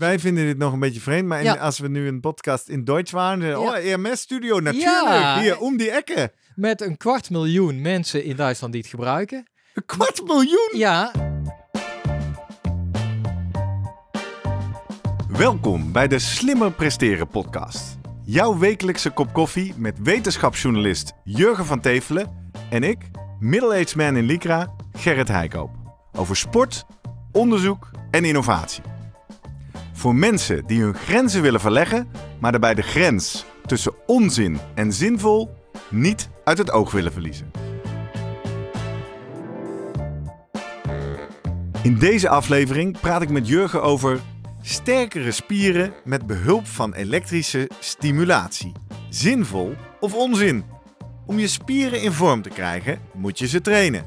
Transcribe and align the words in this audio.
Wij 0.00 0.18
vinden 0.18 0.44
dit 0.46 0.58
nog 0.58 0.72
een 0.72 0.78
beetje 0.78 1.00
vreemd, 1.00 1.28
maar 1.28 1.38
in- 1.38 1.44
Ja. 1.44 1.54
als 1.54 1.78
we 1.78 1.88
nu 1.88 2.08
een 2.08 2.20
podcast 2.20 2.68
in 2.68 2.84
Duits 2.84 3.10
waren, 3.10 3.48
Ja. 3.48 3.58
oh, 3.58 3.76
EMS-studio, 3.76 4.60
natuurlijk, 4.60 5.06
Ja. 5.08 5.40
hier, 5.40 5.58
om 5.58 5.76
die 5.76 5.90
ekken. 5.90 6.30
Met 6.54 6.80
een 6.80 6.96
kwart 6.96 7.30
miljoen 7.30 7.80
mensen 7.80 8.24
in 8.24 8.36
Duitsland 8.36 8.72
die 8.72 8.82
het 8.82 8.90
gebruiken. 8.90 9.46
Een 9.74 9.86
kwart 9.86 10.22
miljoen! 10.26 10.70
Ja, 10.72 11.12
Welkom 15.28 15.92
bij 15.92 16.08
de 16.08 16.18
Slimmer 16.18 16.72
Presteren 16.72 17.28
podcast. 17.28 17.98
Jouw 18.24 18.58
wekelijkse 18.58 19.10
kop 19.10 19.32
koffie 19.32 19.74
met 19.76 19.94
wetenschapsjournalist 20.02 21.12
Jurgen 21.24 21.64
van 21.66 21.80
Tevelen 21.80 22.50
en 22.70 22.82
ik, 22.82 22.98
middle-aged 23.40 23.96
man 23.96 24.16
in 24.16 24.24
Lycra, 24.24 24.74
Gerrit 24.92 25.28
Heikoop. 25.28 25.70
Over 26.12 26.36
sport, 26.36 26.84
onderzoek 27.32 27.90
en 28.10 28.24
innovatie. 28.24 28.82
Voor 30.00 30.14
mensen 30.14 30.66
die 30.66 30.80
hun 30.80 30.94
grenzen 30.94 31.42
willen 31.42 31.60
verleggen, 31.60 32.08
maar 32.38 32.50
daarbij 32.50 32.74
de 32.74 32.82
grens 32.82 33.44
tussen 33.66 33.92
onzin 34.06 34.58
en 34.74 34.92
zinvol 34.92 35.50
niet 35.90 36.28
uit 36.44 36.58
het 36.58 36.70
oog 36.70 36.92
willen 36.92 37.12
verliezen. 37.12 37.50
In 41.82 41.98
deze 41.98 42.28
aflevering 42.28 43.00
praat 43.00 43.22
ik 43.22 43.28
met 43.28 43.48
Jurgen 43.48 43.82
over 43.82 44.20
sterkere 44.62 45.30
spieren 45.30 45.92
met 46.04 46.26
behulp 46.26 46.66
van 46.66 46.94
elektrische 46.94 47.70
stimulatie. 47.78 48.72
Zinvol 49.08 49.74
of 50.00 50.14
onzin? 50.14 50.64
Om 51.26 51.38
je 51.38 51.48
spieren 51.48 52.02
in 52.02 52.12
vorm 52.12 52.42
te 52.42 52.48
krijgen, 52.48 52.98
moet 53.12 53.38
je 53.38 53.46
ze 53.46 53.60
trainen. 53.60 54.04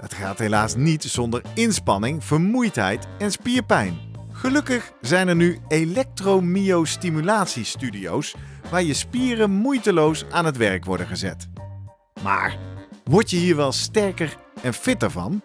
Het 0.00 0.14
gaat 0.14 0.38
helaas 0.38 0.76
niet 0.76 1.02
zonder 1.04 1.42
inspanning, 1.54 2.24
vermoeidheid 2.24 3.06
en 3.18 3.32
spierpijn. 3.32 4.03
Gelukkig 4.44 4.92
zijn 5.00 5.28
er 5.28 5.36
nu 5.36 5.58
elektromyostimulatiestudio's 5.68 8.34
waar 8.70 8.82
je 8.82 8.94
spieren 8.94 9.50
moeiteloos 9.50 10.24
aan 10.30 10.44
het 10.44 10.56
werk 10.56 10.84
worden 10.84 11.06
gezet. 11.06 11.48
Maar 12.22 12.58
word 13.04 13.30
je 13.30 13.36
hier 13.36 13.56
wel 13.56 13.72
sterker 13.72 14.36
en 14.62 14.74
fitter 14.74 15.10
van? 15.10 15.42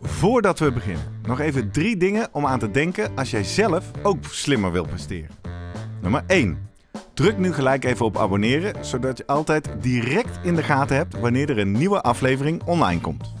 Voordat 0.00 0.58
we 0.58 0.72
beginnen, 0.72 1.20
nog 1.22 1.40
even 1.40 1.70
drie 1.70 1.96
dingen 1.96 2.28
om 2.32 2.46
aan 2.46 2.58
te 2.58 2.70
denken 2.70 3.16
als 3.16 3.30
jij 3.30 3.44
zelf 3.44 3.90
ook 4.02 4.24
slimmer 4.24 4.72
wil 4.72 4.86
presteren. 4.86 5.30
Nummer 6.00 6.22
1. 6.26 6.70
Druk 7.14 7.38
nu 7.38 7.52
gelijk 7.52 7.84
even 7.84 8.06
op 8.06 8.18
abonneren, 8.18 8.84
zodat 8.84 9.18
je 9.18 9.26
altijd 9.26 9.68
direct 9.80 10.38
in 10.42 10.54
de 10.54 10.62
gaten 10.62 10.96
hebt 10.96 11.18
wanneer 11.18 11.50
er 11.50 11.58
een 11.58 11.72
nieuwe 11.72 12.00
aflevering 12.00 12.62
online 12.64 13.00
komt. 13.00 13.40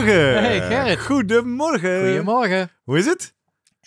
Jurgen! 0.00 0.42
Hey, 0.42 0.60
Gerrit. 0.60 1.00
Goedemorgen! 1.00 2.06
goedemorgen. 2.06 2.70
Hoe 2.84 2.98
is 2.98 3.06
het? 3.06 3.34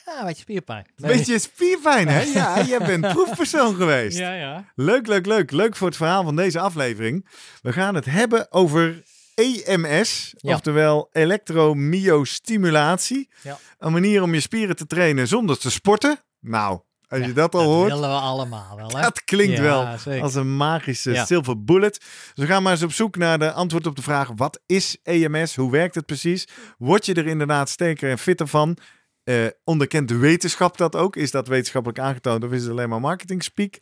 Ja, 0.05 0.19
een 0.19 0.25
beetje 0.25 0.41
spierpijn. 0.41 0.85
Nee. 0.95 1.17
Beetje 1.17 1.39
spierfijn, 1.39 2.07
hè? 2.07 2.21
Ja, 2.21 2.63
jij 2.63 2.79
bent 2.79 3.07
proefpersoon 3.13 3.75
geweest. 3.75 4.17
Ja, 4.17 4.33
ja. 4.33 4.65
Leuk, 4.75 5.07
leuk, 5.07 5.25
leuk. 5.25 5.51
Leuk 5.51 5.75
voor 5.75 5.87
het 5.87 5.97
verhaal 5.97 6.23
van 6.23 6.35
deze 6.35 6.59
aflevering. 6.59 7.27
We 7.61 7.73
gaan 7.73 7.95
het 7.95 8.05
hebben 8.05 8.51
over 8.51 9.03
EMS, 9.35 10.33
Ja. 10.37 10.53
oftewel 10.53 11.09
elektromyostimulatie. 11.11 13.29
Ja. 13.41 13.57
Een 13.79 13.91
manier 13.91 14.21
om 14.21 14.33
je 14.33 14.39
spieren 14.39 14.75
te 14.75 14.85
trainen 14.87 15.27
zonder 15.27 15.57
te 15.57 15.71
sporten. 15.71 16.17
Nou, 16.39 16.79
als 17.07 17.25
je 17.25 17.33
dat 17.33 17.53
al 17.55 17.59
dat 17.61 17.69
hoort, 17.69 17.91
willen 17.91 18.09
we 18.09 18.15
allemaal 18.15 18.75
wel, 18.75 18.89
hè? 18.89 19.01
dat 19.01 19.23
klinkt 19.23 19.57
Ja, 19.57 19.61
wel 19.61 19.97
zeker. 19.97 20.21
als 20.23 20.35
een 20.35 20.55
magische 20.55 21.11
Ja. 21.11 21.25
silver 21.25 21.63
bullet. 21.63 21.99
Dus 21.99 22.31
we 22.33 22.45
gaan 22.45 22.63
maar 22.63 22.71
eens 22.71 22.83
op 22.83 22.91
zoek 22.91 23.17
naar 23.17 23.39
de 23.39 23.51
antwoord 23.51 23.87
op 23.87 23.95
de 23.95 24.01
vraag: 24.01 24.29
wat 24.35 24.59
is 24.65 24.97
EMS? 25.03 25.55
Hoe 25.55 25.71
werkt 25.71 25.95
het 25.95 26.05
precies? 26.05 26.47
Word 26.77 27.05
je 27.05 27.13
er 27.13 27.27
inderdaad 27.27 27.69
sterker 27.69 28.09
en 28.09 28.17
fitter 28.17 28.47
van? 28.47 28.77
Eh, 29.23 29.45
onderkent 29.63 30.07
de 30.07 30.17
wetenschap 30.17 30.77
dat 30.77 30.95
ook? 30.95 31.15
Is 31.15 31.31
dat 31.31 31.47
wetenschappelijk 31.47 31.99
aangetoond 31.99 32.43
of 32.43 32.51
is 32.51 32.61
het 32.61 32.71
alleen 32.71 32.89
maar 32.89 32.99
marketing 32.99 33.43
speak? 33.43 33.73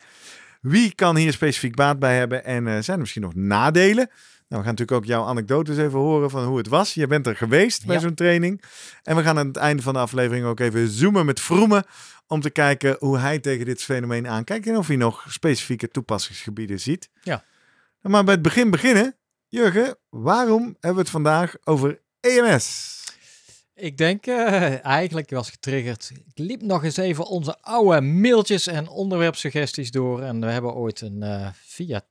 Wie 0.62 0.96
kan 0.96 1.16
hier 1.16 1.34
specifiek 1.34 1.76
baat 1.76 2.00
bij 2.00 2.18
hebben 2.18 2.46
en 2.46 2.68
eh, 2.68 2.74
zijn 2.74 2.92
er 2.96 3.00
misschien 3.00 3.22
nog 3.22 3.36
nadelen? 3.36 4.10
Nou, 4.54 4.66
we 4.66 4.72
gaan 4.72 4.78
natuurlijk 4.80 5.10
ook 5.10 5.18
jouw 5.18 5.30
anekdotes 5.30 5.78
even 5.78 6.00
horen 6.00 6.30
van 6.30 6.46
hoe 6.46 6.58
het 6.58 6.68
was. 6.68 6.94
Je 6.94 7.08
bent 7.08 7.28
er 7.28 7.36
geweest 7.36 7.86
bij 7.86 7.96
Ja. 7.96 8.02
zo'n 8.02 8.14
training. 8.14 8.64
En 9.04 9.16
we 9.16 9.24
gaan 9.24 9.38
aan 9.38 9.48
het 9.48 9.58
einde 9.58 9.82
van 9.82 9.94
de 9.94 10.00
aflevering 10.00 10.46
ook 10.46 10.60
even 10.60 10.88
zoomen 10.90 11.26
met 11.26 11.40
Vroemen 11.40 11.84
om 12.28 12.42
te 12.42 12.50
kijken 12.50 12.96
hoe 13.00 13.18
hij 13.18 13.40
tegen 13.40 13.66
dit 13.66 13.84
fenomeen 13.84 14.28
aankijkt 14.28 14.68
en 14.68 14.78
of 14.78 14.88
hij 14.88 14.96
nog 14.96 15.26
specifieke 15.30 15.88
toepassingsgebieden 15.88 16.80
ziet. 16.80 17.10
Ja. 17.22 17.44
Maar 18.02 18.24
bij 18.24 18.34
het 18.34 18.44
begin 18.44 18.70
beginnen, 18.70 19.16
Jurgen, 19.48 19.98
waarom 20.10 20.64
hebben 20.64 20.94
we 20.94 21.00
het 21.00 21.10
vandaag 21.10 21.56
over 21.64 22.02
EMS? 22.20 23.02
Ik 23.76 23.98
denk 23.98 24.26
eh, 24.26 24.86
eigenlijk, 24.86 25.30
was 25.30 25.50
getriggerd. 25.50 26.12
Ik 26.14 26.32
liep 26.36 26.62
nog 26.62 26.84
eens 26.84 26.98
even 26.98 27.26
onze 27.26 27.58
oude 27.62 28.02
mailtjes 28.02 28.68
en 28.68 28.88
onderwerpsuggesties 28.88 29.92
door. 29.92 30.22
En 30.22 30.40
we 30.40 30.48
hebben 30.52 30.74
ooit 30.74 31.02
een 31.02 31.24
eh, 31.24 31.48
via 31.66 32.02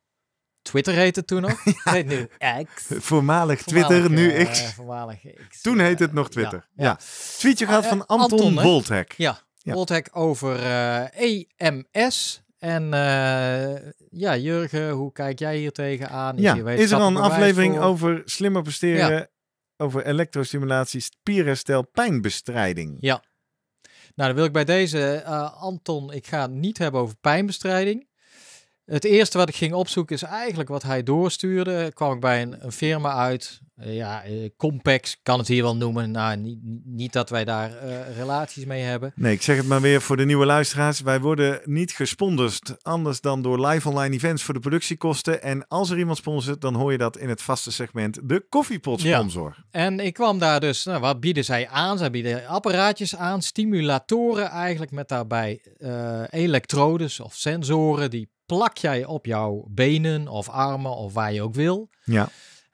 Twitter 0.62 0.94
heette 0.94 1.18
het 1.18 1.28
toen 1.28 1.40
nog. 1.40 1.64
Nee, 1.92 2.04
nu 2.04 2.28
X. 2.74 2.86
Voormalig 2.88 3.62
Twitter, 3.62 4.00
Voormalig, 4.00 4.18
nu 4.18 4.32
eh, 4.32 4.50
X. 4.50 4.72
voormalig 4.74 5.20
X. 5.48 5.60
Toen 5.60 5.78
eh, 5.78 5.86
heette 5.86 6.02
het 6.02 6.12
nog 6.12 6.30
Twitter. 6.30 6.68
Ja. 6.74 6.84
Ja, 6.84 6.98
Tweetje 7.38 7.66
gaat 7.66 7.82
Eh, 7.82 7.88
van 7.88 8.06
Anton, 8.06 8.30
Anton, 8.38 8.56
hè? 8.56 8.62
Bolthek. 8.62 9.14
ja. 9.16 9.38
Ja. 9.64 9.84
Over 10.12 10.56
eh, 10.62 11.44
EMS. 11.56 12.42
En 12.58 12.94
eh, 12.94 13.90
ja, 14.10 14.36
Jurgen, 14.36 14.90
hoe 14.90 15.12
kijk 15.12 15.38
jij 15.38 15.56
hier 15.56 15.72
tegenaan? 15.72 16.36
Ja, 16.36 16.54
hier 16.54 16.68
is 16.68 16.90
er 16.90 16.98
al 17.00 17.06
een 17.06 17.16
aflevering 17.16 17.74
voor? 17.74 17.84
over 17.84 18.22
slimmer 18.24 18.62
presteren, 18.62 19.28
over 19.76 20.06
elektrostimulatie, 20.06 21.00
spierherstel, 21.00 21.86
pijnbestrijding? 21.88 22.96
Ja. 23.00 23.22
Nou, 24.14 24.28
dan 24.28 24.34
wil 24.34 24.44
ik 24.44 24.52
bij 24.52 24.64
deze, 24.64 25.14
eh, 25.14 25.62
Anton, 25.62 26.12
ik 26.12 26.26
ga 26.26 26.40
het 26.42 26.50
niet 26.50 26.78
hebben 26.78 27.00
over 27.00 27.16
pijnbestrijding. 27.16 28.06
Het 28.84 29.04
eerste 29.04 29.38
wat 29.38 29.48
ik 29.48 29.54
ging 29.54 29.72
opzoeken 29.72 30.16
is 30.16 30.22
eigenlijk 30.22 30.68
wat 30.68 30.82
hij 30.82 31.02
doorstuurde. 31.02 31.90
Kwam 31.94 32.12
ik 32.12 32.20
bij 32.20 32.42
een, 32.42 32.64
een 32.64 32.72
firma 32.72 33.14
uit. 33.14 33.60
Eh, 33.76 33.94
ja, 33.96 34.22
eh, 34.24 34.32
Compex 34.56 35.16
kan 35.22 35.38
het 35.38 35.48
hier 35.48 35.62
wel 35.62 35.76
noemen. 35.76 36.10
Nou, 36.10 36.36
niet, 36.36 36.58
niet 36.84 37.12
dat 37.12 37.30
wij 37.30 37.44
daar 37.44 37.76
eh, 37.76 38.16
relaties 38.16 38.64
mee 38.64 38.82
hebben. 38.82 39.12
Nee, 39.14 39.32
ik 39.32 39.42
zeg 39.42 39.56
het 39.56 39.66
maar 39.66 39.80
weer 39.80 40.00
voor 40.00 40.16
de 40.16 40.24
nieuwe 40.24 40.46
luisteraars. 40.46 41.00
Wij 41.00 41.20
worden 41.20 41.60
niet 41.64 41.92
gesponsord, 41.92 42.84
anders 42.84 43.20
dan 43.20 43.42
door 43.42 43.66
live 43.66 43.88
online 43.88 44.14
events 44.14 44.42
voor 44.42 44.54
de 44.54 44.60
productiekosten. 44.60 45.42
En 45.42 45.68
als 45.68 45.90
er 45.90 45.98
iemand 45.98 46.18
sponsort, 46.18 46.60
dan 46.60 46.74
hoor 46.74 46.92
je 46.92 46.98
dat 46.98 47.18
in 47.18 47.28
het 47.28 47.42
vaste 47.42 47.72
segment 47.72 48.18
de 48.22 48.46
koffiepot 48.48 49.02
Ja. 49.02 49.18
sponsor. 49.18 49.56
En 49.70 50.00
ik 50.00 50.14
kwam 50.14 50.38
daar 50.38 50.60
dus, 50.60 50.84
nou, 50.84 51.00
wat 51.00 51.20
bieden 51.20 51.44
zij 51.44 51.68
aan? 51.68 51.98
Zij 51.98 52.10
bieden 52.10 52.46
apparaatjes 52.46 53.16
aan, 53.16 53.42
stimulatoren 53.42 54.46
eigenlijk 54.48 54.92
met 54.92 55.08
daarbij 55.08 55.60
elektrodes 56.30 57.20
of 57.20 57.34
sensoren. 57.34 58.10
Die 58.10 58.28
plak 58.56 58.76
jij 58.78 59.04
op 59.04 59.26
jouw 59.26 59.64
benen 59.70 60.28
of 60.28 60.48
armen 60.48 60.96
of 60.96 61.12
waar 61.12 61.32
je 61.32 61.42
ook 61.42 61.54
wil. 61.54 61.88
Ja. 62.04 62.28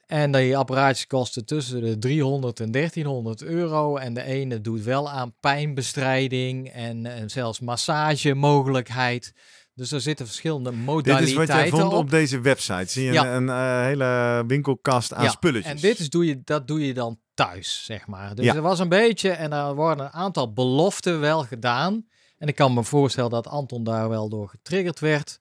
En 0.07 0.33
die 0.33 0.57
apparaatjes 0.57 1.07
kosten 1.07 1.45
tussen 1.47 1.81
de 1.81 1.99
300 1.99 2.61
en 2.61 2.71
1300 2.71 3.43
euro. 3.43 3.97
En 3.97 4.15
de 4.15 4.23
ene 4.23 4.61
doet 4.61 4.83
wel 4.83 5.11
aan 5.11 5.35
pijnbestrijding 5.41 6.69
en, 6.71 7.07
en 7.07 7.31
zelfs 7.31 7.61
massagemogelijkheid. 7.61 9.33
Dus 9.75 9.93
er 9.93 10.01
zitten 10.01 10.27
verschillende 10.27 10.71
Dit 10.71 10.79
modaliteiten 10.79 11.27
is 11.29 11.35
wat 11.35 11.47
jij 11.57 11.69
vond 11.69 11.83
op. 11.93 11.93
op 11.93 12.11
deze 12.11 12.41
website. 12.41 12.91
Zie 12.93 13.05
je 13.05 13.13
Ja. 13.13 13.35
een, 13.35 13.49
een, 13.49 13.79
eh, 13.81 13.85
hele 13.85 14.45
winkelkast 14.47 15.15
aan 15.15 15.25
Ja, 15.25 15.31
spulletjes. 15.31 15.73
En 15.73 15.79
dit 15.81 15.99
is, 15.99 16.11
doe 16.11 16.27
je, 16.27 16.41
dat 16.45 16.67
doe 16.67 16.87
je 16.87 16.95
dan 16.95 17.19
thuis, 17.35 17.83
zeg 17.85 18.07
maar. 18.07 18.35
Dus 18.35 18.45
Ja. 18.45 18.55
er 18.55 18.63
was 18.63 18.79
een 18.79 18.89
beetje, 18.89 19.31
en 19.31 19.53
er 19.53 19.75
worden 19.75 20.05
een 20.05 20.13
aantal 20.13 20.53
beloften 20.53 21.21
wel 21.21 21.43
gedaan. 21.45 22.07
En 22.39 22.49
ik 22.49 22.55
kan 22.55 22.75
me 22.75 22.85
voorstellen 22.85 23.31
dat 23.31 23.47
Anton 23.47 23.85
daar 23.85 24.09
wel 24.09 24.29
door 24.29 24.49
getriggerd 24.49 25.01
werd. 25.01 25.39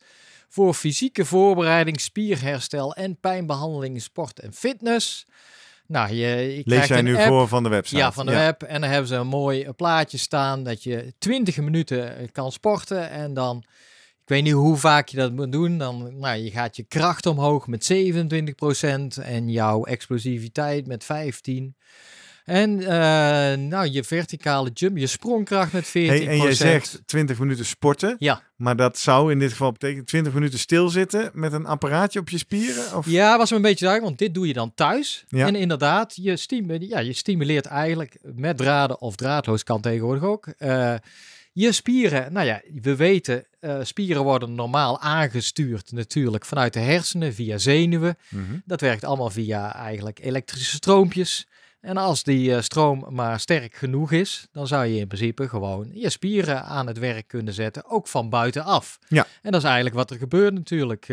Voor 0.47 0.73
fysieke 0.73 1.25
voorbereiding, 1.25 2.01
spierherstel 2.01 2.93
en 2.93 3.19
pijnbehandeling 3.19 3.93
in 3.93 4.01
sport 4.01 4.39
en 4.39 4.53
fitness. 4.53 5.25
Nou, 5.87 6.13
je, 6.13 6.55
je 6.55 6.61
Lees 6.65 6.87
jij 6.87 7.01
nu 7.01 7.15
app. 7.15 7.27
voor 7.27 7.47
van 7.47 7.63
de 7.63 7.69
website? 7.69 7.97
Ja, 7.97 8.11
van 8.11 8.25
de 8.25 8.31
web. 8.31 8.63
En 8.63 8.81
dan 8.81 8.89
hebben 8.89 9.07
ze 9.07 9.15
een 9.15 9.27
mooi 9.27 9.71
plaatje 9.71 10.17
staan 10.17 10.63
dat 10.63 10.83
je 10.83 11.13
20 11.17 11.57
minuten 11.57 12.17
eh, 12.17 12.27
kan 12.31 12.51
sporten. 12.51 13.09
En 13.09 13.33
dan, 13.33 13.57
ik 14.21 14.29
weet 14.29 14.43
niet 14.43 14.53
hoe 14.53 14.77
vaak 14.77 15.07
je 15.07 15.17
dat 15.17 15.31
moet 15.31 15.51
doen. 15.51 15.77
Dan, 15.77 16.19
nou, 16.19 16.37
je 16.37 16.51
gaat 16.51 16.75
je 16.75 16.83
kracht 16.83 17.25
omhoog 17.25 17.67
met 17.67 17.91
27% 17.93 19.23
en 19.23 19.49
jouw 19.49 19.83
explosiviteit 19.83 20.87
met 20.87 21.03
15%. 21.03 21.07
En 22.47 22.79
eh, 22.79 23.57
nou, 23.57 23.87
je 23.91 24.03
verticale 24.03 24.69
jump, 24.73 24.97
je 24.97 25.07
sprongkracht 25.07 25.73
met 25.73 25.87
14%. 25.87 25.91
Hey, 25.91 26.27
en 26.27 26.37
jij 26.37 26.53
zegt 26.53 27.01
20 27.05 27.39
minuten 27.39 27.65
sporten. 27.65 28.15
Ja. 28.19 28.41
Maar 28.55 28.75
dat 28.75 28.97
zou 28.97 29.31
in 29.31 29.39
dit 29.39 29.51
geval 29.51 29.71
betekenen 29.71 30.05
20 30.05 30.33
minuten 30.33 30.59
stilzitten 30.59 31.29
met 31.33 31.53
een 31.53 31.65
apparaatje 31.65 32.19
op 32.19 32.29
je 32.29 32.37
spieren? 32.37 32.97
Of? 32.97 33.05
Ja, 33.05 33.37
was 33.37 33.49
me 33.49 33.55
een 33.55 33.61
beetje 33.61 33.85
duidelijk, 33.85 34.07
want 34.07 34.19
dit 34.19 34.33
doe 34.33 34.47
je 34.47 34.53
dan 34.53 34.73
thuis. 34.75 35.25
Ja. 35.27 35.47
En 35.47 35.55
inderdaad, 35.55 36.13
je, 36.21 36.35
stimu 36.37 36.77
ja, 36.79 36.99
je 36.99 37.13
stimuleert 37.13 37.65
eigenlijk 37.65 38.17
met 38.21 38.57
draden 38.57 39.01
of 39.01 39.15
draadloos 39.15 39.63
kan 39.63 39.81
tegenwoordig 39.81 40.23
ook. 40.23 40.47
eh, 40.57 40.95
je 41.53 41.71
spieren, 41.71 42.33
nou 42.33 42.45
ja, 42.45 42.61
we 42.81 42.95
weten, 42.95 43.45
eh, 43.59 43.79
spieren 43.81 44.23
worden 44.23 44.55
normaal 44.55 44.99
aangestuurd 44.99 45.91
natuurlijk 45.91 46.45
vanuit 46.45 46.73
de 46.73 46.79
hersenen 46.79 47.33
via 47.33 47.57
zenuwen. 47.57 48.17
Mhm. 48.29 48.57
Dat 48.65 48.81
werkt 48.81 49.03
allemaal 49.03 49.29
via 49.29 49.75
eigenlijk 49.75 50.19
elektrische 50.19 50.75
stroompjes. 50.75 51.47
En 51.79 51.97
als 51.97 52.23
die 52.23 52.55
eh, 52.55 52.61
stroom 52.61 53.05
maar 53.09 53.39
sterk 53.39 53.75
genoeg 53.75 54.11
is, 54.11 54.47
dan 54.51 54.67
zou 54.67 54.85
je 54.85 54.99
in 54.99 55.07
principe 55.07 55.47
gewoon 55.47 55.89
je 55.93 56.09
spieren 56.09 56.63
aan 56.63 56.87
het 56.87 56.97
werk 56.99 57.27
kunnen 57.27 57.53
zetten, 57.53 57.85
ook 57.85 58.07
van 58.07 58.29
buitenaf. 58.29 58.99
Ja. 59.07 59.25
En 59.41 59.51
dat 59.51 59.61
is 59.61 59.67
eigenlijk 59.67 59.95
wat 59.95 60.11
er 60.11 60.17
gebeurt 60.17 60.53
natuurlijk. 60.53 61.07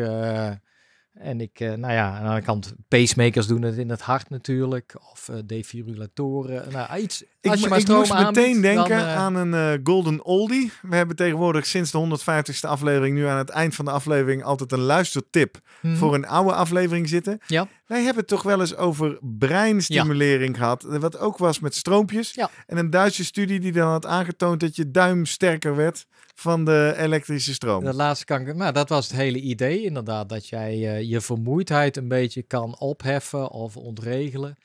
En 1.14 1.40
ik, 1.40 1.60
eh, 1.60 1.72
nou 1.72 1.92
ja, 1.92 2.08
aan 2.08 2.22
de 2.22 2.28
andere 2.28 2.42
kant, 2.44 2.74
pacemakers 2.88 3.46
doen 3.46 3.62
het 3.62 3.76
in 3.76 3.90
het 3.90 4.00
hart 4.00 4.30
natuurlijk, 4.30 4.94
of 5.12 5.28
eh, 5.28 5.36
defibrillatoren. 5.46 6.72
Nou, 6.72 6.98
iets, 7.00 7.22
Ik, 7.40 7.50
als 7.50 7.60
je 7.60 7.68
maar 7.68 7.78
ik 7.78 7.88
moest 7.88 8.14
meteen 8.14 8.60
denken 8.60 8.88
dan, 8.88 9.06
eh, 9.06 9.16
aan 9.16 9.34
een 9.34 9.80
Golden 9.84 10.24
Oldie. 10.24 10.72
We 10.82 10.96
hebben 10.96 11.16
tegenwoordig 11.16 11.66
sinds 11.66 11.90
de 11.90 11.98
150ste 11.98 12.68
aflevering, 12.68 13.16
nu 13.16 13.26
aan 13.26 13.38
het 13.38 13.48
eind 13.48 13.74
van 13.74 13.84
de 13.84 13.90
aflevering, 13.90 14.44
altijd 14.44 14.72
een 14.72 14.80
luistertip 14.80 15.60
mhm. 15.80 15.96
voor 15.96 16.14
een 16.14 16.26
oude 16.26 16.52
aflevering 16.52 17.08
zitten. 17.08 17.38
Ja. 17.46 17.68
Wij 17.86 17.98
hebben 18.02 18.18
het 18.18 18.28
toch 18.28 18.42
wel 18.42 18.60
eens 18.60 18.76
over 18.76 19.18
breinstimulering 19.20 20.56
gehad. 20.56 20.84
eh, 20.84 20.98
Wat 20.98 21.18
ook 21.18 21.38
was 21.38 21.60
met 21.60 21.74
stroompjes. 21.74 22.32
Ja. 22.34 22.50
En 22.66 22.76
een 22.76 22.90
Duitse 22.90 23.24
studie 23.24 23.60
die 23.60 23.72
dan 23.72 23.88
had 23.88 24.06
aangetoond 24.06 24.60
dat 24.60 24.76
je 24.76 24.90
duim 24.90 25.26
sterker 25.26 25.76
werd 25.76 26.06
van 26.34 26.64
de 26.64 26.94
elektrische 26.96 27.54
stroom. 27.54 27.84
Dat 27.84 27.94
laatste 27.94 28.24
kan 28.24 28.46
ik, 28.46 28.54
maar 28.54 28.72
dat 28.72 28.88
was 28.88 29.06
het 29.08 29.16
hele 29.16 29.40
idee 29.40 29.82
inderdaad, 29.82 30.28
dat 30.28 30.48
jij 30.48 30.72
eh, 30.72 31.10
je 31.10 31.20
vermoeidheid 31.20 31.96
een 31.96 32.08
beetje 32.08 32.42
kan 32.42 32.78
opheffen 32.78 33.50
of 33.50 33.76
ontregelen. 33.76 34.56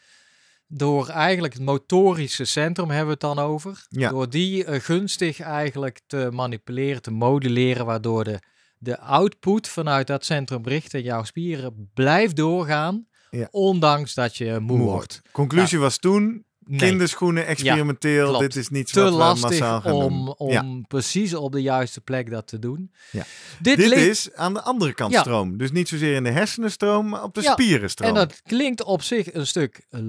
Door 0.67 1.07
eigenlijk 1.07 1.53
het 1.53 1.63
motorische 1.63 2.45
centrum 2.45 2.87
hebben 2.87 3.05
we 3.05 3.11
het 3.11 3.35
dan 3.35 3.39
over. 3.39 3.85
Ja. 3.89 4.09
Door 4.09 4.29
die 4.29 4.65
eh, 4.65 4.79
gunstig 4.81 5.39
eigenlijk 5.39 5.99
te 6.07 6.29
manipuleren, 6.31 7.01
te 7.01 7.11
moduleren, 7.11 7.85
waardoor 7.85 8.23
de, 8.23 8.39
de 8.77 8.99
output 8.99 9.67
vanuit 9.67 10.07
dat 10.07 10.25
centrum 10.25 10.63
richting 10.63 11.05
jouw 11.05 11.23
spieren 11.23 11.89
blijft 11.93 12.35
doorgaan. 12.35 13.07
Ja. 13.29 13.47
Ondanks 13.51 14.13
dat 14.13 14.37
je 14.37 14.59
moe, 14.59 14.77
Moe 14.77 14.87
wordt. 14.87 15.21
Conclusie 15.31 15.79
was 15.79 15.97
toen, 15.97 16.45
kinderschoenen, 16.77 17.45
experimenteel. 17.45 18.37
dit 18.37 18.55
is 18.55 18.69
niet 18.69 18.93
te 18.93 19.01
lastig 19.01 19.85
om, 19.85 19.99
doen. 20.25 20.35
om 20.37 20.51
Ja. 20.51 20.65
precies 20.87 21.33
op 21.33 21.51
de 21.51 21.61
juiste 21.61 22.01
plek 22.01 22.29
dat 22.31 22.47
te 22.47 22.59
doen. 22.59 22.91
Ja. 23.11 23.23
Dit, 23.59 23.77
Dit 23.77 23.87
ligt- 23.87 24.07
is 24.07 24.33
aan 24.35 24.53
de 24.53 24.61
andere 24.61 24.93
kant 24.93 25.15
stroom. 25.15 25.57
Dus 25.57 25.71
niet 25.71 25.87
zozeer 25.87 26.15
in 26.15 26.23
de 26.23 26.29
hersenen 26.31 26.71
stroom, 26.71 27.09
maar 27.09 27.23
op 27.23 27.33
de 27.33 27.41
Ja, 27.41 27.51
spieren 27.51 27.89
stroom. 27.89 28.09
En 28.09 28.15
dat 28.15 28.41
klinkt 28.45 28.83
op 28.83 29.01
zich 29.01 29.33
een 29.33 29.47
stuk 29.47 29.85
eh, 29.89 29.99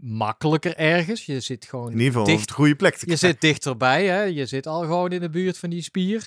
makkelijker 0.00 0.76
ergens. 0.76 1.26
Je 1.26 1.40
zit 1.40 1.64
gewoon 1.64 1.86
in 1.86 1.92
ieder 1.98 2.06
geval 2.06 2.22
op 2.22 2.28
dicht, 2.28 2.50
goede 2.50 2.74
plek 2.76 2.92
te 2.94 2.98
je 3.00 3.04
krijgen. 3.06 3.28
zit 3.28 3.40
dichterbij. 3.40 4.06
Hè? 4.06 4.22
Je 4.22 4.46
zit 4.46 4.66
al 4.66 4.80
gewoon 4.80 5.12
in 5.12 5.20
de 5.20 5.30
buurt 5.30 5.58
van 5.58 5.70
die 5.70 5.82
spier. 5.82 6.26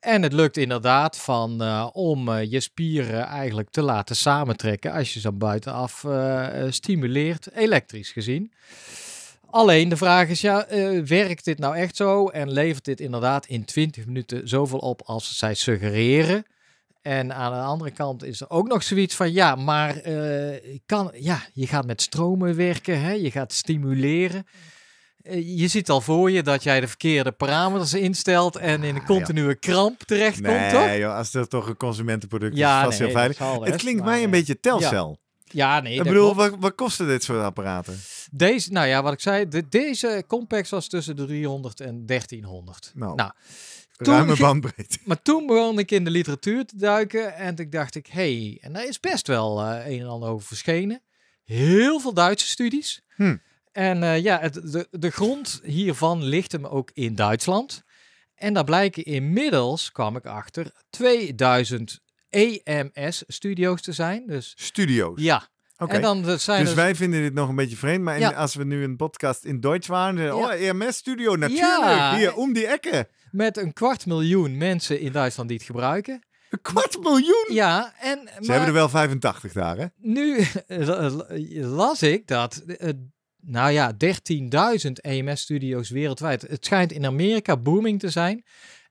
En 0.00 0.22
het 0.22 0.32
lukt 0.32 0.56
inderdaad 0.56 1.18
van, 1.18 1.62
eh, 1.62 1.88
om 1.92 2.28
eh, 2.28 2.50
je 2.50 2.60
spieren 2.60 3.24
eigenlijk 3.26 3.70
te 3.70 3.82
laten 3.82 4.16
samentrekken 4.16 4.92
als 4.92 5.14
je 5.14 5.20
ze 5.20 5.32
buitenaf 5.32 6.04
stimuleert, 6.68 7.48
elektrisch 7.54 8.10
gezien. 8.10 8.52
Alleen 9.54 9.88
de 9.88 9.96
vraag 9.96 10.28
is, 10.28 10.40
ja, 10.40 10.66
eh, 10.66 11.00
werkt 11.00 11.44
dit 11.44 11.58
nou 11.58 11.76
echt 11.76 11.96
zo 11.96 12.28
en 12.28 12.50
levert 12.50 12.84
dit 12.84 13.00
inderdaad 13.00 13.46
in 13.46 13.64
20 13.64 14.06
minuten 14.06 14.48
zoveel 14.48 14.78
op 14.78 15.02
als 15.04 15.38
zij 15.38 15.54
suggereren? 15.54 16.44
En 17.02 17.34
aan 17.34 17.52
de 17.52 17.58
andere 17.58 17.90
kant 17.90 18.24
is 18.24 18.40
er 18.40 18.50
ook 18.50 18.68
nog 18.68 18.82
zoiets 18.82 19.14
van, 19.14 19.32
ja, 19.32 19.54
maar 19.54 19.96
eh, 19.96 20.78
kan, 20.86 21.10
ja, 21.14 21.42
je 21.52 21.66
gaat 21.66 21.86
met 21.86 22.02
stromen 22.02 22.56
werken, 22.56 23.00
hè? 23.00 23.12
je 23.12 23.30
gaat 23.30 23.52
stimuleren. 23.52 24.46
Eh, 25.22 25.58
je 25.58 25.68
ziet 25.68 25.90
al 25.90 26.00
voor 26.00 26.30
je 26.30 26.42
dat 26.42 26.62
jij 26.62 26.80
de 26.80 26.88
verkeerde 26.88 27.32
parameters 27.32 27.94
instelt 27.94 28.56
en 28.56 28.82
in 28.82 28.94
een 28.94 29.00
Ah, 29.00 29.06
continue 29.06 29.54
kramp 29.54 30.02
terechtkomt, 30.02 30.46
Nee, 30.46 30.70
toch? 30.70 30.96
joh, 30.96 31.16
als 31.16 31.30
dat 31.30 31.50
toch 31.50 31.68
een 31.68 31.76
consumentenproduct 31.76 32.56
Ja, 32.56 32.78
is, 32.78 32.84
vast 32.84 32.98
nee, 32.98 33.08
heel 33.08 33.16
veilig. 33.16 33.38
Het 33.68 33.76
klinkt 33.80 34.00
maar, 34.02 34.10
mij 34.10 34.24
een 34.24 34.30
beetje 34.30 34.60
telcel. 34.60 35.08
Ja, 35.08 35.23
nee, 35.80 35.96
ik 35.96 36.02
bedoel, 36.02 36.34
wat, 36.34 36.56
wat 36.58 36.74
kosten 36.74 37.06
dit 37.06 37.22
soort 37.22 37.42
apparaten? 37.42 37.98
Deze, 38.30 38.72
nou 38.72 38.86
ja, 38.86 39.02
wat 39.02 39.12
ik 39.12 39.20
zei, 39.20 39.48
de, 39.48 39.68
deze 39.68 40.24
Compact 40.26 40.68
was 40.68 40.88
tussen 40.88 41.16
de 41.16 41.26
300 41.26 41.80
en 41.80 42.06
1300. 42.06 42.92
Nou, 42.94 43.14
Nou, 43.14 43.30
toen 43.96 44.14
Ruime 44.14 44.36
bandbreedte. 44.36 44.98
Maar 45.04 45.22
toen 45.22 45.46
begon 45.46 45.78
ik 45.78 45.90
in 45.90 46.04
de 46.04 46.10
literatuur 46.10 46.64
te 46.64 46.76
duiken 46.76 47.34
en 47.34 47.54
toen 47.54 47.70
dacht 47.70 47.94
ik, 47.94 48.06
hey, 48.06 48.58
en 48.60 48.72
daar 48.72 48.86
is 48.86 49.00
best 49.00 49.26
wel 49.26 49.60
eh, 49.60 49.86
een 49.92 50.00
en 50.00 50.06
ander 50.06 50.28
over 50.28 50.46
verschenen. 50.46 51.02
Heel 51.44 52.00
veel 52.00 52.14
Duitse 52.14 52.46
studies. 52.46 53.02
Hm. 53.16 53.36
En 53.72 54.02
eh, 54.02 54.22
ja, 54.22 54.40
het, 54.40 54.54
de, 54.54 54.88
de 54.90 55.10
grond 55.10 55.60
hiervan 55.62 56.22
ligt 56.22 56.52
hem 56.52 56.66
ook 56.66 56.90
in 56.92 57.14
Duitsland. 57.14 57.82
En 58.34 58.54
daar 58.54 58.64
blijken 58.64 59.04
inmiddels, 59.04 59.92
kwam 59.92 60.16
ik 60.16 60.26
achter, 60.26 60.72
2000 60.90 62.00
EMS-studio's 62.34 63.82
te 63.82 63.92
zijn. 63.92 64.26
Dus 64.26 64.52
Studio's. 64.56 65.20
ja, 65.22 65.48
Oké. 65.78 65.94
en 65.94 66.00
dan 66.02 66.38
zijn 66.40 66.60
Dus 66.60 66.70
er... 66.70 66.76
wij 66.76 66.94
vinden 66.94 67.22
dit 67.22 67.34
nog 67.34 67.48
een 67.48 67.54
beetje 67.56 67.76
vreemd. 67.76 68.04
Maar 68.04 68.14
in- 68.14 68.20
Ja. 68.20 68.30
als 68.32 68.54
we 68.54 68.64
nu 68.64 68.82
een 68.84 68.96
podcast 68.96 69.44
in 69.44 69.60
Duits 69.60 69.86
waren, 69.86 70.36
oh, 70.36 70.52
EMS-studio, 70.52 71.36
natuurlijk. 71.36 71.82
Ja. 71.84 72.16
Hier, 72.16 72.34
om 72.34 72.52
die 72.52 72.66
ekken. 72.66 73.06
met 73.30 73.56
een 73.56 73.72
kwart 73.72 74.06
miljoen 74.06 74.56
mensen 74.56 75.00
in 75.00 75.12
Duitsland 75.12 75.48
die 75.48 75.58
het 75.58 75.66
gebruiken. 75.66 76.22
Een 76.50 76.60
kwart 76.62 76.98
miljoen. 77.02 77.46
Ja, 77.48 77.94
en 78.00 78.18
Ze 78.18 78.32
maar 78.40 78.48
hebben 78.50 78.66
er 78.68 78.72
wel 78.72 78.88
85 78.88 79.52
daar, 79.52 79.76
hè? 79.76 79.86
nu 79.96 80.44
las 81.80 82.02
ik 82.02 82.26
dat, 82.26 82.56
eh, 82.56 82.90
nou 83.40 83.70
ja, 83.70 83.92
13.000 84.86 84.92
EMS-studio's 85.00 85.90
wereldwijd. 85.90 86.42
Het 86.42 86.64
schijnt 86.64 86.92
in 86.92 87.06
Amerika 87.06 87.56
booming 87.56 88.00
te 88.00 88.10
zijn. 88.10 88.44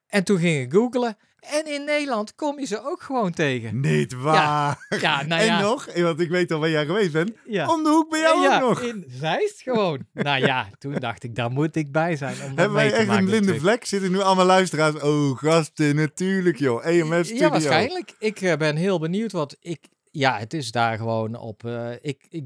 En 0.08 0.24
toen 0.24 0.40
ging 0.40 0.64
ik 0.66 0.72
googlen. 0.74 1.18
En 1.52 1.66
in 1.74 1.84
Nederland 1.84 2.36
kom 2.36 2.60
je 2.60 2.66
ze 2.66 2.82
ook 2.84 3.02
gewoon 3.02 3.32
tegen. 3.32 3.80
Niet 3.80 4.14
waar. 4.14 4.86
Ja, 5.00 5.24
nou 5.26 5.42
en 5.42 5.46
ja. 5.48 5.62
nog, 5.62 5.88
want 5.96 6.20
ik 6.20 6.30
weet 6.30 6.52
al 6.52 6.60
waar 6.60 6.70
jij 6.70 6.86
geweest 6.86 7.12
bent, 7.12 7.32
Ja. 7.48 7.70
om 7.74 7.84
de 7.84 7.90
hoek 7.90 8.10
bij 8.10 8.20
jou 8.20 8.42
ja, 8.42 8.62
ook 8.62 8.70
nog. 8.70 8.82
in 8.82 9.06
Zeist 9.08 9.62
gewoon. 9.62 10.06
nou 10.14 10.46
ja, 10.46 10.70
toen 10.80 10.94
dacht 10.94 11.24
ik, 11.24 11.36
daar 11.36 11.52
moet 11.52 11.76
ik 11.76 11.92
bij 11.92 12.16
zijn. 12.16 12.36
Om 12.36 12.58
Hebben 12.58 12.74
wij 12.74 12.94
echt 12.94 13.10
een 13.10 13.26
blinde 13.26 13.60
vlek? 13.60 13.86
Zitten 13.86 14.12
nu 14.12 14.20
allemaal 14.20 14.46
luisteraars? 14.46 15.02
Oh, 15.02 15.38
gasten, 15.38 15.96
natuurlijk 15.96 16.58
joh. 16.60 16.86
EMS-studio. 16.86 17.44
Ja, 17.46 17.50
waarschijnlijk. 17.52 18.16
Ik 18.20 18.42
eh, 18.42 18.58
ben 18.58 18.76
heel 18.76 19.00
benieuwd 19.00 19.32
wat 19.32 19.58
ik. 19.60 19.80
Ja, 20.12 20.38
het 20.38 20.54
is 20.54 20.72
daar 20.72 20.98
gewoon 20.98 21.36
op. 21.36 21.66
eh, 21.66 21.92
ik, 22.02 22.26
ik, 22.30 22.44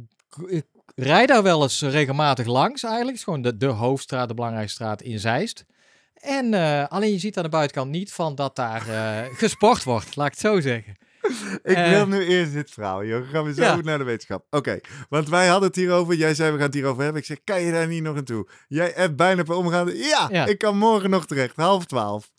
ik 0.48 0.66
rijd 0.96 1.28
daar 1.28 1.44
wel 1.44 1.62
eens 1.64 1.82
regelmatig 1.82 2.46
langs 2.46 2.84
eigenlijk. 2.84 3.18
Het 3.18 3.18
is 3.18 3.24
gewoon 3.34 3.42
de, 3.42 3.58
de 3.58 3.66
hoofdstraat, 3.66 4.28
de 4.28 4.34
belangrijkste 4.34 4.76
straat 4.84 5.02
in 5.02 5.20
Zeist. 5.20 5.66
En 6.22 6.54
eh, 6.54 6.88
alleen 6.88 7.12
je 7.12 7.20
ziet 7.20 7.38
aan 7.38 7.44
de 7.44 7.50
buitenkant 7.50 7.92
niet 7.92 8.14
van 8.14 8.36
dat 8.36 8.56
daar 8.56 8.88
eh, 8.90 9.36
gesport 9.38 9.84
wordt, 9.84 10.16
laat 10.16 10.26
ik 10.28 10.32
het 10.34 10.42
zo 10.42 10.60
zeggen. 10.62 10.96
Ik 11.64 11.76
Eh, 11.76 11.90
wil 11.90 12.08
nu 12.08 12.26
eerst 12.26 12.54
dit 12.54 12.72
verhaal, 12.72 13.04
joh. 13.06 13.20
Dan 13.22 13.30
gaan 13.30 13.44
we 13.44 13.54
zo 13.54 13.62
Ja. 13.64 13.76
naar 13.76 13.98
de 13.98 14.04
wetenschap. 14.04 14.46
Oké, 14.50 14.80
want 15.10 15.30
wij 15.30 15.48
hadden 15.48 15.68
het 15.68 15.78
hierover. 15.78 16.16
Jij 16.16 16.34
zei, 16.34 16.50
we 16.52 16.56
gaan 16.58 16.66
het 16.66 16.74
hierover 16.74 17.04
hebben. 17.04 17.22
Ik 17.22 17.28
zeg, 17.28 17.38
kan 17.44 17.62
je 17.62 17.72
daar 17.72 17.88
niet 17.88 18.04
nog 18.04 18.14
naartoe? 18.14 18.48
Jij 18.68 18.92
hebt 18.96 19.16
bijna 19.16 19.44
per 19.44 19.56
omgaande. 19.56 19.98
Ja, 19.98 20.28
Ja. 20.32 20.46
ik 20.46 20.58
kan 20.58 20.78
morgen 20.78 21.10
nog 21.10 21.26
terecht. 21.26 21.56
Half 21.56 21.86
twaalf. 21.86 22.32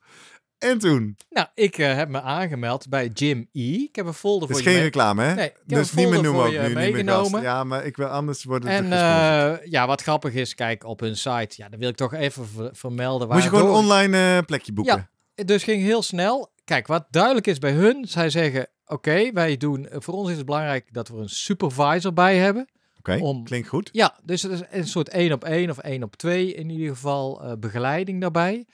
En 0.59 0.79
toen? 0.79 1.17
Nou, 1.31 1.47
ik 1.55 1.79
eh, 1.79 1.95
heb 1.95 2.09
me 2.09 2.21
aangemeld 2.21 2.89
bij 2.89 3.07
Jim 3.07 3.49
E. 3.53 3.73
Ik 3.75 3.97
heb 3.97 4.07
een 4.07 4.15
folder 4.15 4.49
is 4.51 4.55
voor 4.55 4.65
geen 4.65 4.73
je 4.73 4.79
mee- 4.79 4.89
reclame, 4.89 5.23
hè? 5.23 5.35
Nee, 5.35 5.47
ik 5.47 5.53
heb 5.67 5.79
dus 5.79 5.93
niet 5.93 6.09
meer 6.09 6.23
noemen 6.23 6.43
ook 6.45 6.49
nu, 6.51 6.55
je 6.55 6.61
niet 6.63 6.75
meer 6.75 6.91
meegenomen. 6.93 7.43
Ja, 7.43 7.65
maar 7.65 7.85
ik 7.87 7.97
wil 7.97 8.07
anders 8.07 8.45
worden 8.45 8.69
En 8.69 8.91
het 8.91 9.61
eh, 9.61 9.67
ja, 9.71 9.87
wat 9.87 10.03
grappig 10.03 10.33
is, 10.35 10.55
kijk 10.55 10.85
op 10.85 11.01
hun 11.01 11.17
site. 11.17 11.49
Ja, 11.49 11.69
dan 11.69 11.79
wil 11.79 11.89
ik 11.89 11.97
toch 11.97 12.15
even 12.15 12.47
ver- 12.49 12.71
vermelden. 12.73 13.29
Moest 13.29 13.43
je 13.43 13.49
gewoon 13.49 13.67
een 13.67 13.75
online 13.75 14.37
eh, 14.37 14.45
plekje 14.47 14.73
boeken? 14.73 15.09
Ja. 15.35 15.45
Dus 15.45 15.63
ging 15.65 15.83
heel 15.83 16.03
snel. 16.03 16.53
Kijk, 16.65 16.87
wat 16.87 17.07
duidelijk 17.11 17.47
is 17.47 17.59
bij 17.59 17.73
hun, 17.73 18.05
zij 18.09 18.31
zeggen: 18.31 18.69
Oké, 18.87 19.33
wij 19.33 19.57
doen. 19.57 19.87
Voor 19.91 20.15
ons 20.15 20.31
is 20.31 20.37
het 20.37 20.47
belangrijk 20.47 20.89
dat 20.93 21.09
we 21.09 21.17
een 21.17 21.29
supervisor 21.29 22.13
bij 22.13 22.37
hebben. 22.37 22.69
Oké, 22.99 23.17
om- 23.21 23.45
klinkt 23.45 23.69
goed. 23.69 23.89
Ja, 23.93 24.19
dus 24.25 24.43
het 24.43 24.53
is 24.53 24.61
een 24.71 24.87
soort 24.89 25.09
één 25.09 25.33
op 25.33 25.45
één 25.45 25.71
of 25.71 25.79
één 25.79 26.03
op 26.03 26.17
twee 26.17 26.55
in 26.55 26.71
ieder 26.71 26.89
geval 26.89 27.43
eh, 27.43 27.53
begeleiding 27.59 28.21
daarbij. 28.21 28.67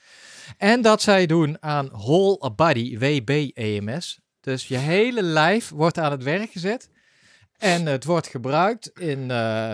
En 0.57 0.81
dat 0.81 1.01
zij 1.01 1.25
doen 1.25 1.57
aan 1.63 1.89
whole 1.91 2.51
body 2.55 2.97
WB 2.97 3.49
EMS. 3.53 4.19
Dus 4.39 4.67
je 4.67 4.77
hele 4.77 5.21
lijf 5.21 5.69
wordt 5.69 5.97
aan 5.97 6.11
het 6.11 6.23
werk 6.23 6.51
gezet. 6.51 6.89
En 7.57 7.85
het 7.85 8.03
wordt 8.05 8.27
gebruikt 8.27 8.99
in 8.99 9.19
eh, 9.19 9.27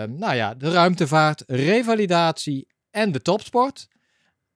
nou 0.08 0.34
ja, 0.34 0.54
de 0.54 0.70
ruimtevaart, 0.70 1.42
revalidatie 1.46 2.66
en 2.90 3.12
de 3.12 3.22
topsport. 3.22 3.88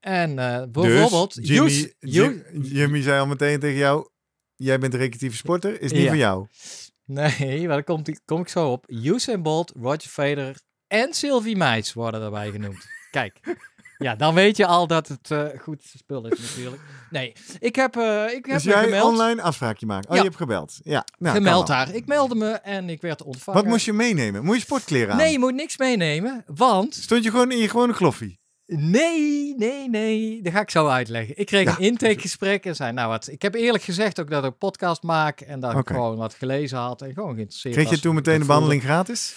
En 0.01 0.39
eh, 0.39 0.63
bijvoorbeeld... 0.71 1.35
dus 1.35 1.49
Jimmy, 1.49 1.95
use- 2.01 2.45
Jimmy 2.63 3.03
zei 3.03 3.21
al 3.21 3.27
meteen 3.27 3.61
tegen 3.61 3.79
jou... 3.79 4.09
Jij 4.57 4.79
bent 4.79 4.93
een 4.95 4.99
recreatieve 5.01 5.37
sporter, 5.37 5.81
is 5.81 5.93
niet 5.93 6.03
Ja. 6.03 6.09
voor 6.09 6.17
jou. 6.17 6.47
Nee, 7.07 7.59
maar 7.67 7.77
daar 7.77 7.85
komt, 7.85 8.21
kom 8.25 8.41
ik 8.41 8.49
zo 8.49 8.71
op. 8.73 8.85
Usain 8.89 9.43
Bolt, 9.43 9.73
Roger 9.81 10.09
Federer 10.11 10.61
en 10.87 11.15
Sylvie 11.15 11.57
Meits 11.57 11.93
worden 11.93 12.23
erbij 12.23 12.51
genoemd. 12.51 12.87
Kijk. 13.11 13.41
Ja, 13.99 14.15
dan 14.15 14.35
weet 14.35 14.57
je 14.57 14.67
al 14.67 14.87
dat 14.87 15.09
het 15.09 15.31
eh, 15.31 15.45
goed 15.61 15.83
spul 15.99 16.27
is 16.27 16.39
natuurlijk. 16.41 16.83
Nee, 17.11 17.33
ik 17.59 17.77
heb, 17.77 17.97
eh, 17.97 18.25
ik 18.25 18.47
heb 18.47 18.55
Dus 18.55 18.63
jij 18.65 18.83
gemeld. 18.85 19.05
online 19.13 19.43
afspraakje 19.43 19.87
maken? 19.87 20.09
Oh, 20.09 20.15
Ja. 20.15 20.21
je 20.23 20.27
hebt 20.27 20.37
gebeld. 20.41 20.79
Ja. 20.83 21.05
Nou, 21.19 21.37
gemeld 21.37 21.67
daar. 21.67 21.95
Ik 21.95 22.07
meldde 22.07 22.35
me 22.35 22.51
en 22.53 22.89
ik 22.91 23.01
werd 23.01 23.23
ontvangen. 23.23 23.61
Wat 23.63 23.71
moest 23.71 23.85
je 23.85 23.93
meenemen? 23.93 24.45
Moet 24.45 24.55
je 24.57 24.61
sportkleren 24.63 25.11
aan? 25.11 25.17
Nee, 25.17 25.33
je 25.33 25.39
moet 25.39 25.55
niks 25.55 25.77
meenemen, 25.77 26.45
want... 26.47 26.95
Stond 26.95 27.25
je 27.25 27.31
gewoon 27.31 27.51
in 27.53 27.59
je 27.59 27.69
gewone 27.69 27.93
kloffie? 27.95 28.39
Nee, 28.67 29.55
nee, 29.57 29.89
nee. 29.89 30.43
Dat 30.43 30.53
ga 30.53 30.61
ik 30.61 30.71
zo 30.71 30.87
uitleggen. 30.89 31.39
Ik 31.39 31.47
kreeg 31.47 31.65
Ja. 31.65 31.71
een 31.77 31.85
intakegesprek 31.85 32.65
en 32.67 32.77
zei, 32.77 32.93
nou 32.93 33.09
wat... 33.09 33.29
Ik 33.29 33.43
heb 33.43 33.55
eerlijk 33.55 33.85
gezegd 33.85 34.21
ook 34.21 34.31
dat 34.31 34.45
ik 34.45 34.51
een 34.51 34.59
podcast 34.59 35.03
maak 35.03 35.41
en 35.41 35.61
dat 35.61 35.79
ik 35.79 35.87
gewoon 35.89 36.17
wat 36.17 36.35
gelezen 36.35 36.79
had 36.79 37.03
en 37.03 37.13
gewoon 37.15 37.35
geïnteresseerd 37.35 37.75
Kreeg 37.75 37.91
je 37.91 38.01
toen 38.01 38.15
meteen 38.15 38.41
de 38.41 38.47
behandeling 38.47 38.83
gratis? 38.83 39.37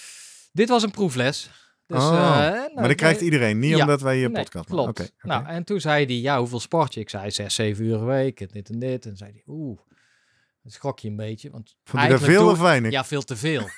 Dit 0.51 0.69
was 0.69 0.83
een 0.83 0.91
proefles. 0.91 1.49
Dus, 1.87 1.97
Oh, 2.03 2.13
eh, 2.13 2.19
nou, 2.51 2.73
maar 2.75 2.87
dat 2.87 2.95
krijgt 2.97 3.21
iedereen, 3.21 3.59
niet 3.59 3.75
Ja. 3.75 3.79
omdat 3.81 4.01
wij 4.01 4.15
nee, 4.15 4.29
podcast 4.31 4.69
maken. 4.69 4.93
Klopt. 4.93 5.13
Nou, 5.21 5.45
en 5.45 5.63
toen 5.63 5.79
zei 5.79 6.05
hij, 6.05 6.15
ja, 6.15 6.39
hoeveel 6.39 6.59
sport 6.59 6.93
je? 6.93 6.99
Ik 6.99 7.09
zei, 7.09 7.31
zes, 7.31 7.55
zeven 7.55 7.85
uur 7.85 7.95
een 7.95 8.05
week, 8.05 8.39
en 8.41 8.47
dit 8.51 8.69
en 8.69 8.79
dit. 8.79 9.05
En 9.05 9.17
zei 9.17 9.31
hij, 9.31 9.43
oeh, 9.47 9.79
dan 10.63 10.71
schrok 10.71 10.99
je 10.99 11.07
een 11.07 11.15
beetje. 11.15 11.49
Want 11.51 11.75
Vond 11.83 12.03
je 12.03 12.07
eigenlijk 12.09 12.39
veel 12.39 12.49
of 12.49 12.59
weinig? 12.59 12.91
Ja, 12.91 13.05
veel 13.05 13.21
te 13.21 13.35
veel. 13.35 13.69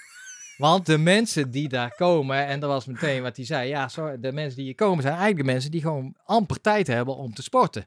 Want 0.62 0.86
de 0.86 0.98
mensen 0.98 1.52
die 1.52 1.68
daar 1.68 1.96
komen, 1.96 2.48
en 2.48 2.60
dat 2.60 2.70
was 2.70 2.86
meteen 2.86 3.22
wat 3.22 3.36
hij 3.36 3.46
zei, 3.46 3.70
ja, 3.70 3.88
sorry, 3.88 4.20
de 4.20 4.32
mensen 4.32 4.56
die 4.56 4.66
hier 4.66 4.76
komen 4.76 5.02
zijn 5.02 5.14
eigenlijk 5.14 5.46
de 5.46 5.52
mensen 5.52 5.72
die 5.72 5.82
gewoon 5.82 6.16
amper 6.26 6.62
tijd 6.62 6.88
hebben 6.88 7.16
om 7.16 7.34
te 7.34 7.42
sporten. 7.42 7.86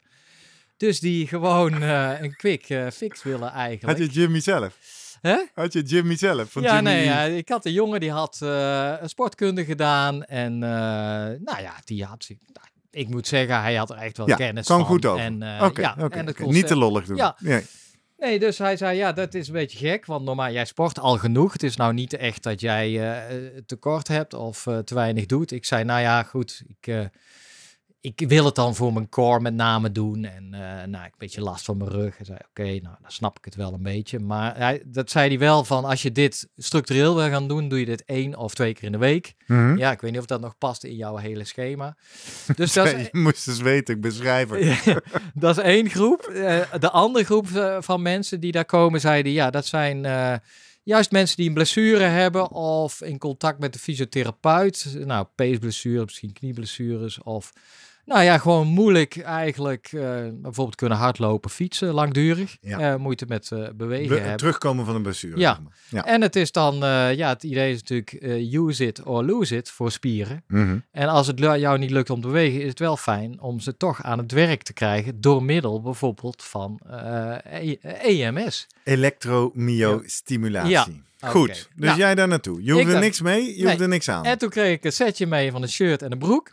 Dus 0.76 1.00
die 1.00 1.26
gewoon 1.26 1.82
eh, 1.82 2.20
een 2.20 2.36
quick 2.36 2.68
eh, 2.68 2.86
fix 2.90 3.22
willen 3.22 3.50
eigenlijk. 3.50 3.98
Had 3.98 4.06
je 4.06 4.20
Jimmy 4.20 4.40
zelf? 4.40 4.78
Hè? 5.20 5.36
Had 5.54 5.72
je 5.72 5.82
Jimmy 5.82 6.16
zelf? 6.16 6.50
Van 6.50 6.62
ja, 6.62 6.74
Jimmy... 6.74 6.90
nee, 6.90 7.04
ja, 7.04 7.22
ik 7.22 7.48
had 7.48 7.64
een 7.64 7.72
jongen 7.72 8.00
die 8.00 8.10
had 8.10 8.38
eh, 8.42 8.92
een 9.00 9.08
sportkunde 9.08 9.64
gedaan. 9.64 10.24
En 10.24 10.58
nou 10.58 11.60
ja, 11.60 11.74
die 11.84 12.04
had... 12.04 12.28
nou, 12.28 12.66
ik 12.90 13.08
moet 13.08 13.26
zeggen, 13.26 13.60
hij 13.60 13.74
had 13.74 13.90
er 13.90 13.96
echt 13.96 14.16
wel 14.16 14.28
Ja, 14.28 14.36
kennis 14.36 14.66
van. 14.66 14.84
goed 14.84 15.06
over. 15.06 15.24
En, 15.24 15.34
Oké, 15.62 15.80
ja, 15.80 15.96
en 15.96 16.34
niet 16.38 16.66
te 16.66 16.76
lollig 16.76 17.04
doen. 17.04 17.16
Ja. 17.16 17.36
Nee. 17.38 17.64
Nee, 18.16 18.38
dus 18.38 18.58
hij 18.58 18.76
zei, 18.76 18.96
ja, 18.96 19.12
dat 19.12 19.34
is 19.34 19.46
een 19.46 19.52
beetje 19.52 19.78
gek, 19.78 20.06
want 20.06 20.24
normaal, 20.24 20.52
jij 20.52 20.64
sport 20.64 20.98
al 20.98 21.18
genoeg. 21.18 21.52
Het 21.52 21.62
is 21.62 21.76
nou 21.76 21.92
niet 21.92 22.12
echt 22.12 22.42
dat 22.42 22.60
jij 22.60 23.16
eh, 23.18 23.58
tekort 23.66 24.08
hebt 24.08 24.34
of 24.34 24.66
eh, 24.66 24.78
te 24.78 24.94
weinig 24.94 25.26
doet. 25.26 25.52
Ik 25.52 25.64
zei, 25.64 25.84
nou 25.84 26.00
ja, 26.00 26.22
goed, 26.22 26.62
ik, 26.66 26.86
eh, 26.86 27.04
ik 28.04 28.28
wil 28.28 28.44
het 28.44 28.54
dan 28.54 28.74
voor 28.74 28.92
mijn 28.92 29.08
core 29.08 29.40
met 29.40 29.54
name 29.54 29.92
doen. 29.92 30.24
En 30.24 30.54
eh, 30.54 30.60
nou, 30.60 30.86
ik 30.86 30.92
heb 30.92 31.12
een 31.12 31.18
beetje 31.18 31.40
last 31.40 31.64
van 31.64 31.76
mijn 31.76 31.90
rug. 31.90 32.16
Hij 32.16 32.26
zei, 32.26 32.38
oké, 32.48 32.62
nou, 32.62 32.96
dan 33.00 33.10
snap 33.10 33.38
ik 33.38 33.44
het 33.44 33.54
wel 33.54 33.72
een 33.72 33.82
beetje. 33.82 34.18
Maar 34.18 34.56
hij, 34.56 34.82
dat 34.86 35.10
zei 35.10 35.28
hij 35.28 35.38
wel 35.38 35.64
van, 35.64 35.84
als 35.84 36.02
je 36.02 36.12
dit 36.12 36.48
structureel 36.56 37.14
wil 37.14 37.28
gaan 37.28 37.48
doen, 37.48 37.68
doe 37.68 37.78
je 37.78 37.84
dit 37.84 38.04
één 38.04 38.36
of 38.36 38.54
twee 38.54 38.74
keer 38.74 38.84
in 38.84 38.92
de 38.92 38.98
week. 38.98 39.34
Mhm. 39.46 39.76
Ja, 39.76 39.92
ik 39.92 40.00
weet 40.00 40.10
niet 40.10 40.20
of 40.20 40.26
dat 40.26 40.40
nog 40.40 40.58
past 40.58 40.84
in 40.84 40.96
jouw 40.96 41.16
hele 41.16 41.44
schema. 41.44 41.96
Dus 42.56 42.72
dat 42.82 42.86
is, 42.86 42.92
je 42.92 43.18
moest 43.18 43.48
eens 43.48 43.60
weten, 43.60 43.96
ik 43.96 44.12
ja, 44.84 45.00
dat 45.34 45.58
is 45.58 45.64
één 45.64 45.90
groep. 45.90 46.20
Eh, 46.22 46.60
de 46.80 46.90
andere 46.90 47.24
groep 47.24 47.50
eh, 47.50 47.76
van 47.80 48.02
mensen 48.02 48.40
die 48.40 48.52
daar 48.52 48.64
komen, 48.64 49.00
zeiden 49.00 49.32
ja, 49.32 49.50
dat 49.50 49.66
zijn 49.66 50.02
juist 50.82 51.10
mensen 51.10 51.36
die 51.36 51.48
een 51.48 51.54
blessure 51.54 52.04
hebben 52.04 52.50
of 52.50 53.02
in 53.02 53.18
contact 53.18 53.58
met 53.58 53.72
de 53.72 53.78
fysiotherapeut. 53.78 54.96
Nou, 55.04 55.26
peesblessures, 55.34 56.04
misschien 56.04 56.32
knieblessures 56.32 57.22
of 57.22 57.52
nou 58.04 58.22
ja, 58.22 58.38
gewoon 58.38 58.66
moeilijk 58.66 59.16
eigenlijk 59.18 59.88
eh, 59.92 60.00
bijvoorbeeld 60.32 60.74
kunnen 60.76 60.98
hardlopen, 60.98 61.50
fietsen, 61.50 61.88
langdurig. 61.94 62.56
Ja. 62.60 62.78
Eh, 62.92 62.96
moeite 62.98 63.24
met 63.28 63.50
eh, 63.52 63.68
bewegen 63.74 64.08
We- 64.08 64.18
hebben. 64.18 64.36
terugkomen 64.36 64.84
van 64.86 64.94
een 64.94 65.02
blessure. 65.02 65.38
Ja. 65.38 65.60
En 65.90 66.20
het 66.22 66.36
is 66.36 66.52
dan, 66.52 66.74
ja, 67.16 67.28
het 67.28 67.42
idee 67.42 67.72
is 67.72 67.82
natuurlijk 67.82 68.12
use 68.54 68.86
it 68.86 69.02
or 69.02 69.24
lose 69.24 69.56
it 69.56 69.70
voor 69.70 69.90
spieren. 69.90 70.44
Mhm. 70.48 70.78
En 70.90 71.08
als 71.08 71.26
het 71.26 71.38
jou 71.38 71.78
niet 71.78 71.90
lukt 71.90 72.10
om 72.10 72.20
te 72.20 72.26
bewegen, 72.26 72.60
is 72.62 72.68
het 72.68 72.78
wel 72.78 72.96
fijn 72.96 73.40
om 73.40 73.60
ze 73.60 73.76
toch 73.76 74.02
aan 74.02 74.18
het 74.18 74.32
werk 74.32 74.62
te 74.62 74.72
krijgen 74.72 75.20
door 75.20 75.42
middel 75.42 75.80
bijvoorbeeld 75.80 76.42
van 76.42 76.80
eh, 76.90 77.36
E- 77.44 77.76
EMS. 78.02 78.66
Elektromyostimulatie. 78.84 80.70
Ja. 80.70 80.86
Goed, 81.30 81.48
dus 81.48 81.68
Nou, 81.74 81.98
jij 81.98 82.14
daar 82.14 82.28
naartoe. 82.28 82.64
Je 82.64 82.72
hoeft 82.72 82.92
er 82.92 83.00
niks 83.00 83.20
mee, 83.20 83.42
je 83.56 83.56
Nee. 83.62 83.66
hoeft 83.66 83.80
er 83.80 83.88
niks 83.88 84.08
aan. 84.08 84.24
En 84.24 84.38
toen 84.38 84.48
kreeg 84.48 84.72
ik 84.76 84.84
een 84.84 84.92
setje 84.92 85.26
mee 85.26 85.50
van 85.50 85.62
een 85.62 85.68
shirt 85.68 86.02
en 86.02 86.12
een 86.12 86.18
broek. 86.18 86.50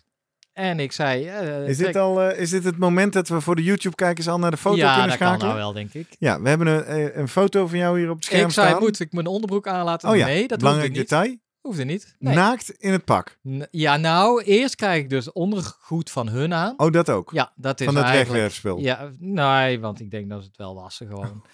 En 0.54 0.80
ik 0.80 0.92
zei... 0.92 1.28
eh, 1.28 1.68
Is 1.68 1.78
dit, 1.78 1.96
al, 1.96 2.22
eh, 2.22 2.40
is 2.40 2.50
dit 2.50 2.64
het 2.64 2.78
moment 2.78 3.14
dat 3.14 3.28
we 3.28 3.42
voor 3.42 3.56
de 3.56 3.64
YouTube-kijkers 3.64 4.28
al 4.28 4.40
naar 4.40 4.52
de 4.52 4.58
foto 4.58 4.76
ja, 4.78 4.92
kunnen 4.94 5.10
dat 5.10 5.18
kan 5.18 5.28
schakelen? 5.28 5.48
nou 5.56 5.60
wel, 5.60 5.74
denk 5.74 5.94
ik. 5.94 6.16
Ja, 6.20 6.42
we 6.42 6.50
hebben 6.50 6.68
een, 6.68 6.84
eh, 6.84 7.16
een 7.18 7.28
foto 7.28 7.68
van 7.68 7.78
jou 7.78 8.00
hier 8.00 8.10
op 8.10 8.16
het 8.16 8.26
scherm 8.26 8.48
Ik 8.48 8.52
zei, 8.54 8.68
staan. 8.70 8.80
moet 8.80 9.00
ik 9.00 9.12
mijn 9.14 9.28
onderbroek 9.28 9.68
aanlaten? 9.68 10.10
Oh 10.10 10.16
ja, 10.16 10.26
nee, 10.26 10.48
dat 10.48 10.58
belangrijk 10.60 10.90
niet. 10.92 10.98
detail. 11.10 11.36
Hoefde 11.62 11.84
niet. 11.84 12.16
Nee. 12.20 12.36
Naakt 12.36 12.70
in 12.70 12.92
het 12.92 13.06
pak. 13.06 13.38
N- 13.48 13.68
Ja, 13.72 13.98
nou, 13.98 14.44
eerst 14.44 14.76
krijg 14.76 15.04
ik 15.04 15.10
dus 15.10 15.32
ondergoed 15.32 16.10
van 16.12 16.28
hun 16.30 16.54
aan. 16.54 16.74
Oh, 16.78 16.92
dat 16.92 17.10
ook. 17.10 17.32
Ja, 17.34 17.52
dat 17.56 17.80
is 17.80 17.86
van 17.86 17.96
dat 17.96 18.04
eigenlijk... 18.04 18.32
wegwerpspul. 18.34 18.78
Ja, 18.80 19.10
nee, 19.20 19.80
want 19.80 20.00
ik 20.00 20.12
denk 20.12 20.30
dat 20.30 20.42
ze 20.42 20.48
het 20.48 20.58
wel 20.58 20.76
wassen 20.76 21.08
gewoon. 21.08 21.46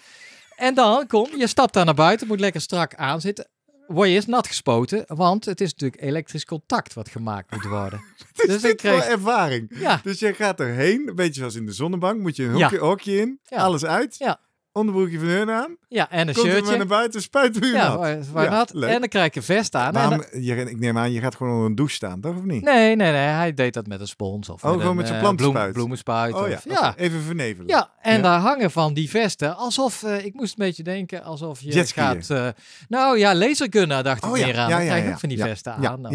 en 0.56 0.74
dan 0.74 1.06
kom 1.06 1.28
je 1.36 1.46
stapt 1.46 1.74
daar 1.74 1.84
naar 1.84 1.94
buiten, 1.94 2.26
moet 2.26 2.40
lekker 2.40 2.60
strak 2.60 2.94
aanzitten. 2.94 3.48
Word 3.88 4.08
je 4.08 4.14
eerst 4.14 4.26
nat 4.28 4.46
gespoten, 4.46 5.04
want 5.06 5.44
het 5.44 5.60
is 5.60 5.70
natuurlijk 5.72 6.02
elektrisch 6.02 6.44
contact 6.44 6.94
wat 6.94 7.08
gemaakt 7.08 7.50
moet 7.50 7.64
worden. 7.64 8.00
Dus 8.46 8.54
ik 8.56 8.60
dit 8.62 8.76
kreeg- 8.76 9.02
voor 9.04 9.12
ervaring. 9.12 9.70
Ja, 9.74 10.00
Dus 10.02 10.18
je 10.18 10.34
gaat 10.34 10.60
erheen, 10.60 11.08
een 11.08 11.14
beetje 11.14 11.34
zoals 11.40 11.54
in 11.54 11.66
de 11.66 11.72
zonnebank, 11.72 12.20
moet 12.20 12.36
je 12.36 12.44
een 12.44 12.56
Ja. 12.56 12.62
hokje, 12.62 12.78
hokje 12.78 13.16
in, 13.20 13.40
Ja. 13.44 13.56
alles 13.56 13.84
uit, 13.84 14.16
Ja. 14.18 14.40
Onderbroekje 14.78 15.18
van 15.18 15.28
hun 15.28 15.50
aan, 15.50 15.76
ja 15.88 16.10
en 16.10 16.28
een 16.28 16.34
komt 16.34 16.46
er 16.46 16.52
maar 16.52 16.60
naar 16.62 16.70
shirtje. 16.70 16.86
buiten, 16.88 17.22
spuit 17.22 17.64
u 17.64 17.72
Ja, 17.72 17.96
waar, 18.32 18.44
Ja. 18.44 18.66
En 18.72 18.98
dan 19.00 19.08
krijg 19.08 19.26
ik 19.26 19.36
een 19.36 19.42
vest 19.42 19.74
aan. 19.74 19.86
en 19.86 19.92
Waarom, 19.92 20.24
dan- 20.32 20.42
je, 20.42 20.56
ik 20.56 20.78
neem 20.78 20.98
aan, 20.98 21.12
je 21.12 21.20
gaat 21.20 21.34
gewoon 21.36 21.52
onder 21.52 21.66
een 21.68 21.74
douche 21.74 21.94
staan, 21.94 22.20
toch 22.20 22.36
of 22.36 22.42
niet? 22.44 22.62
nee, 22.64 22.96
nee, 22.96 23.12
nee, 23.12 23.20
hij 23.20 23.54
deed 23.54 23.74
dat 23.74 23.86
met 23.86 24.00
een 24.00 24.06
spons 24.08 24.48
of 24.48 24.64
Oh, 24.64 24.70
met 24.70 24.72
gewoon 24.80 24.90
een 24.90 24.96
met 24.96 25.06
zo'n 25.06 25.14
eh, 25.16 25.20
plantenspuit. 25.22 25.62
bloem- 25.62 25.72
bloemenspuit. 25.72 26.34
Oh 26.34 26.40
of- 26.40 26.64
ja, 26.80 26.94
even 26.96 27.20
vernevelen. 27.22 27.68
Ja, 27.68 27.90
en 28.02 28.16
Ja. 28.16 28.22
daar 28.22 28.40
hangen 28.40 28.70
van 28.70 28.94
die 28.94 29.10
vesten, 29.10 29.56
alsof, 29.56 30.02
eh, 30.02 30.24
ik 30.24 30.34
moest 30.34 30.58
een 30.58 30.64
beetje 30.64 30.82
denken, 30.82 31.22
alsof 31.24 31.60
je 31.60 31.72
Jetskiën. 31.72 32.02
gaat, 32.02 32.30
eh, 32.30 32.48
nou 32.88 33.18
ja, 33.18 33.34
lasergunner 33.34 34.02
dacht 34.02 34.18
ik 34.18 34.24
Oh 34.24 34.32
meer 34.32 34.58
aan. 34.58 34.68
ja, 34.68 34.76
krijg 34.80 35.04
ja. 35.04 35.10
ook 35.10 35.18
van 35.18 35.28
die 35.28 35.38
vesten 35.38 35.72
aan. 35.72 36.06
Of, 36.06 36.12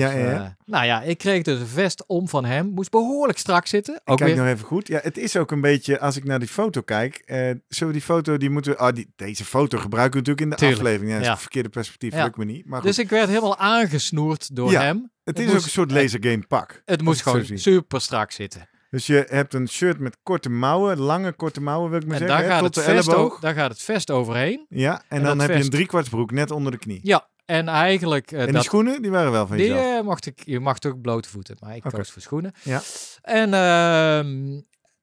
nou 0.66 0.86
ja, 0.86 1.02
ik 1.02 1.18
kreeg 1.18 1.44
dus 1.44 1.60
een 1.60 1.68
vest 1.68 2.04
om 2.08 2.28
van 2.28 2.46
hem, 2.46 2.68
moest 2.74 2.92
behoorlijk 2.92 3.38
strak 3.40 3.68
zitten. 3.68 4.02
Ook 4.06 4.18
Kijk 4.18 4.36
nog 4.36 4.48
even 4.48 4.66
goed. 4.66 4.88
Ja, 4.88 5.00
het 5.04 5.18
is 5.18 5.38
ook 5.38 5.52
een 5.52 5.62
beetje, 5.62 6.00
als 6.00 6.16
ik 6.18 6.24
naar 6.24 6.40
die 6.40 6.48
foto 6.48 6.82
kijk, 6.82 7.22
zullen 7.68 7.94
we 7.94 8.00
die 8.00 8.02
foto, 8.02 8.38
die 8.38 8.50
moeten 8.54 8.72
we, 8.72 8.78
ah, 8.78 8.96
die, 8.96 9.12
deze 9.16 9.46
foto 9.46 9.78
gebruiken 9.78 10.12
we 10.24 10.30
natuurlijk 10.30 10.42
in 10.46 10.50
de 10.50 10.56
Tuurlijk, 10.56 10.80
aflevering. 10.80 11.10
Ja, 11.12 11.18
dat 11.18 11.26
is 11.28 11.32
ja. 11.34 11.40
verkeerde 11.40 11.70
perspectief, 11.70 12.14
lukt 12.14 12.38
me 12.38 12.46
niet. 12.46 12.66
Maar 12.66 12.80
goed, 12.80 12.88
dus 12.88 13.00
ik 13.00 13.10
werd 13.10 13.28
helemaal 13.28 13.58
aangesnoerd 13.58 14.56
door 14.56 14.72
hem. 14.72 15.12
het 15.24 15.40
is 15.40 15.46
moest- 15.46 15.58
ook 15.58 15.64
een 15.64 15.70
soort 15.70 15.92
lasergame 15.92 16.44
pak. 16.48 16.82
Het 16.86 17.02
moest 17.02 17.22
gewoon 17.22 17.46
super 17.58 18.02
strak 18.02 18.32
zitten. 18.32 18.68
Dus 18.90 19.08
je 19.08 19.26
hebt 19.30 19.54
een 19.54 19.68
shirt 19.70 20.00
met 20.00 20.18
korte 20.24 20.50
mouwen, 20.50 20.98
lange 21.00 21.32
korte 21.34 21.62
mouwen 21.62 21.90
wil 21.90 22.00
ik 22.00 22.06
maar 22.08 22.14
En 22.22 22.28
zeggen, 22.28 22.38
daar 22.38 22.46
hè, 22.48 22.52
gaat, 22.54 22.64
tot 22.66 22.76
het 22.76 22.86
de 22.86 22.92
vest 23.04 23.42
daar 23.42 23.54
gaat 23.54 23.72
het 23.72 23.82
vest 23.82 24.12
overheen. 24.12 24.66
Ja, 24.70 25.04
en, 25.08 25.18
En 25.18 25.24
dan 25.24 25.40
heb 25.40 25.50
je 25.50 25.64
een 25.64 25.70
driekwartsbroek 25.70 26.32
net 26.32 26.52
onder 26.52 26.72
de 26.72 26.78
knie. 26.78 27.00
Ja, 27.04 27.28
en 27.46 27.68
eigenlijk... 27.68 28.32
eh, 28.32 28.40
en 28.40 28.46
die 28.46 28.54
dat, 28.54 28.64
schoenen, 28.64 29.02
die 29.02 29.12
waren 29.12 29.32
wel 29.32 29.48
van 29.48 29.58
die 29.58 29.66
jezelf. 29.68 29.98
eh, 30.00 30.04
mocht 30.06 30.26
ik, 30.26 30.42
je 30.46 30.60
mag 30.60 30.78
ook 30.86 31.02
blote 31.02 31.30
voeten, 31.30 31.56
maar 31.60 31.76
ik 31.76 31.82
koos 31.82 32.12
voor 32.12 32.22
schoenen. 32.22 32.52
Ja. 32.64 32.82
En 33.22 33.54
ehm, 33.54 34.42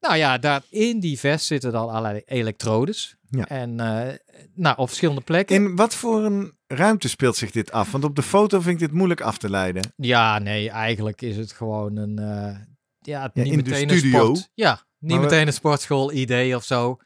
nou 0.00 0.16
ja, 0.16 0.38
daar 0.38 0.62
in 0.71 1.00
die 1.00 1.19
vest 1.19 1.47
zitten 1.47 1.73
dan 1.73 1.88
allerlei 1.88 2.23
elektrodes. 2.26 3.16
Ja. 3.31 3.45
En 3.49 3.81
eh, 3.81 4.15
nou, 4.55 4.77
op 4.79 4.87
verschillende 4.89 5.21
plekken. 5.21 5.57
In 5.57 5.77
wat 5.77 5.95
voor 5.95 6.25
een 6.25 6.59
ruimte 6.67 7.09
speelt 7.09 7.37
zich 7.37 7.51
dit 7.51 7.73
af? 7.73 7.93
Want 7.93 8.05
op 8.05 8.17
de 8.17 8.23
foto 8.23 8.61
vind 8.61 8.81
ik 8.81 8.89
dit 8.89 8.97
moeilijk 8.97 9.21
af 9.21 9.39
te 9.39 9.51
leiden. 9.51 9.93
Ja, 9.97 10.39
nee, 10.39 10.71
eigenlijk 10.71 11.23
is 11.23 11.37
het 11.37 11.53
gewoon 11.53 11.97
een... 11.97 12.19
eh, 12.19 12.57
ja, 12.99 13.31
Ja, 13.35 13.43
niet 13.43 13.51
de 13.51 13.57
meteen 13.71 13.89
studio. 13.99 14.29
een 14.31 14.37
sport. 14.37 14.51
Ja, 14.55 14.83
niet 14.99 15.11
Maar 15.11 15.21
we- 15.21 15.25
meteen 15.31 15.47
een 15.47 15.53
sportschool 15.53 16.13
idee 16.13 16.57
of 16.57 16.65
zo. 16.65 16.97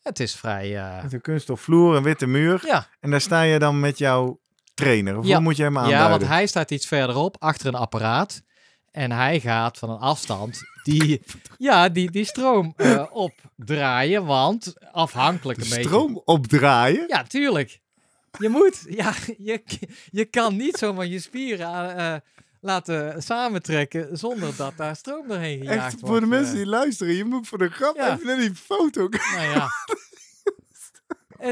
Het 0.00 0.20
is 0.20 0.34
vrij... 0.34 0.76
eh, 0.76 1.02
Met 1.02 1.12
een 1.12 1.20
kunststof 1.20 1.60
vloer, 1.60 1.96
een 1.96 2.02
witte 2.02 2.26
muur. 2.26 2.62
ja, 2.66 2.86
En 3.00 3.10
daar 3.10 3.20
sta 3.20 3.42
je 3.42 3.58
dan 3.58 3.80
met 3.80 3.98
jouw 3.98 4.40
trainer. 4.74 5.18
Of 5.18 5.26
Ja. 5.26 5.34
hoe 5.34 5.42
moet 5.42 5.56
je 5.56 5.62
hem 5.62 5.76
aanduiden? 5.78 6.04
ja, 6.04 6.10
want 6.18 6.26
hij 6.30 6.46
staat 6.46 6.70
iets 6.70 6.86
verderop, 6.86 7.36
achter 7.38 7.66
een 7.66 7.74
apparaat. 7.74 8.42
En 8.94 9.12
hij 9.12 9.40
gaat 9.40 9.78
van 9.78 9.90
een 9.90 9.98
afstand 9.98 10.62
die, 10.82 11.22
ja, 11.58 11.88
die, 11.88 12.10
die 12.10 12.24
stroom 12.24 12.72
eh, 12.76 13.04
opdraaien. 13.10 14.24
Want 14.24 14.74
afhankelijk 14.92 15.58
de 15.58 15.64
een 15.64 15.70
beetje... 15.70 15.84
stroom 15.84 16.22
opdraaien? 16.24 17.04
Ja, 17.08 17.22
tuurlijk. 17.22 17.80
Je 18.38 18.48
moet, 18.48 18.84
ja, 19.00 19.14
je, 19.38 19.62
je 20.10 20.24
kan 20.24 20.56
niet 20.56 20.76
zomaar 20.76 21.06
je 21.06 21.20
spieren 21.20 21.66
aan, 21.66 21.90
eh, 21.90 22.14
laten 22.60 23.22
samentrekken 23.22 24.18
zonder 24.18 24.56
dat 24.56 24.72
daar 24.76 24.96
stroom 24.96 25.28
doorheen 25.28 25.58
gejaagd 25.58 25.76
Echt, 25.78 25.92
wordt. 25.92 26.06
voor 26.06 26.20
de 26.20 26.26
mensen 26.26 26.52
eh. 26.52 26.56
die 26.56 26.66
luisteren, 26.66 27.14
je 27.14 27.24
moet 27.24 27.48
voor 27.48 27.58
de 27.58 27.68
grap 27.70 27.96
Ja. 27.96 28.14
even 28.14 28.26
naar 28.26 28.36
die 28.38 28.54
foto 28.54 29.08
kijken. 29.08 29.36
Nou 29.36 29.48
ja. 29.50 29.68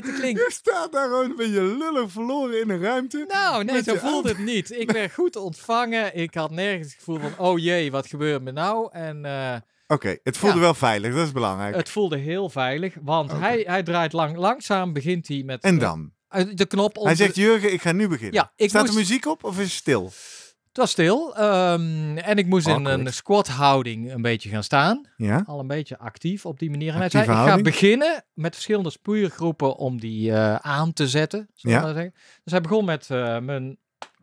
Klinkt... 0.00 0.40
Je 0.40 0.46
staat 0.52 0.92
daar 0.92 1.04
gewoon 1.08 1.30
een 1.30 1.36
beetje 1.36 1.62
lullig 1.62 2.10
verloren 2.10 2.60
in 2.60 2.70
een 2.70 2.80
ruimte. 2.82 3.24
Nou, 3.28 3.64
nee, 3.64 3.82
zo 3.82 3.94
voelde 3.94 4.28
het 4.28 4.38
niet. 4.38 4.70
Ik 4.78 4.90
werd 4.90 5.12
goed 5.12 5.36
ontvangen. 5.36 6.16
Ik 6.16 6.34
had 6.34 6.50
nergens 6.50 6.86
het 6.86 6.96
gevoel 6.98 7.18
van, 7.18 7.38
oh 7.38 7.58
jee, 7.58 7.90
wat 7.90 8.06
gebeurt 8.06 8.42
me 8.42 8.52
nou? 8.52 8.88
En 8.92 9.24
eh, 9.24 9.54
Oké, 9.86 10.16
het 10.22 10.36
voelde 10.36 10.56
Ja. 10.56 10.62
wel 10.62 10.74
veilig, 10.74 11.14
dat 11.14 11.26
is 11.26 11.32
belangrijk. 11.32 11.76
het 11.76 11.88
voelde 11.90 12.16
heel 12.16 12.48
veilig, 12.50 12.94
want 13.02 13.32
hij, 13.32 13.64
hij 13.66 13.82
draait 13.82 14.12
lang, 14.12 14.36
langzaam, 14.36 14.92
begint 14.92 15.28
hij 15.28 15.42
met 15.44 15.62
En 15.62 15.74
eh, 15.74 15.80
dan? 15.80 16.12
de 16.54 16.66
knop 16.66 16.96
om 16.96 17.06
Hij 17.06 17.14
zegt, 17.14 17.36
Jurgen, 17.36 17.72
ik 17.72 17.82
ga 17.82 17.92
nu 17.92 18.08
beginnen. 18.08 18.34
Ja, 18.34 18.52
ik 18.56 18.68
Staat 18.68 18.80
moest- 18.82 18.92
de 18.92 18.98
muziek 18.98 19.26
op 19.26 19.44
of 19.44 19.58
is 19.58 19.64
het 19.64 19.72
stil? 19.72 20.12
Het 20.72 20.80
was 20.80 20.90
stil. 20.90 21.36
ehm, 21.36 22.16
en 22.16 22.36
ik 22.36 22.46
moest 22.46 22.66
in 22.66 22.84
een 22.84 23.12
squat 23.12 23.48
houding 23.48 24.12
een 24.12 24.22
beetje 24.22 24.48
gaan 24.48 24.62
staan. 24.64 25.06
Ja? 25.16 25.42
Al 25.46 25.60
een 25.60 25.66
beetje 25.66 25.98
actief 25.98 26.46
op 26.46 26.58
die 26.58 26.70
manier. 26.70 26.92
En 26.92 26.98
hij 26.98 27.10
zei, 27.10 27.24
ik 27.24 27.30
ga 27.30 27.60
beginnen 27.60 28.24
met 28.34 28.54
verschillende 28.54 28.90
spiergroepen 28.90 29.76
om 29.76 30.00
die 30.00 30.32
eh, 30.32 30.54
aan 30.54 30.92
te 30.92 31.08
zetten. 31.08 31.48
Ja. 31.54 31.92
Dus 31.92 32.12
hij 32.52 32.60
begon 32.60 32.84
met 32.84 33.10
eh, 33.10 33.38
mijn 33.38 33.78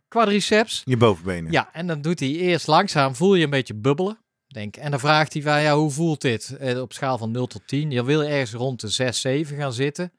quadriceps. 0.07 0.81
Je 0.85 0.97
bovenbenen. 0.97 1.51
Ja, 1.51 1.69
en 1.73 1.87
dan 1.87 2.01
doet 2.01 2.19
hij 2.19 2.29
eerst 2.29 2.67
langzaam, 2.67 3.15
voel 3.15 3.35
je 3.35 3.43
een 3.43 3.49
beetje 3.49 3.75
bubbelen. 3.75 4.17
Denk. 4.47 4.75
En 4.77 4.91
dan 4.91 4.99
vraagt 4.99 5.33
hij 5.33 5.41
van, 5.41 5.61
ja, 5.61 5.75
hoe 5.75 5.91
voelt 5.91 6.21
dit? 6.21 6.57
Eh, 6.59 6.81
op 6.81 6.93
schaal 6.93 7.17
van 7.17 7.31
0 7.31 7.47
tot 7.47 7.61
10. 7.65 7.91
Je 7.91 8.03
wil 8.03 8.23
ergens 8.23 8.53
rond 8.53 8.81
de 8.81 8.87
6, 8.87 9.21
7 9.21 9.57
gaan 9.57 9.73
zitten. 9.73 10.11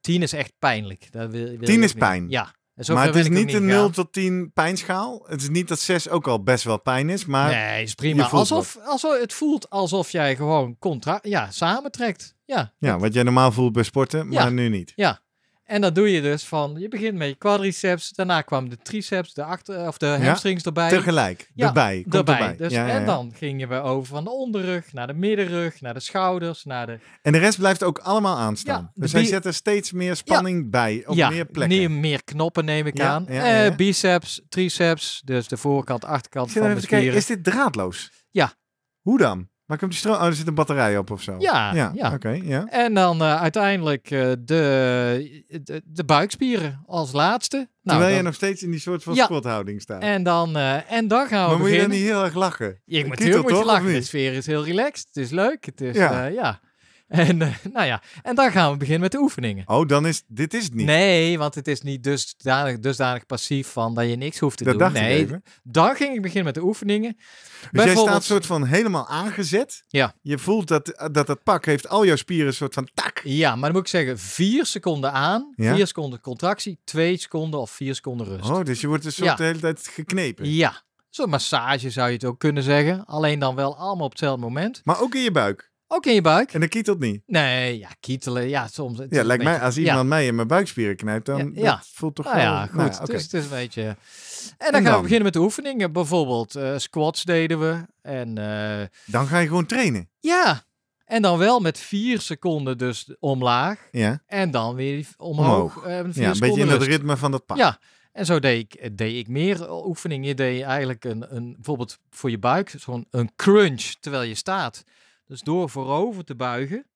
10 0.00 0.22
is 0.22 0.32
echt 0.32 0.52
pijnlijk. 0.58 1.12
Dat 1.12 1.30
wil, 1.30 1.44
wil 1.44 1.58
10 1.58 1.78
je 1.78 1.84
is 1.84 1.92
niet. 1.92 1.98
pijn. 1.98 2.28
Ja. 2.28 2.54
Maar 2.86 3.06
het 3.06 3.16
is 3.16 3.28
niet 3.28 3.48
een 3.52 3.60
gaan. 3.60 3.66
0 3.66 3.90
tot 3.90 4.12
10 4.12 4.50
pijnschaal. 4.54 5.24
Het 5.28 5.42
is 5.42 5.48
niet 5.48 5.68
dat 5.68 5.78
6 5.80 6.08
ook 6.08 6.26
al 6.28 6.42
best 6.42 6.64
wel 6.64 6.80
pijn 6.80 7.10
is, 7.10 7.24
maar 7.24 7.50
nee, 7.50 7.82
is 7.82 7.94
prima. 7.94 8.28
Alsof, 8.28 8.78
alsof, 8.84 9.20
het 9.20 9.32
voelt 9.32 9.70
alsof 9.70 10.10
jij 10.10 10.36
gewoon 10.36 10.76
contra 10.78 11.18
ja, 11.22 11.50
samentrekt. 11.50 12.34
Ja, 12.44 12.72
ja, 12.78 12.98
wat 12.98 13.14
jij 13.14 13.22
normaal 13.22 13.52
voelt 13.52 13.72
bij 13.72 13.82
sporten, 13.82 14.28
maar 14.28 14.42
Ja. 14.44 14.48
nu 14.48 14.68
niet. 14.68 14.92
ja. 14.96 15.20
En 15.66 15.80
dat 15.80 15.94
doe 15.94 16.10
je 16.12 16.22
dus 16.22 16.44
van, 16.44 16.74
je 16.78 16.88
begint 16.88 17.14
met 17.18 17.28
je 17.28 17.34
quadriceps, 17.34 18.10
daarna 18.10 18.42
kwam 18.42 18.68
de 18.68 18.76
triceps, 18.82 19.34
de 19.34 19.44
achter, 19.44 19.86
of 19.88 19.98
de 19.98 20.06
hamstrings 20.06 20.62
erbij. 20.64 20.88
Tegelijk, 20.88 21.50
Ja, 21.54 21.66
erbij, 21.66 22.00
komt 22.02 22.14
erbij. 22.14 22.34
erbij. 22.40 22.56
Dus, 22.56 22.72
Ja, 22.72 22.86
ja, 22.86 22.92
En 22.94 23.06
dan 23.06 23.32
gingen 23.34 23.68
we 23.68 23.74
over 23.80 24.06
van 24.06 24.24
de 24.24 24.30
onderrug 24.30 24.92
naar 24.92 25.06
de 25.06 25.12
middenrug, 25.12 25.80
naar 25.80 25.94
de 25.94 26.00
schouders, 26.00 26.64
naar 26.64 26.86
de 26.86 26.98
En 27.22 27.32
de 27.32 27.38
rest 27.38 27.58
blijft 27.58 27.82
ook 27.82 27.98
allemaal 27.98 28.36
aanstaan. 28.38 28.90
Dus 28.94 29.10
de 29.10 29.16
hij 29.16 29.26
bi- 29.26 29.32
zet 29.32 29.44
er 29.44 29.54
steeds 29.54 29.92
meer 29.92 30.16
spanning 30.16 30.70
bij, 30.70 31.02
op 31.06 31.16
meer 31.16 31.44
plekken. 31.46 31.78
meer, 31.78 31.90
meer 31.90 32.24
knoppen 32.24 32.64
neem 32.64 32.86
ik 32.86 33.00
aan. 33.00 33.28
Eh, 33.28 33.76
biceps, 33.76 34.42
triceps, 34.48 35.22
dus 35.24 35.48
de 35.48 35.56
voorkant, 35.56 36.04
achterkant 36.04 36.52
van 36.52 36.62
de 36.62 36.68
kijken, 36.68 36.82
spieren. 36.86 37.14
is 37.16 37.26
dit 37.26 37.44
draadloos? 37.44 38.10
Ja. 38.30 38.52
Hoe 39.00 39.18
dan? 39.18 39.48
Waar 39.66 39.78
komt 39.78 39.90
die 39.90 40.00
stroom? 40.00 40.16
Oh, 40.16 40.24
er 40.24 40.34
zit 40.34 40.46
een 40.46 40.54
batterij 40.54 40.98
op 40.98 41.10
of 41.10 41.22
zo. 41.22 41.34
Ja, 41.38 41.74
ja. 41.74 41.90
ja. 41.94 42.12
Oké, 42.12 42.40
ja. 42.42 42.66
En 42.66 42.94
dan 42.94 43.20
eh, 43.22 43.40
uiteindelijk 43.42 44.10
eh, 44.10 44.32
de, 44.38 45.44
de, 45.64 45.82
de 45.84 46.04
buikspieren 46.04 46.82
als 46.86 47.12
laatste. 47.12 47.56
Nou, 47.56 47.68
Terwijl 47.82 48.08
dan- 48.08 48.16
je 48.16 48.22
nog 48.22 48.34
steeds 48.34 48.62
in 48.62 48.70
die 48.70 48.80
soort 48.80 49.02
van 49.02 49.14
Ja. 49.14 49.24
squathouding 49.24 49.80
staat. 49.80 50.02
en, 50.02 50.22
dan, 50.22 50.56
eh, 50.56 50.92
en 50.92 51.08
dan 51.08 51.26
gaan 51.26 51.44
we 51.44 51.50
maar 51.50 51.58
moet 51.60 51.70
je 51.70 51.76
dan 51.78 51.88
beginnen. 51.88 51.98
niet 51.98 52.06
heel 52.06 52.24
erg 52.24 52.34
lachen? 52.34 52.80
Je 52.84 53.00
Een 53.00 53.06
moet 53.06 53.18
je 53.22 53.44
of 53.44 53.64
lachen. 53.64 53.92
De 53.92 54.02
sfeer 54.02 54.32
is 54.32 54.46
heel 54.46 54.64
relaxed. 54.64 55.06
Het 55.12 55.16
is 55.24 55.30
leuk. 55.30 55.64
Het 55.64 55.80
is, 55.80 55.96
Ja. 55.96 56.24
ja. 56.26 56.60
En, 57.08 57.42
eh, 57.42 57.54
nou 57.72 57.86
ja. 57.86 58.02
en 58.22 58.34
dan 58.34 58.50
gaan 58.50 58.70
we 58.72 58.76
beginnen 58.76 59.02
met 59.02 59.12
de 59.12 59.18
oefeningen. 59.18 59.68
Oh, 59.68 59.88
dan 59.88 60.06
is 60.06 60.22
dit 60.26 60.54
is 60.54 60.64
het 60.64 60.74
niet. 60.74 60.86
Nee, 60.86 61.38
want 61.38 61.54
het 61.54 61.68
is 61.68 61.80
niet 61.80 62.02
dusdanig, 62.02 62.78
dusdanig 62.78 63.26
passief 63.26 63.68
van 63.68 63.94
dat 63.94 64.08
je 64.08 64.16
niks 64.16 64.38
hoeft 64.38 64.56
te 64.58 64.64
dat 64.64 64.72
doen. 64.72 64.82
dacht 64.82 64.94
nee, 64.94 65.18
ik 65.18 65.26
even. 65.26 65.42
dan 65.62 65.94
ging 65.96 66.14
ik 66.14 66.20
beginnen 66.22 66.44
met 66.44 66.54
de 66.54 66.62
oefeningen. 66.62 67.12
Dus 67.16 67.24
jij 67.60 67.70
Bijvoorbeeld- 67.72 68.08
staat 68.08 68.24
soort 68.24 68.46
van 68.46 68.64
helemaal 68.64 69.08
aangezet. 69.08 69.84
Ja. 69.88 70.14
Je 70.22 70.38
voelt 70.38 70.68
dat 70.68 71.08
dat, 71.12 71.26
dat 71.26 71.42
pak 71.42 71.64
heeft 71.64 71.88
al 71.88 72.04
jouw 72.06 72.16
spieren 72.16 72.46
een 72.46 72.52
soort 72.54 72.74
van 72.74 72.88
tak. 72.94 73.20
Ja, 73.24 73.50
maar 73.50 73.62
dan 73.64 73.72
moet 73.72 73.80
ik 73.80 73.88
zeggen, 73.88 74.18
vier 74.18 74.66
seconden 74.66 75.12
aan, 75.12 75.52
Ja? 75.56 75.74
vier 75.74 75.86
seconden 75.86 76.20
contractie, 76.20 76.78
twee 76.84 77.16
seconden 77.18 77.60
of 77.60 77.70
vier 77.70 77.94
seconden 77.94 78.26
rust. 78.26 78.50
Oh, 78.50 78.62
dus 78.64 78.80
je 78.80 78.86
wordt 78.86 79.04
een 79.04 79.12
soort 79.12 79.28
Ja. 79.28 79.34
de 79.36 79.44
hele 79.44 79.58
tijd 79.58 79.88
geknepen. 79.92 80.50
Ja, 80.52 80.82
zo'n 81.10 81.28
massage 81.30 81.90
zou 81.90 82.06
je 82.08 82.14
het 82.14 82.24
ook 82.24 82.38
kunnen 82.38 82.62
zeggen. 82.62 83.04
Alleen 83.04 83.38
dan 83.38 83.54
wel 83.54 83.76
allemaal 83.76 84.04
op 84.04 84.10
hetzelfde 84.10 84.40
moment. 84.42 84.80
Maar 84.84 85.00
ook 85.00 85.14
in 85.14 85.22
je 85.22 85.30
buik. 85.30 85.74
Ook 85.88 86.06
in 86.06 86.14
je 86.14 86.20
buik. 86.20 86.52
En 86.52 86.60
dat 86.60 86.68
kietelt 86.68 86.98
niet. 86.98 87.22
Nee, 87.26 87.78
ja, 87.78 87.88
kietelen. 88.00 88.48
Ja, 88.48 88.66
soms. 88.68 88.98
het 88.98 89.10
Ja, 89.10 89.24
lijkt 89.24 89.44
mij, 89.44 89.60
als 89.60 89.74
ja. 89.74 89.80
iemand 89.82 90.08
mij 90.08 90.26
in 90.26 90.34
mijn 90.34 90.48
buikspieren 90.48 90.96
knijpt, 90.96 91.26
dan 91.26 91.52
Ja, 91.54 91.76
dat 91.76 91.88
voelt 91.92 92.14
toch 92.14 92.24
Nou 92.24 92.36
wel... 92.36 92.44
ja, 92.44 92.66
goed. 92.66 92.74
nou. 92.76 93.04
Dus 93.06 93.22
het 93.22 93.32
is 93.32 93.44
een 93.44 93.50
beetje... 93.50 93.82
En 93.82 94.72
dan 94.72 94.74
En 94.80 94.86
gaan 94.86 94.94
we 94.96 95.00
beginnen 95.02 95.24
met 95.24 95.32
de 95.32 95.40
oefeningen. 95.40 95.92
Bijvoorbeeld 95.92 96.54
eh, 96.54 96.72
squats 96.76 97.24
deden 97.24 97.60
we. 97.60 97.86
En 98.02 98.38
eh, 98.38 98.86
Dan 99.06 99.26
ga 99.26 99.38
je 99.38 99.46
gewoon 99.46 99.66
trainen. 99.66 100.10
ja, 100.20 100.64
en 101.04 101.22
dan 101.22 101.38
wel 101.38 101.60
met 101.60 101.78
vier 101.78 102.20
seconden 102.20 102.78
dus 102.78 103.14
omlaag. 103.18 103.88
Ja, 103.90 104.22
En 104.26 104.50
dan 104.50 104.74
weer 104.74 105.06
omhoog. 105.16 105.76
Omhoog. 105.76 105.84
eh, 105.84 106.12
ja 106.12 106.30
een 106.30 106.38
beetje 106.38 106.60
in 106.60 106.68
het 106.68 106.82
ritme 106.82 107.16
van 107.16 107.30
dat 107.30 107.46
pak. 107.46 107.56
Ja, 107.56 107.78
en 108.12 108.26
zo 108.26 108.38
deed 108.38 108.60
ik, 108.74 108.98
deed 108.98 109.16
ik 109.16 109.28
meer 109.28 109.72
oefeningen. 109.86 110.26
Je 110.28 110.34
deed 110.34 110.62
eigenlijk 110.62 111.04
een, 111.04 111.36
een, 111.36 111.52
bijvoorbeeld 111.54 111.98
voor 112.10 112.30
je 112.30 112.38
buik, 112.38 112.74
zo'n 112.78 113.06
een 113.10 113.30
crunch 113.36 113.82
terwijl 114.00 114.22
je 114.22 114.34
staat. 114.34 114.84
Dus 115.26 115.40
door 115.40 115.70
voorover 115.70 116.24
te 116.24 116.34
buigen. 116.34 116.86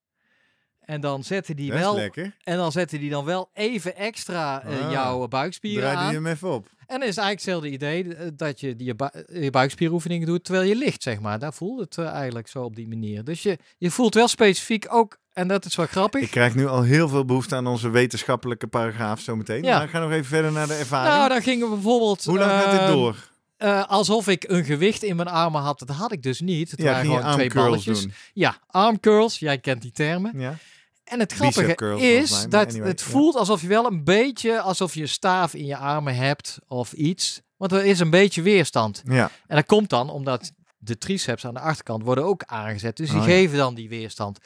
En 0.81 1.01
dan 1.01 1.25
zette 1.25 1.55
die 1.55 1.73
wel, 1.73 1.95
lekker. 1.95 2.37
en 2.45 2.57
dan 2.57 2.73
zette 2.73 2.99
die 2.99 3.11
dan 3.11 3.25
wel 3.25 3.51
even 3.53 3.97
extra 3.97 4.63
eh, 4.63 4.85
Ah. 4.87 4.91
jouw 4.93 5.29
buikspieren 5.29 5.91
Draai 5.91 6.07
die 6.07 6.15
hem 6.17 6.27
even 6.27 6.49
op. 6.51 6.67
En 6.87 6.99
dan 7.01 7.09
is 7.09 7.17
eigenlijk 7.17 7.31
hetzelfde 7.31 7.69
idee 7.71 8.15
eh, 8.15 8.29
dat 8.37 8.61
je 8.61 8.77
die 8.77 8.87
je, 8.87 8.95
bu- 8.95 9.41
je 9.41 9.51
buikspieroefeningen 9.51 10.27
doet 10.27 10.45
terwijl 10.45 10.69
je 10.69 10.77
ligt, 10.77 11.03
zeg 11.03 11.21
maar. 11.21 11.39
Daar 11.39 11.53
voelt 11.53 11.81
het 11.81 11.99
eh, 11.99 12.07
eigenlijk 12.07 12.49
zo 12.49 12.63
op 12.63 12.77
die 12.77 12.89
manier. 12.89 13.25
Dus 13.25 13.43
je, 13.43 13.59
je 13.79 13.91
voelt 13.91 14.15
wel 14.15 14.29
specifiek 14.29 14.87
ook, 14.95 15.19
en 15.33 15.49
dat 15.49 15.65
is 15.65 15.77
wel 15.77 15.87
grappig. 15.87 16.23
Ik 16.23 16.31
krijg 16.31 16.55
nu 16.55 16.67
al 16.67 16.83
heel 16.83 17.09
veel 17.09 17.25
behoefte 17.25 17.57
aan 17.57 17.67
onze 17.67 17.89
wetenschappelijke 17.91 18.67
paragraaf 18.67 19.21
zometeen. 19.21 19.63
Ja. 19.63 19.75
Maar 19.77 19.85
ik 19.85 19.91
ga 19.91 20.01
nog 20.01 20.11
even 20.11 20.25
verder 20.25 20.53
naar 20.53 20.67
de 20.67 20.75
ervaring. 20.75 21.15
nou, 21.17 21.29
dan 21.29 21.43
gingen 21.43 21.69
we 21.69 21.75
bijvoorbeeld... 21.75 22.25
Hoe 22.25 22.39
lang 22.39 22.51
gaat 22.51 22.71
dit 22.71 22.81
ehm, 22.81 22.93
door? 22.93 23.30
Eh, 23.61 23.87
alsof 23.89 24.29
ik 24.29 24.45
een 24.49 24.65
gewicht 24.65 25.03
in 25.03 25.17
mijn 25.17 25.29
armen 25.29 25.61
had. 25.61 25.79
Dat 25.79 25.89
had 25.89 26.13
ik 26.13 26.23
dus 26.23 26.41
niet. 26.41 26.71
Het 26.71 26.81
Ja, 26.81 26.87
waren 26.87 27.05
gewoon 27.05 27.21
twee 27.21 27.33
armcurls 27.33 27.65
balletjes. 27.65 28.01
doen. 28.01 28.13
Ja, 28.33 28.59
arm 28.67 29.01
curls. 29.01 29.39
Jij 29.39 29.59
kent 29.59 29.83
die 29.83 29.93
termen. 29.93 30.39
Ja. 30.39 30.57
En 31.05 31.21
het 31.21 31.33
grappige 31.33 31.75
curls 31.75 32.03
is 32.03 32.31
mij, 32.31 32.49
dat 32.49 32.69
anyway, 32.69 32.89
het 32.89 33.01
ja. 33.01 33.07
voelt 33.07 33.37
alsof 33.37 33.61
je 33.61 33.67
wel 33.69 33.87
een 33.87 34.05
beetje 34.05 34.61
alsof 34.61 34.95
je 34.95 35.01
een 35.01 35.09
staaf 35.09 35.55
in 35.55 35.67
je 35.67 35.77
armen 35.77 36.15
hebt 36.15 36.59
of 36.69 36.93
iets. 36.93 37.41
Want 37.57 37.73
er 37.73 37.85
is 37.85 38.01
een 38.01 38.11
beetje 38.11 38.43
weerstand. 38.43 39.03
Ja. 39.05 39.31
En 39.47 39.57
dat 39.57 39.67
komt 39.67 39.91
dan 39.91 40.11
omdat 40.11 40.53
de 40.79 40.99
triceps 40.99 41.45
aan 41.45 41.55
de 41.55 41.61
achterkant 41.61 42.03
worden 42.03 42.25
ook 42.25 42.43
aangezet. 42.47 42.97
Dus 42.97 43.11
die 43.11 43.19
Oh, 43.19 43.25
geven 43.25 43.57
dan 43.57 43.75
die 43.75 43.89
weerstand. 43.89 44.39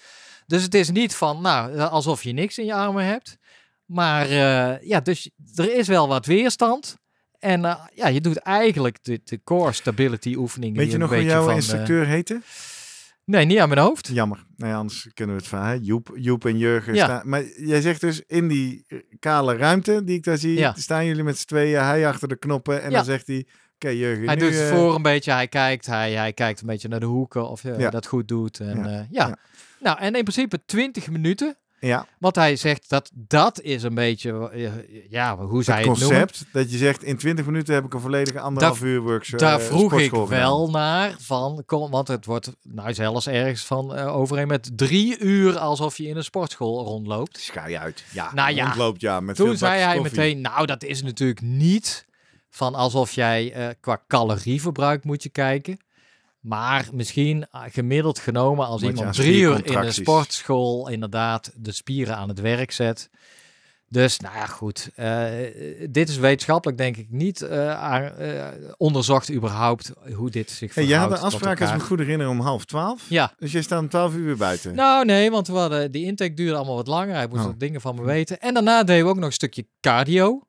Dus 0.47 0.63
het 0.63 0.75
is 0.75 0.91
niet 0.91 1.15
van, 1.15 1.41
nou, 1.41 1.79
alsof 1.79 2.23
je 2.23 2.33
niks 2.33 2.59
in 2.59 2.65
je 2.65 2.75
armen 2.75 3.05
hebt. 3.05 3.37
Maar 3.85 4.25
eh, 4.29 4.89
ja, 4.89 5.01
dus 5.01 5.31
er 5.55 5.77
is 5.77 5.87
wel 5.89 6.09
wat 6.09 6.27
weerstand. 6.27 6.97
En 7.45 7.65
eh, 7.65 7.85
ja, 7.95 8.09
je 8.09 8.21
doet 8.21 8.37
eigenlijk 8.37 8.99
de, 9.03 9.21
de 9.25 9.41
core 9.45 9.73
stability 9.73 10.35
oefeningen. 10.35 10.77
Weet 10.77 10.91
je 10.93 10.99
nog 10.99 11.11
hoe 11.11 11.25
jouw 11.25 11.41
van, 11.43 11.51
eh, 11.51 11.57
instructeur 11.57 12.07
heette? 12.07 12.41
nee, 13.25 13.45
niet 13.45 13.59
aan 13.59 13.69
mijn 13.69 13.81
hoofd. 13.81 14.09
Jammer. 14.13 14.45
Nou 14.57 14.71
ja, 14.73 14.79
anders 14.79 15.09
kunnen 15.15 15.37
we 15.37 15.41
het 15.41 15.51
van 15.51 15.63
hè? 15.65 15.79
Joep, 15.81 16.11
Joep 16.15 16.45
en 16.45 16.59
Jurgen 16.59 16.95
Ja. 16.95 17.05
staan. 17.05 17.29
Maar 17.29 17.45
jij 17.57 17.81
zegt 17.81 18.01
dus 18.01 18.23
in 18.27 18.49
die 18.49 18.87
kale 19.19 19.57
ruimte 19.57 20.05
die 20.05 20.17
ik 20.17 20.25
daar 20.25 20.39
zie, 20.39 20.59
Ja. 20.59 20.75
staan 20.77 21.07
jullie 21.07 21.23
met 21.23 21.39
z'n 21.39 21.47
tweeën, 21.47 21.83
hij 21.83 22.09
achter 22.09 22.29
de 22.29 22.37
knoppen 22.39 22.83
en 22.83 22.91
Ja. 22.91 22.97
dan 22.97 23.05
zegt 23.05 23.27
hij, 23.27 23.47
oké 23.75 23.89
Jurgen, 23.89 24.27
Hij 24.27 24.35
nu, 24.35 24.41
doet 24.41 24.53
het 24.55 24.71
eh, 24.71 24.77
voor 24.77 24.95
een 24.95 25.03
beetje, 25.03 25.33
hij 25.33 25.49
kijkt, 25.49 25.87
hij, 25.87 26.13
hij 26.13 26.33
kijkt 26.33 26.61
een 26.61 26.67
beetje 26.67 26.89
naar 26.89 27.01
de 27.01 27.07
hoeken 27.07 27.49
of 27.49 27.63
je 27.63 27.89
dat 27.91 28.07
goed 28.07 28.29
doet. 28.29 28.61
En. 28.61 29.07
Ja. 29.11 29.39
Nou, 29.81 29.99
en 29.99 30.15
in 30.15 30.23
principe 30.25 30.65
20 30.65 31.11
minuten. 31.11 31.57
Ja, 31.85 32.07
Want 32.19 32.37
hij 32.37 32.57
zegt 32.57 32.89
dat 32.89 33.11
dat 33.15 33.61
is 33.61 33.83
een 33.83 33.95
beetje, 33.95 34.51
eh, 34.51 34.73
ja, 35.11 35.37
hoe 35.37 35.63
zij 35.63 35.77
het 35.77 35.87
concept 35.87 36.45
dat 36.53 36.71
je 36.71 36.77
zegt 36.77 37.03
in 37.03 37.17
20 37.17 37.47
minuten 37.47 37.75
heb 37.75 37.85
ik 37.85 37.95
een 37.95 38.01
volledige 38.01 38.41
anderhalf 38.41 38.83
uur 38.83 39.01
workshop. 39.01 39.39
Daar 39.39 39.61
eh, 39.61 39.67
vroeg 39.67 39.99
ik 40.01 40.11
wel 40.11 40.71
naar 40.71 41.15
van, 41.19 41.63
kom, 41.67 41.91
want 41.91 42.09
het 42.09 42.25
wordt 42.25 42.53
nou 42.63 42.95
zelfs 42.95 43.27
ergens 43.27 43.65
van 43.65 43.95
eh, 43.95 44.17
overeen 44.17 44.47
met 44.47 44.71
drie 44.77 45.19
uur 45.19 45.59
alsof 45.59 45.97
je 45.97 46.07
in 46.07 46.17
een 46.17 46.25
sportschool 46.25 46.85
rondloopt. 46.85 47.45
Je 47.45 47.79
uit. 47.79 48.05
Ja, 48.13 48.31
Nou 48.35 48.55
ja, 48.55 48.65
rondloopt 48.65 49.01
ja 49.01 49.21
met 49.21 49.37
Toen 49.37 49.57
zei 49.57 49.81
hij 49.81 49.97
koffie. 49.97 50.19
meteen, 50.19 50.41
nou 50.41 50.67
dat 50.67 50.83
is 50.83 51.03
natuurlijk 51.03 51.41
niet 51.41 52.07
van 52.51 52.75
alsof 52.75 53.13
jij 53.13 53.75
qua 53.81 54.03
calorieverbruik 54.09 55.05
moet 55.05 55.23
je 55.23 55.29
kijken. 55.29 55.79
Maar 56.45 56.89
misschien 56.93 57.47
ah, 57.51 57.63
gemiddeld 57.73 58.19
genomen 58.19 58.67
als 58.67 58.83
iemand 58.83 59.15
drie 59.15 59.41
uur 59.41 59.51
in 59.51 59.57
spiercontracties. 59.57 59.95
sportschool 60.03 60.89
inderdaad 60.89 61.53
de 61.57 61.73
spieren 61.73 62.17
aan 62.17 62.29
het 62.29 62.41
werk 62.41 62.73
zet. 62.73 63.11
Dus 63.89 64.19
nou 64.21 64.35
ja, 64.37 64.47
goed. 64.47 64.91
eh, 64.95 65.31
dit 65.91 66.09
is 66.09 66.17
wetenschappelijk 66.17 66.79
denk 66.79 66.97
ik 66.97 67.07
niet 67.11 67.43
eh, 67.43 68.49
eh, 68.49 68.55
onderzocht 68.77 69.31
überhaupt 69.33 69.93
hoe 70.15 70.31
dit 70.31 70.51
zich 70.51 70.75
Hey, 70.75 70.85
verhoudt 70.85 70.91
jij 70.91 70.99
had 70.99 71.09
tot 71.11 71.33
afspraak, 71.33 71.61
als 71.61 71.61
ik 71.61 71.75
elkaar. 71.75 71.79
me 71.79 71.85
goed 71.85 71.99
herinner, 71.99 72.29
om 72.29 72.41
half 72.41 72.65
twaalf. 72.65 73.03
Ja, 73.09 73.33
Dus 73.39 73.53
jij 73.53 73.63
staat 73.63 73.81
om 73.81 73.89
twaalf 73.89 74.15
uur 74.15 74.25
weer 74.25 74.37
buiten. 74.37 74.75
nou 74.75 75.05
nee, 75.05 75.31
want 75.31 75.47
we 75.47 75.53
hadden, 75.55 75.91
die 75.91 76.05
intake 76.05 76.35
duurde 76.35 76.57
allemaal 76.57 76.75
wat 76.77 76.87
langer. 76.87 77.15
Hij 77.15 77.27
moest 77.29 77.41
Oh. 77.41 77.47
wat 77.47 77.61
dingen 77.61 77.81
van 77.81 77.95
me 77.95 78.03
weten. 78.03 78.41
En 78.41 78.55
daarna 78.55 78.83
deden 78.85 79.05
we 79.05 79.11
ook 79.11 79.17
nog 79.17 79.25
een 79.27 79.33
stukje 79.33 79.67
cardio. 79.81 80.43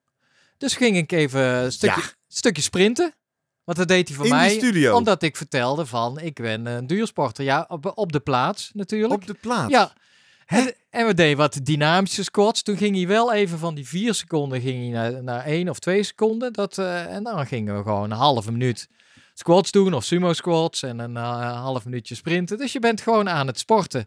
Dus 0.57 0.75
ging 0.75 0.97
ik 0.97 1.11
even 1.11 1.41
een 1.41 1.71
stukje, 1.71 2.01
Ja. 2.01 2.07
stukje 2.27 2.61
sprinten. 2.61 3.13
Want 3.65 3.77
dat 3.77 3.87
deed 3.87 4.07
hij 4.07 4.17
voor 4.17 4.25
in 4.25 4.31
mij. 4.31 4.47
de 4.47 4.53
studio. 4.53 4.95
Omdat 4.95 5.23
ik 5.23 5.35
vertelde 5.35 5.85
van, 5.85 6.19
ik 6.19 6.35
ben 6.35 6.65
een 6.65 6.87
duursporter. 6.87 7.43
Ja, 7.43 7.65
op, 7.67 7.91
op 7.95 8.11
de 8.11 8.19
plaats 8.19 8.71
natuurlijk. 8.73 9.13
Op 9.13 9.27
de 9.27 9.33
plaats. 9.33 9.71
Ja. 9.71 9.93
En, 10.45 10.73
en 10.89 11.05
we 11.05 11.13
deden 11.13 11.37
wat 11.37 11.59
dynamische 11.63 12.23
squats. 12.23 12.61
Toen 12.61 12.77
ging 12.77 12.95
hij 12.95 13.07
wel 13.07 13.33
even 13.33 13.59
van 13.59 13.75
die 13.75 13.87
vier 13.87 14.13
seconden 14.13 14.61
ging 14.61 14.81
hij 14.81 15.09
naar, 15.11 15.23
naar 15.23 15.45
één 15.45 15.69
of 15.69 15.79
twee 15.79 16.03
seconden. 16.03 16.53
Dat, 16.53 16.77
eh, 16.77 17.13
en 17.15 17.23
dan 17.23 17.47
gingen 17.47 17.77
we 17.77 17.83
gewoon 17.83 18.11
een 18.11 18.17
halve 18.17 18.51
minuut 18.51 18.87
squats 19.33 19.71
doen 19.71 19.93
of 19.93 20.03
sumo 20.03 20.33
squats 20.33 20.83
en 20.83 20.99
een 20.99 21.17
eh, 21.17 21.61
half 21.61 21.85
minuutje 21.85 22.15
sprinten. 22.15 22.57
Dus 22.57 22.71
je 22.73 22.79
bent 22.79 23.01
gewoon 23.01 23.29
aan 23.29 23.47
het 23.47 23.59
sporten. 23.59 24.05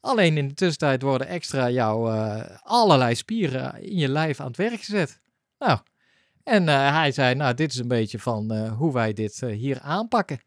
Alleen 0.00 0.36
in 0.36 0.48
de 0.48 0.54
tussentijd 0.54 1.02
worden 1.02 1.26
extra 1.26 1.70
jouw 1.70 2.10
eh, 2.10 2.56
allerlei 2.62 3.14
spieren 3.14 3.82
in 3.82 3.96
je 3.96 4.08
lijf 4.08 4.40
aan 4.40 4.46
het 4.46 4.56
werk 4.56 4.80
gezet. 4.80 5.20
Nou, 5.58 5.78
En 6.48 6.68
eh, 6.68 6.92
hij 6.92 7.12
zei, 7.12 7.34
nou, 7.34 7.54
dit 7.54 7.72
is 7.72 7.78
een 7.78 7.88
beetje 7.88 8.18
van 8.18 8.50
eh, 8.52 8.72
hoe 8.72 8.92
wij 8.92 9.12
dit 9.12 9.42
eh, 9.42 9.56
hier 9.56 9.80
aanpakken. 9.80 10.40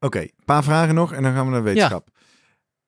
Oké, 0.00 0.20
een 0.20 0.32
paar 0.44 0.64
vragen 0.64 0.94
nog 0.94 1.12
en 1.12 1.22
dan 1.22 1.32
gaan 1.32 1.46
we 1.46 1.52
naar 1.52 1.62
wetenschap. 1.62 2.08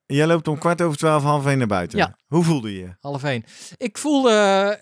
Jij 0.07 0.27
loopt 0.27 0.49
om 0.49 0.59
kwart 0.59 0.83
over 0.83 0.99
twaalf, 0.99 1.23
half 1.23 1.47
één 1.47 1.59
naar 1.59 1.67
buiten. 1.67 1.99
Ja. 1.99 2.19
Hoe 2.27 2.45
voelde 2.45 2.73
je 2.73 2.79
je? 2.79 2.97
Half 3.01 3.25
één. 3.25 3.45
Ik 3.77 3.99
voelde 3.99 4.31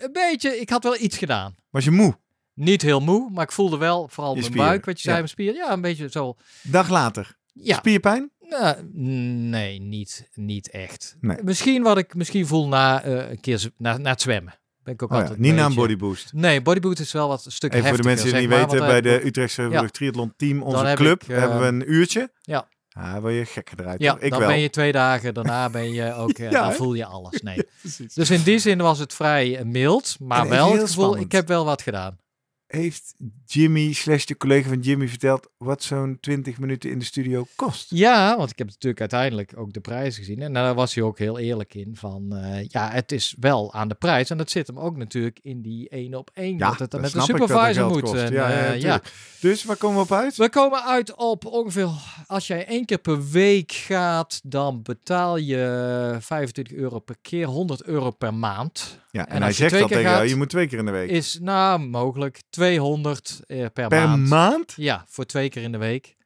een 0.00 0.12
beetje, 0.12 0.60
ik 0.60 0.70
had 0.70 0.82
wel 0.82 0.96
iets 0.96 1.18
gedaan. 1.18 1.54
Was 1.70 1.84
je 1.84 1.90
moe? 1.90 2.18
Niet 2.54 2.82
heel 2.82 3.00
moe, 3.00 3.30
maar 3.30 3.44
ik 3.44 3.52
voelde 3.52 3.76
wel, 3.76 4.08
vooral 4.08 4.34
mijn 4.34 4.52
buik, 4.52 4.84
wat 4.84 4.96
je 4.96 5.02
zei, 5.02 5.14
ja. 5.14 5.20
mijn 5.20 5.32
spier. 5.32 5.54
Ja, 5.54 5.72
een 5.72 5.80
beetje 5.80 6.10
zo. 6.10 6.36
Dag 6.62 6.88
later. 6.88 7.36
Ja, 7.52 7.76
Spierpijn? 7.76 8.30
nou, 8.38 8.76
nee, 8.92 9.80
niet, 9.80 10.28
niet 10.34 10.70
echt. 10.70 11.16
Nee. 11.20 11.42
Misschien 11.42 11.82
wat 11.82 11.98
ik 11.98 12.14
misschien 12.14 12.46
voel 12.46 12.68
na 12.68 13.04
een 13.04 13.40
keer 13.40 13.70
na, 13.76 13.96
na 13.96 14.10
het 14.10 14.20
zwemmen. 14.20 14.54
Ben 14.84 14.94
ik 14.94 15.02
ook 15.02 15.10
Oh 15.10 15.16
ja, 15.16 15.22
altijd 15.22 15.40
niet 15.40 15.54
na 15.54 15.58
een 15.60 15.64
beetje- 15.66 15.80
bodyboost. 15.80 16.32
Nee, 16.32 16.62
bodyboot 16.62 16.98
is 16.98 17.12
wel 17.12 17.28
wat 17.28 17.44
een 17.44 17.52
stuk 17.52 17.74
Even 17.74 17.88
voor 17.88 17.96
de 17.96 18.02
mensen 18.02 18.26
die 18.32 18.40
niet 18.40 18.48
weten, 18.48 18.78
bij 18.78 19.00
dan 19.00 19.12
de 19.12 19.26
Utrechtse 19.26 19.88
Triathlon 19.90 20.32
Team, 20.36 20.62
onze 20.62 20.84
heb 20.84 20.96
club, 20.96 21.22
ik, 21.22 21.28
eh, 21.28 21.38
hebben 21.38 21.60
we 21.60 21.66
een 21.66 21.92
uurtje. 21.92 22.30
Ja. 22.40 22.68
Ah, 22.92 23.18
word 23.20 23.34
je 23.34 23.44
gek 23.44 23.68
gedraaid. 23.68 23.94
ook- 23.94 24.00
Ja, 24.00 24.16
ik 24.20 24.30
dan 24.30 24.38
wel. 24.38 24.48
ben 24.48 24.58
je 24.60 24.70
twee 24.70 24.92
dagen, 24.92 25.34
daarna 25.34 25.70
ben 25.70 25.92
je 25.92 26.14
ook, 26.14 26.30
eh, 26.30 26.50
Ja, 26.50 26.62
dan 26.62 26.72
voel 26.72 26.94
je 26.94 27.04
alles. 27.04 27.40
Nee. 27.42 27.66
Dus 28.14 28.30
in 28.30 28.42
die 28.42 28.58
zin 28.58 28.78
was 28.78 28.98
het 28.98 29.14
vrij 29.14 29.56
eh, 29.58 29.64
mild, 29.64 30.16
maar 30.18 30.40
En 30.42 30.48
wel 30.48 30.72
het 30.72 30.80
gevoel, 30.80 30.86
spannend. 31.04 31.24
ik 31.24 31.32
heb 31.32 31.48
wel 31.48 31.64
wat 31.64 31.82
gedaan. 31.82 32.18
Heeft 32.66 33.14
Jimmy, 33.52 33.92
slash 33.92 34.24
de 34.24 34.36
collega 34.36 34.68
van 34.68 34.80
Jimmy, 34.80 35.08
verteld 35.08 35.48
wat 35.56 35.82
zo'n 35.82 36.18
20 36.20 36.58
minuten 36.58 36.90
in 36.90 36.98
de 36.98 37.04
studio 37.04 37.46
kost? 37.56 37.86
Ja, 37.90 38.36
want 38.36 38.50
ik 38.50 38.58
heb 38.58 38.66
natuurlijk 38.66 39.00
uiteindelijk 39.00 39.52
ook 39.56 39.72
de 39.72 39.80
prijs 39.80 40.16
gezien. 40.16 40.42
En 40.42 40.52
daar 40.52 40.74
was 40.74 40.94
hij 40.94 41.04
ook 41.04 41.18
heel 41.18 41.38
eerlijk 41.38 41.74
in. 41.74 41.96
Van 41.96 42.36
eh, 42.36 42.64
ja, 42.68 42.90
het 42.90 43.12
is 43.12 43.34
wel 43.40 43.72
aan 43.72 43.88
de 43.88 43.94
prijs. 43.94 44.30
En 44.30 44.36
dat 44.36 44.50
zit 44.50 44.66
hem 44.66 44.78
ook 44.78 44.96
natuurlijk 44.96 45.38
in 45.42 45.62
die 45.62 45.88
één 45.88 46.14
op 46.14 46.30
één. 46.34 46.58
Ja, 46.58 46.68
dat 46.68 46.78
het 46.78 46.90
dan 46.90 47.02
dat 47.02 47.14
met 47.14 47.26
de 47.26 47.32
dat 47.32 47.38
dat 47.38 47.48
supervisor 47.48 47.88
moet. 47.88 48.00
kost. 48.00 48.14
En, 48.14 48.32
Ja, 48.32 48.48
ja, 48.48 48.72
eh, 48.72 48.80
ja. 48.80 49.00
Dus 49.40 49.64
waar 49.64 49.76
komen 49.76 49.96
we 49.96 50.02
op 50.02 50.12
uit? 50.12 50.36
We 50.36 50.50
komen 50.50 50.84
uit 50.84 51.14
op 51.14 51.46
ongeveer, 51.46 51.88
als 52.26 52.46
jij 52.46 52.66
één 52.66 52.84
keer 52.84 52.98
per 52.98 53.28
week 53.30 53.72
gaat, 53.72 54.40
dan 54.44 54.82
betaal 54.82 55.36
je 55.36 56.16
25 56.20 56.76
euro 56.76 56.98
per 56.98 57.16
keer, 57.22 57.46
100 57.46 57.82
euro 57.82 58.10
per 58.10 58.34
maand. 58.34 59.00
Ja, 59.12 59.28
en, 59.28 59.34
en 59.34 59.42
hij 59.42 59.52
zegt 59.52 59.76
keer 59.76 59.86
tegen 59.86 60.02
jou, 60.02 60.28
je 60.28 60.36
moet 60.36 60.48
twee 60.48 60.66
keer 60.66 60.78
in 60.78 60.84
de 60.84 60.90
week. 60.90 61.10
Is 61.10 61.38
nou 61.40 61.80
mogelijk 61.80 62.40
200 62.50 63.40
eh, 63.40 63.41
per, 63.46 63.70
per 63.70 63.90
maand. 63.90 64.28
maand? 64.28 64.72
Ja, 64.76 65.04
voor 65.08 65.24
twee 65.24 65.48
keer 65.48 65.62
in 65.62 65.72
de 65.72 65.78
week. 65.78 66.16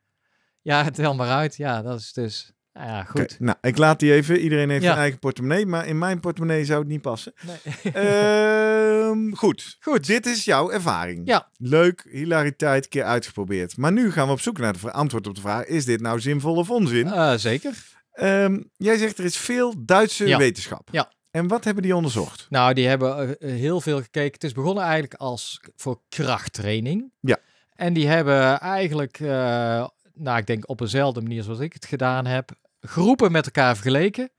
Ja, 0.63 0.91
tel 0.91 1.15
maar 1.15 1.29
uit. 1.31 1.57
Ja, 1.57 1.83
dat 1.83 2.01
is 2.01 2.13
dus, 2.13 2.53
nou 2.73 2.87
ja, 2.89 3.03
goed. 3.05 3.37
Nou, 3.41 3.59
ik 3.61 3.77
laat 3.79 4.01
die 4.01 4.13
even. 4.13 4.39
Iedereen 4.41 4.71
heeft 4.71 4.83
Ja. 4.83 4.93
een 4.93 4.99
eigen 4.99 5.19
portemonnee, 5.19 5.67
maar 5.67 5.87
in 5.87 5.99
mijn 5.99 6.21
portemonnee 6.21 6.65
zou 6.65 6.79
het 6.81 6.89
niet 6.89 7.01
passen. 7.03 7.33
Nee. 7.47 7.93
Ehm, 7.95 9.33
goed. 9.33 9.77
Goed. 9.81 10.07
Dit 10.07 10.27
is 10.27 10.45
jouw 10.45 10.71
ervaring. 10.71 11.23
Ja. 11.25 11.49
Leuk, 11.57 12.07
hilariteit, 12.11 12.89
keer 12.89 13.05
uitgeprobeerd. 13.05 13.77
Maar 13.77 13.93
nu 13.93 14.13
gaan 14.13 14.27
we 14.27 14.33
op 14.33 14.41
zoek 14.41 14.59
naar 14.59 14.73
het 14.73 14.93
antwoord 14.93 15.27
op 15.27 15.35
de 15.35 15.41
vraag: 15.41 15.65
is 15.65 15.85
dit 15.85 16.01
nou 16.01 16.21
zinvol 16.21 16.55
of 16.55 16.71
onzin? 16.71 17.07
Eh, 17.07 17.35
zeker. 17.35 17.95
Ehm, 18.13 18.63
jij 18.77 18.97
zegt 18.97 19.19
er 19.19 19.25
is 19.25 19.37
veel 19.37 19.75
Duitse 19.85 20.27
Ja. 20.27 20.39
wetenschap. 20.39 20.89
Ja. 20.93 21.13
En 21.37 21.49
wat 21.49 21.65
hebben 21.65 21.83
die 21.83 21.97
onderzocht? 21.97 22.47
Nou, 22.51 22.75
die 22.75 22.87
hebben 22.87 23.39
eh, 23.39 23.51
heel 23.51 23.81
veel 23.81 24.03
gekeken. 24.03 24.33
Het 24.33 24.45
is 24.45 24.53
begonnen 24.53 24.85
eigenlijk 24.85 25.15
als 25.15 25.61
voor 25.77 26.01
krachttraining. 26.09 27.13
Ja. 27.21 27.39
En 27.75 27.93
die 27.93 28.09
hebben 28.09 28.61
eigenlijk, 28.61 29.21
eh, 29.21 29.87
nou, 30.15 30.39
ik 30.39 30.47
denk 30.47 30.69
op 30.69 30.79
dezelfde 30.79 31.21
manier 31.21 31.43
zoals 31.43 31.59
ik 31.59 31.73
het 31.73 31.85
gedaan 31.85 32.27
heb, 32.27 32.51
groepen 32.81 33.33
met 33.33 33.45
elkaar 33.45 33.75
vergeleken. 33.75 34.31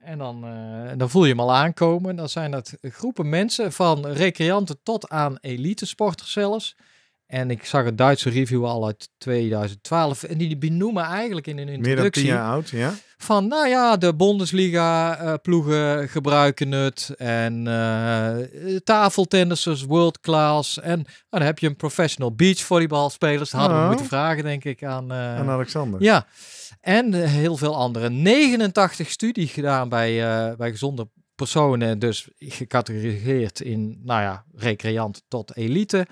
En 0.00 0.18
dan, 0.18 0.44
eh, 0.44 0.98
dan 0.98 1.10
voel 1.10 1.24
je 1.24 1.30
hem 1.30 1.40
al 1.40 1.54
aankomen. 1.54 2.16
Dan 2.16 2.28
zijn 2.28 2.50
dat 2.50 2.76
groepen 2.80 3.28
mensen 3.28 3.72
van 3.72 4.06
recreanten 4.06 4.82
tot 4.82 5.08
aan 5.08 5.38
elite 5.40 5.86
sporters 5.86 6.32
zelfs. 6.32 6.76
En 7.26 7.50
ik 7.50 7.64
zag 7.66 7.84
een 7.86 7.96
Duitse 7.96 8.30
review 8.30 8.64
al 8.64 8.86
uit 8.86 9.08
2012. 9.18 10.22
En 10.22 10.38
die 10.38 10.56
benoemen 10.58 11.04
eigenlijk 11.04 11.46
in 11.46 11.58
een 11.58 11.64
Meer 11.66 11.74
dan 11.76 11.84
introductie 11.84 12.22
tien 12.22 12.32
jaar 12.32 12.44
oud, 12.50 12.68
ja? 12.68 12.92
van, 13.16 13.46
nou 13.48 13.68
ja, 13.68 13.96
de 13.96 14.14
Bundesliga-ploegen 14.14 16.08
gebruiken 16.08 16.70
het. 16.72 17.10
En 17.16 17.66
eh 17.66 18.76
tafeltennissers, 18.84 19.82
world 19.84 20.20
class. 20.20 20.80
En 20.80 20.96
nou, 20.98 21.06
dan 21.28 21.42
heb 21.42 21.58
je 21.58 21.66
een 21.66 21.76
professional 21.76 22.34
beachvolleybalspelers. 22.34 23.50
Dat 23.50 23.60
hadden 23.60 23.76
we 23.78 23.82
Oh. 23.82 23.88
moeten 23.90 24.06
vragen, 24.06 24.42
denk 24.44 24.64
ik, 24.64 24.84
aan... 24.84 25.10
eh, 25.12 25.38
Aan 25.38 25.48
Alexander. 25.48 26.02
ja, 26.02 26.26
en 26.80 27.14
eh, 27.14 27.30
heel 27.30 27.56
veel 27.56 27.76
andere. 27.76 28.08
89 28.10 29.10
studies 29.10 29.52
gedaan 29.52 29.88
bij, 29.88 30.24
eh, 30.48 30.56
bij 30.56 30.70
gezonde 30.70 31.08
personen. 31.34 31.98
Dus 31.98 32.28
gecategoriseerd 32.38 33.60
in, 33.60 34.00
nou 34.04 34.22
ja, 34.22 34.44
recreant 34.54 35.22
tot 35.28 35.56
elite. 35.56 36.06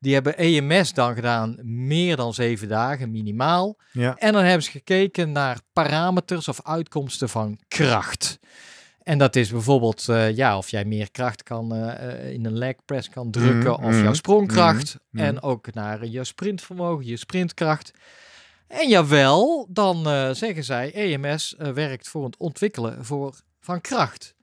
Die 0.00 0.14
hebben 0.14 0.36
EMS 0.36 0.92
dan 0.92 1.14
gedaan 1.14 1.56
meer 1.62 2.16
dan 2.16 2.34
zeven 2.34 2.68
dagen, 2.68 3.10
minimaal. 3.10 3.76
Ja. 3.92 4.16
En 4.18 4.32
dan 4.32 4.42
hebben 4.44 4.62
ze 4.62 4.70
gekeken 4.70 5.32
naar 5.32 5.58
parameters 5.72 6.48
of 6.48 6.60
uitkomsten 6.62 7.28
van 7.28 7.58
kracht. 7.68 8.38
En 9.02 9.18
dat 9.18 9.36
is 9.36 9.50
bijvoorbeeld 9.50 10.08
eh, 10.08 10.36
ja, 10.36 10.56
of 10.56 10.68
jij 10.68 10.84
meer 10.84 11.10
kracht 11.10 11.42
kan 11.42 11.74
eh, 11.74 12.08
eh, 12.26 12.32
in 12.32 12.44
een 12.46 12.58
leg 12.58 12.74
press 12.84 13.08
kan 13.08 13.30
drukken, 13.30 13.72
Mhm, 13.72 13.84
of 13.84 13.92
jouw 13.94 14.02
mhm, 14.02 14.14
sprongkracht. 14.14 14.98
mhm, 15.10 15.24
En 15.24 15.42
ook 15.42 15.74
naar 15.74 16.06
je 16.06 16.24
sprintvermogen, 16.24 17.06
je 17.06 17.16
sprintkracht. 17.16 17.90
En 18.66 18.88
jawel, 18.88 19.66
dan 19.70 20.04
zeggen 20.36 20.64
zij, 20.64 20.92
EMS 20.92 21.54
werkt 21.58 22.08
voor 22.08 22.24
het 22.24 22.36
ontwikkelen 22.36 23.04
voor, 23.04 23.34
van 23.60 23.80
kracht. 23.80 24.34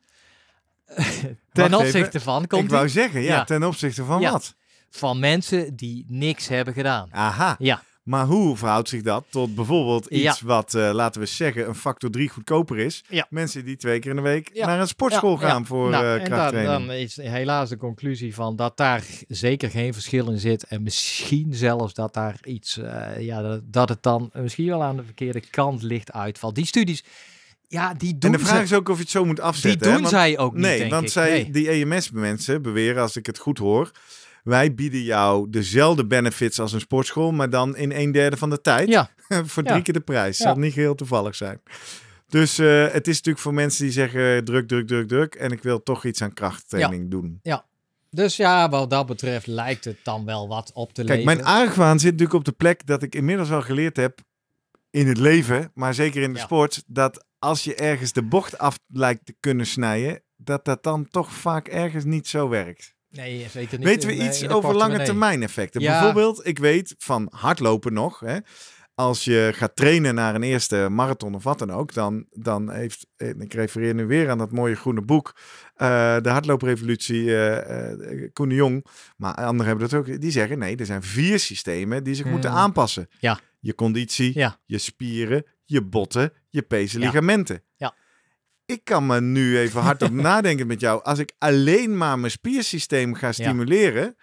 Ten 0.95 1.37
Wacht 1.69 1.75
opzichte 1.75 2.07
even. 2.07 2.21
van, 2.21 2.43
Ik 2.43 2.49
komt 2.49 2.71
wou 2.71 2.89
zeggen, 2.89 3.21
ja, 3.21 3.33
Ja. 3.35 3.43
ten 3.43 3.63
opzichte 3.63 4.03
van 4.03 4.21
Ja. 4.21 4.31
wat? 4.31 4.55
Van 4.89 5.19
mensen 5.19 5.75
die 5.75 6.05
niks 6.07 6.47
hebben 6.47 6.73
gedaan. 6.73 7.07
Aha. 7.13 7.55
Ja. 7.59 7.83
Maar 8.03 8.25
hoe 8.25 8.57
verhoudt 8.57 8.89
zich 8.89 9.01
dat 9.01 9.25
tot 9.29 9.55
bijvoorbeeld 9.55 10.05
iets 10.05 10.41
wat, 10.41 10.73
eh, 10.73 10.89
laten 10.93 11.21
we 11.21 11.27
zeggen, 11.27 11.67
een 11.67 11.75
factor 11.75 12.09
3 12.09 12.29
goedkoper 12.29 12.77
is? 12.79 13.03
Ja. 13.09 13.25
Mensen 13.29 13.65
die 13.65 13.75
twee 13.75 13.99
keer 13.99 14.09
in 14.09 14.15
de 14.15 14.21
week 14.23 14.49
Ja. 14.53 14.65
naar 14.65 14.79
een 14.79 14.87
sportschool 14.87 15.37
gaan 15.37 15.59
ja. 15.59 15.65
voor 15.65 15.89
Nou, 15.89 16.03
eh, 16.05 16.23
en 16.23 16.53
dan, 16.53 16.63
dan 16.63 16.91
is 16.91 17.15
helaas 17.15 17.69
de 17.69 17.77
conclusie 17.77 18.33
van 18.35 18.55
dat 18.55 18.77
daar 18.77 19.03
zeker 19.27 19.69
geen 19.69 19.93
verschil 19.93 20.29
in 20.31 20.39
zit. 20.39 20.63
En 20.63 20.83
misschien 20.83 21.53
zelfs 21.53 21.93
dat 21.93 22.13
daar 22.13 22.39
iets, 22.43 22.77
eh, 22.77 23.19
ja, 23.19 23.41
dat, 23.41 23.61
dat 23.65 23.89
het 23.89 24.03
dan 24.03 24.29
misschien 24.33 24.67
wel 24.67 24.83
aan 24.83 24.97
de 24.97 25.03
verkeerde 25.03 25.41
kant 25.49 25.81
ligt 25.83 26.11
uitvalt. 26.11 26.55
Die 26.55 26.65
studies, 26.65 27.03
ja, 27.67 27.93
die 27.93 28.17
doen, 28.17 28.31
en 28.33 28.37
de 28.39 28.45
vraag 28.45 28.57
ze, 28.57 28.63
is 28.63 28.73
ook 28.73 28.89
of 28.89 28.95
je 28.95 29.01
het 29.01 29.11
zo 29.11 29.25
moet 29.25 29.35
die 29.35 29.45
afzetten. 29.45 29.87
hè? 29.87 29.93
doen 29.93 30.01
Want- 30.01 30.13
zij 30.13 30.37
ook 30.37 30.53
niet, 30.53 30.61
Nee, 30.61 30.89
want 30.89 31.03
ik. 31.05 31.11
zij, 31.11 31.29
Nee. 31.29 31.51
die 31.51 31.69
EMS-mensen 31.69 32.61
beweren, 32.61 33.01
als 33.01 33.15
ik 33.15 33.25
het 33.25 33.37
goed 33.37 33.57
hoor, 33.57 33.91
wij 34.47 34.73
bieden 34.73 35.01
jou 35.03 35.49
dezelfde 35.49 36.05
benefits 36.05 36.59
als 36.59 36.73
een 36.73 36.79
sportschool, 36.79 37.31
maar 37.31 37.49
dan 37.49 37.75
in 37.75 37.91
een 37.91 38.11
derde 38.11 38.37
van 38.37 38.49
de 38.49 38.61
tijd. 38.61 38.87
Ja, 38.87 39.09
voor 39.45 39.63
Ja. 39.63 39.69
drie 39.71 39.81
keer 39.81 39.93
de 39.93 39.99
prijs. 39.99 40.37
Ja. 40.37 40.43
Zal 40.45 40.55
niet 40.55 40.73
geheel 40.73 40.95
toevallig 40.95 41.35
zijn. 41.35 41.61
Dus 42.27 42.57
eh, 42.59 42.87
het 42.91 43.07
is 43.07 43.15
natuurlijk 43.15 43.39
voor 43.43 43.53
mensen 43.53 43.83
die 43.83 43.91
zeggen 43.93 44.43
druk, 44.45 44.67
druk, 44.67 44.87
druk, 44.87 45.07
druk. 45.07 45.35
En 45.35 45.51
ik 45.51 45.63
wil 45.63 45.83
toch 45.83 46.05
iets 46.05 46.21
aan 46.21 46.33
krachttraining 46.33 47.11
doen. 47.11 47.39
dus 48.09 48.35
ja, 48.35 48.69
wat 48.69 48.89
dat 48.89 49.05
betreft 49.05 49.47
lijkt 49.47 49.85
het 49.85 49.97
dan 50.03 50.25
wel 50.25 50.47
wat 50.47 50.71
op 50.73 50.93
te 50.93 51.03
Kijk, 51.03 51.23
mijn 51.23 51.43
argwaan 51.43 51.99
zit 51.99 52.11
natuurlijk 52.11 52.37
op 52.39 52.45
de 52.45 52.51
plek 52.51 52.85
dat 52.87 53.03
ik 53.03 53.15
inmiddels 53.15 53.49
wel 53.49 53.61
geleerd 53.61 53.97
heb 53.97 54.19
in 54.89 55.07
het 55.07 55.17
leven, 55.17 55.71
maar 55.73 55.93
zeker 55.93 56.21
in 56.21 56.33
de 56.33 56.39
Ja. 56.39 56.45
sport, 56.45 56.83
dat 56.87 57.25
als 57.39 57.63
je 57.63 57.75
ergens 57.75 58.11
de 58.13 58.23
bocht 58.23 58.57
af 58.57 58.79
lijkt 58.87 59.25
te 59.25 59.35
kunnen 59.39 59.65
snijden, 59.65 60.21
dat 60.35 60.65
dat 60.65 60.83
dan 60.83 61.07
toch 61.09 61.31
vaak 61.31 61.67
ergens 61.67 62.03
niet 62.03 62.27
zo 62.27 62.49
werkt. 62.49 62.95
Nee, 63.09 63.47
zeker 63.49 63.77
niet. 63.77 63.87
Weten 63.87 64.07
we 64.09 64.15
in, 64.15 64.21
eh, 64.21 64.27
iets 64.27 64.41
in 64.41 64.47
de 64.47 64.53
over 64.55 64.75
lange 64.75 65.03
termijn 65.03 65.43
effecten? 65.43 65.81
Ja. 65.81 65.91
Bijvoorbeeld, 65.91 66.47
ik 66.47 66.59
weet 66.59 66.95
van 66.97 67.27
hardlopen 67.31 67.93
nog. 67.93 68.19
Hè, 68.19 68.37
als 68.95 69.23
je 69.23 69.51
gaat 69.55 69.75
trainen 69.75 70.15
naar 70.15 70.35
een 70.35 70.43
eerste 70.43 70.87
marathon 70.91 71.35
of 71.35 71.43
wat 71.43 71.59
dan 71.59 71.71
ook, 71.71 71.93
dan, 71.93 72.25
dan 72.31 72.71
heeft, 72.71 73.07
en 73.17 73.41
ik 73.41 73.53
refereer 73.53 73.93
nu 73.93 74.05
weer 74.05 74.29
aan 74.29 74.37
dat 74.37 74.51
mooie 74.51 74.75
groene 74.75 75.01
boek, 75.01 75.35
eh, 75.75 75.87
de 76.21 76.29
hardlooprevolutie, 76.29 77.35
eh 77.35 77.91
eh, 77.91 78.29
Koen 78.33 78.49
de 78.49 78.55
Jong, 78.55 78.85
maar 79.17 79.33
anderen 79.33 79.65
hebben 79.77 79.89
dat 79.89 79.99
ook, 79.99 80.21
die 80.21 80.31
zeggen 80.31 80.59
nee, 80.59 80.75
er 80.75 80.85
zijn 80.85 81.03
vier 81.03 81.39
systemen 81.39 82.03
die 82.03 82.15
zich 82.15 82.25
moeten 82.25 82.49
Hmm. 82.49 82.59
aanpassen. 82.59 83.07
Ja. 83.19 83.39
Je 83.59 83.75
conditie, 83.75 84.31
Ja. 84.39 84.59
je 84.65 84.77
spieren, 84.77 85.45
je 85.65 85.81
botten, 85.81 86.33
je 86.49 86.61
pees 86.61 86.93
en 86.93 86.99
Ja. 86.99 87.05
ligamenten. 87.05 87.63
Ja. 87.75 87.93
Ik 88.67 88.83
kan 88.83 89.05
me 89.05 89.21
nu 89.21 89.57
even 89.59 89.81
hardop 89.81 90.11
nadenken 90.29 90.67
met 90.67 90.79
jou. 90.79 91.03
Als 91.03 91.19
ik 91.19 91.31
alleen 91.37 91.97
maar 91.97 92.19
mijn 92.19 92.31
spiersysteem 92.31 93.13
ga 93.13 93.31
stimuleren, 93.31 94.15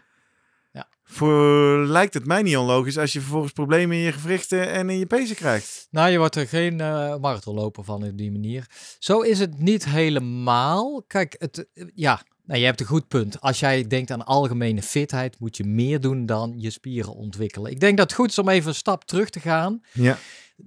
Ja. 0.72 0.88
voor, 1.04 1.86
lijkt 1.86 2.14
het 2.14 2.26
mij 2.26 2.42
niet 2.42 2.56
onlogisch 2.56 2.98
als 2.98 3.12
je 3.12 3.20
vervolgens 3.20 3.52
problemen 3.52 3.96
in 3.96 4.02
je 4.02 4.12
gewrichten 4.12 4.70
en 4.70 4.90
in 4.90 4.98
je 4.98 5.06
pezen 5.06 5.36
krijgt. 5.36 5.86
Nou, 5.90 6.10
je 6.10 6.18
wordt 6.18 6.36
er 6.36 6.48
geen 6.48 6.80
eh 6.80 7.16
marathonloper 7.16 7.84
van 7.84 8.04
op 8.04 8.18
die 8.18 8.32
manier. 8.32 8.66
Zo 8.98 9.20
is 9.20 9.38
het 9.38 9.58
niet 9.58 9.84
helemaal. 9.84 11.02
Kijk, 11.06 11.34
het, 11.38 11.66
eh, 11.74 11.84
ja, 11.94 12.22
nou, 12.44 12.60
je 12.60 12.66
hebt 12.66 12.80
een 12.80 12.86
goed 12.86 13.08
punt. 13.08 13.40
Als 13.40 13.60
jij 13.60 13.86
denkt 13.86 14.10
aan 14.10 14.24
algemene 14.24 14.82
fitheid, 14.82 15.38
moet 15.40 15.56
je 15.56 15.64
meer 15.64 16.00
doen 16.00 16.26
dan 16.26 16.54
je 16.56 16.70
spieren 16.70 17.14
ontwikkelen. 17.14 17.70
Ik 17.70 17.80
denk 17.80 17.96
dat 17.96 18.06
het 18.10 18.18
goed 18.18 18.30
is 18.30 18.38
om 18.38 18.48
even 18.48 18.68
een 18.68 18.74
stap 18.74 19.04
terug 19.04 19.30
te 19.30 19.40
gaan. 19.40 19.80
Ja. 19.92 20.18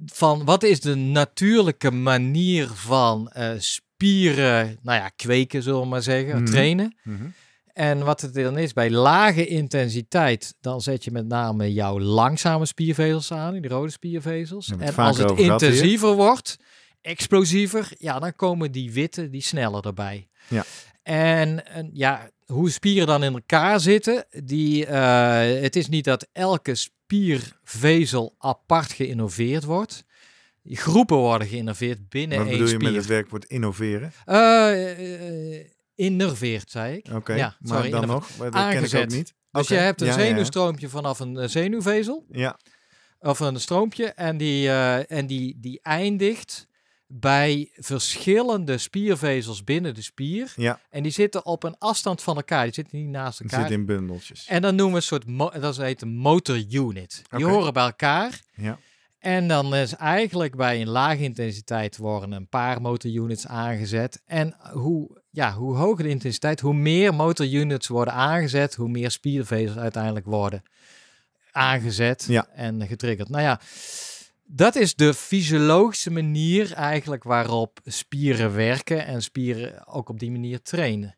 Van 0.06 0.46
wat 0.46 0.64
is 0.64 0.80
de 0.80 0.96
natuurlijke 0.96 1.92
manier 1.92 2.68
van 2.68 3.30
eh, 3.30 3.52
spieren, 3.58 4.78
nou 4.82 4.98
ja, 5.00 5.10
kweken, 5.10 5.64
zullen 5.64 5.82
we 5.82 5.88
maar 5.88 6.02
zeggen, 6.02 6.36
Mhm. 6.36 6.46
trainen. 6.46 6.96
En 7.74 8.04
wat 8.04 8.22
het 8.22 8.34
dan 8.34 8.58
is, 8.58 8.74
bij 8.74 8.90
lage 8.92 9.48
intensiteit, 9.48 10.56
dan 10.62 10.82
zet 10.82 11.04
je 11.04 11.12
met 11.12 11.28
name 11.28 11.74
jouw 11.74 12.00
langzame 12.00 12.66
spiervezels 12.66 13.32
aan, 13.32 13.54
die 13.54 13.68
rode 13.70 13.92
spiervezels. 13.92 14.72
En 14.80 14.96
als 14.96 15.18
het 15.18 15.32
intensiever 15.40 16.14
wordt, 16.16 16.58
explosiever, 17.02 17.90
ja, 17.98 18.20
dan 18.20 18.36
komen 18.36 18.72
die 18.72 18.92
witte, 18.92 19.30
die 19.30 19.42
sneller 19.42 19.86
erbij. 19.86 20.28
Ja. 20.48 20.64
En, 21.04 21.66
en 21.68 21.90
ja, 21.94 22.30
hoe 22.46 22.70
spieren 22.70 23.08
dan 23.08 23.24
in 23.24 23.34
elkaar 23.34 23.80
zitten, 23.80 24.26
die, 24.44 24.86
eh, 24.86 25.62
het 25.62 25.76
is 25.76 25.88
niet 25.90 26.04
dat 26.04 26.28
elke 26.32 26.76
spiervezel 27.08 28.36
apart 28.38 28.92
geïnnoveerd 28.92 29.64
wordt. 29.64 30.06
Groepen 30.64 31.18
worden 31.18 31.48
geïnnoveerd 31.48 32.10
binnen 32.10 32.38
Wat 32.38 32.48
één 32.48 32.58
bedoel 32.58 32.72
je 32.72 32.76
spier. 32.80 32.92
met 32.92 33.02
het 33.02 33.06
werkwoord 33.06 33.46
innoveren? 33.46 34.12
Eh, 34.26 35.60
eh, 35.60 35.66
innerveerd, 35.96 36.72
zei 36.72 36.96
ik. 36.98 37.08
Oké, 37.14 37.34
Ja, 37.34 37.56
maar 37.60 37.76
sorry, 37.78 37.90
dan 37.90 38.08
nog? 38.08 38.30
Dat 38.38 38.52
ken 38.52 38.84
ik 38.84 38.94
ook 38.96 39.10
niet. 39.10 39.34
Dus 39.52 39.68
je 39.68 39.76
hebt 39.76 40.02
een 40.02 40.08
ja, 40.08 40.14
ja, 40.14 40.20
ja. 40.20 40.28
zenuwstroompje 40.28 40.90
vanaf 40.90 41.20
een 41.20 41.38
eh, 41.38 41.48
zenuwvezel, 41.48 42.26
Ja, 42.32 42.60
of 43.20 43.40
een 43.40 43.60
stroompje, 43.60 44.06
en 44.06 44.38
die, 44.38 44.68
eh, 44.68 45.12
en 45.12 45.28
die, 45.28 45.58
die 45.60 45.80
eindigt 45.82 46.68
bij 47.08 47.70
verschillende 47.74 48.78
spiervezels 48.78 49.64
binnen 49.64 49.96
de 49.96 50.02
spier. 50.02 50.54
ja, 50.56 50.80
En 50.90 51.04
die 51.04 51.12
zitten 51.12 51.46
op 51.46 51.64
een 51.64 51.76
afstand 51.78 52.22
van 52.24 52.36
elkaar, 52.36 52.64
die 52.64 52.74
zitten 52.74 52.98
niet 52.98 53.08
naast 53.08 53.40
elkaar. 53.40 53.62
zit 53.62 53.72
in 53.72 53.86
bundeltjes. 53.86 54.46
En 54.48 54.62
dan 54.62 54.76
noemen 54.76 54.94
we 54.94 55.16
een 55.16 55.24
soort, 55.52 55.62
dat 55.62 55.78
heet 55.78 56.02
een 56.02 56.16
motor 56.16 56.64
unit. 56.70 57.22
Die 57.30 57.46
horen 57.46 57.74
bij 57.74 57.84
elkaar. 57.84 58.42
Ja. 58.56 58.78
En 59.20 59.48
dan 59.48 59.76
is 59.76 59.96
eigenlijk 59.96 60.56
bij 60.56 60.82
een 60.82 60.90
lage 60.90 61.24
intensiteit 61.24 61.98
worden 61.98 62.32
een 62.32 62.48
paar 62.48 62.82
motor 62.82 63.12
units 63.12 63.48
aangezet. 63.48 64.22
En 64.26 64.56
hoe, 64.72 65.22
ja, 65.30 65.54
hoe 65.54 65.76
hoger 65.76 66.04
de 66.04 66.10
intensiteit, 66.10 66.60
hoe 66.60 66.74
meer 66.74 67.14
motor 67.14 67.46
units 67.54 67.88
worden 67.88 68.14
aangezet, 68.14 68.76
hoe 68.76 68.90
meer 68.90 69.12
spiervezels 69.12 69.78
uiteindelijk 69.78 70.26
worden 70.26 70.64
aangezet 71.52 72.26
Ja. 72.28 72.48
en 72.54 72.88
getriggerd. 72.88 73.30
Nou 73.30 73.44
ja, 73.44 73.60
dat 74.50 74.76
is 74.76 74.96
de 74.96 75.14
fysiologische 75.14 76.12
manier 76.12 76.74
eigenlijk 76.74 77.24
waarop 77.24 77.80
spieren 77.84 78.54
werken 78.56 79.06
en 79.06 79.22
spieren 79.22 79.88
ook 79.88 80.10
op 80.10 80.20
die 80.20 80.32
manier 80.32 80.62
trainen. 80.62 81.18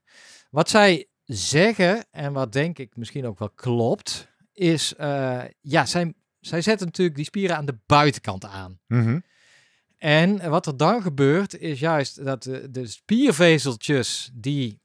Wat 0.50 0.70
zij 0.70 1.08
zeggen, 1.26 2.06
en 2.12 2.34
wat 2.34 2.54
denk 2.54 2.80
ik 2.80 2.96
misschien 2.96 3.26
ook 3.26 3.39
wel 3.39 3.50
klopt, 3.50 4.28
is, 4.54 4.96
eh, 4.96 5.42
ja, 5.62 5.86
zij, 5.86 6.13
zij 6.39 6.62
zetten 6.62 6.86
natuurlijk 6.88 7.15
die 7.15 7.26
spieren 7.26 7.56
aan 7.56 7.65
de 7.65 7.80
buitenkant 7.86 8.46
aan. 8.46 8.80
Mhm. 8.88 9.20
En 9.98 10.50
wat 10.50 10.65
er 10.65 10.78
dan 10.78 11.02
gebeurt, 11.02 11.58
is 11.58 11.80
juist 11.80 12.26
dat 12.26 12.44
de, 12.44 12.70
de 12.70 12.88
spiervezeltjes 12.88 14.30
die 14.34 14.80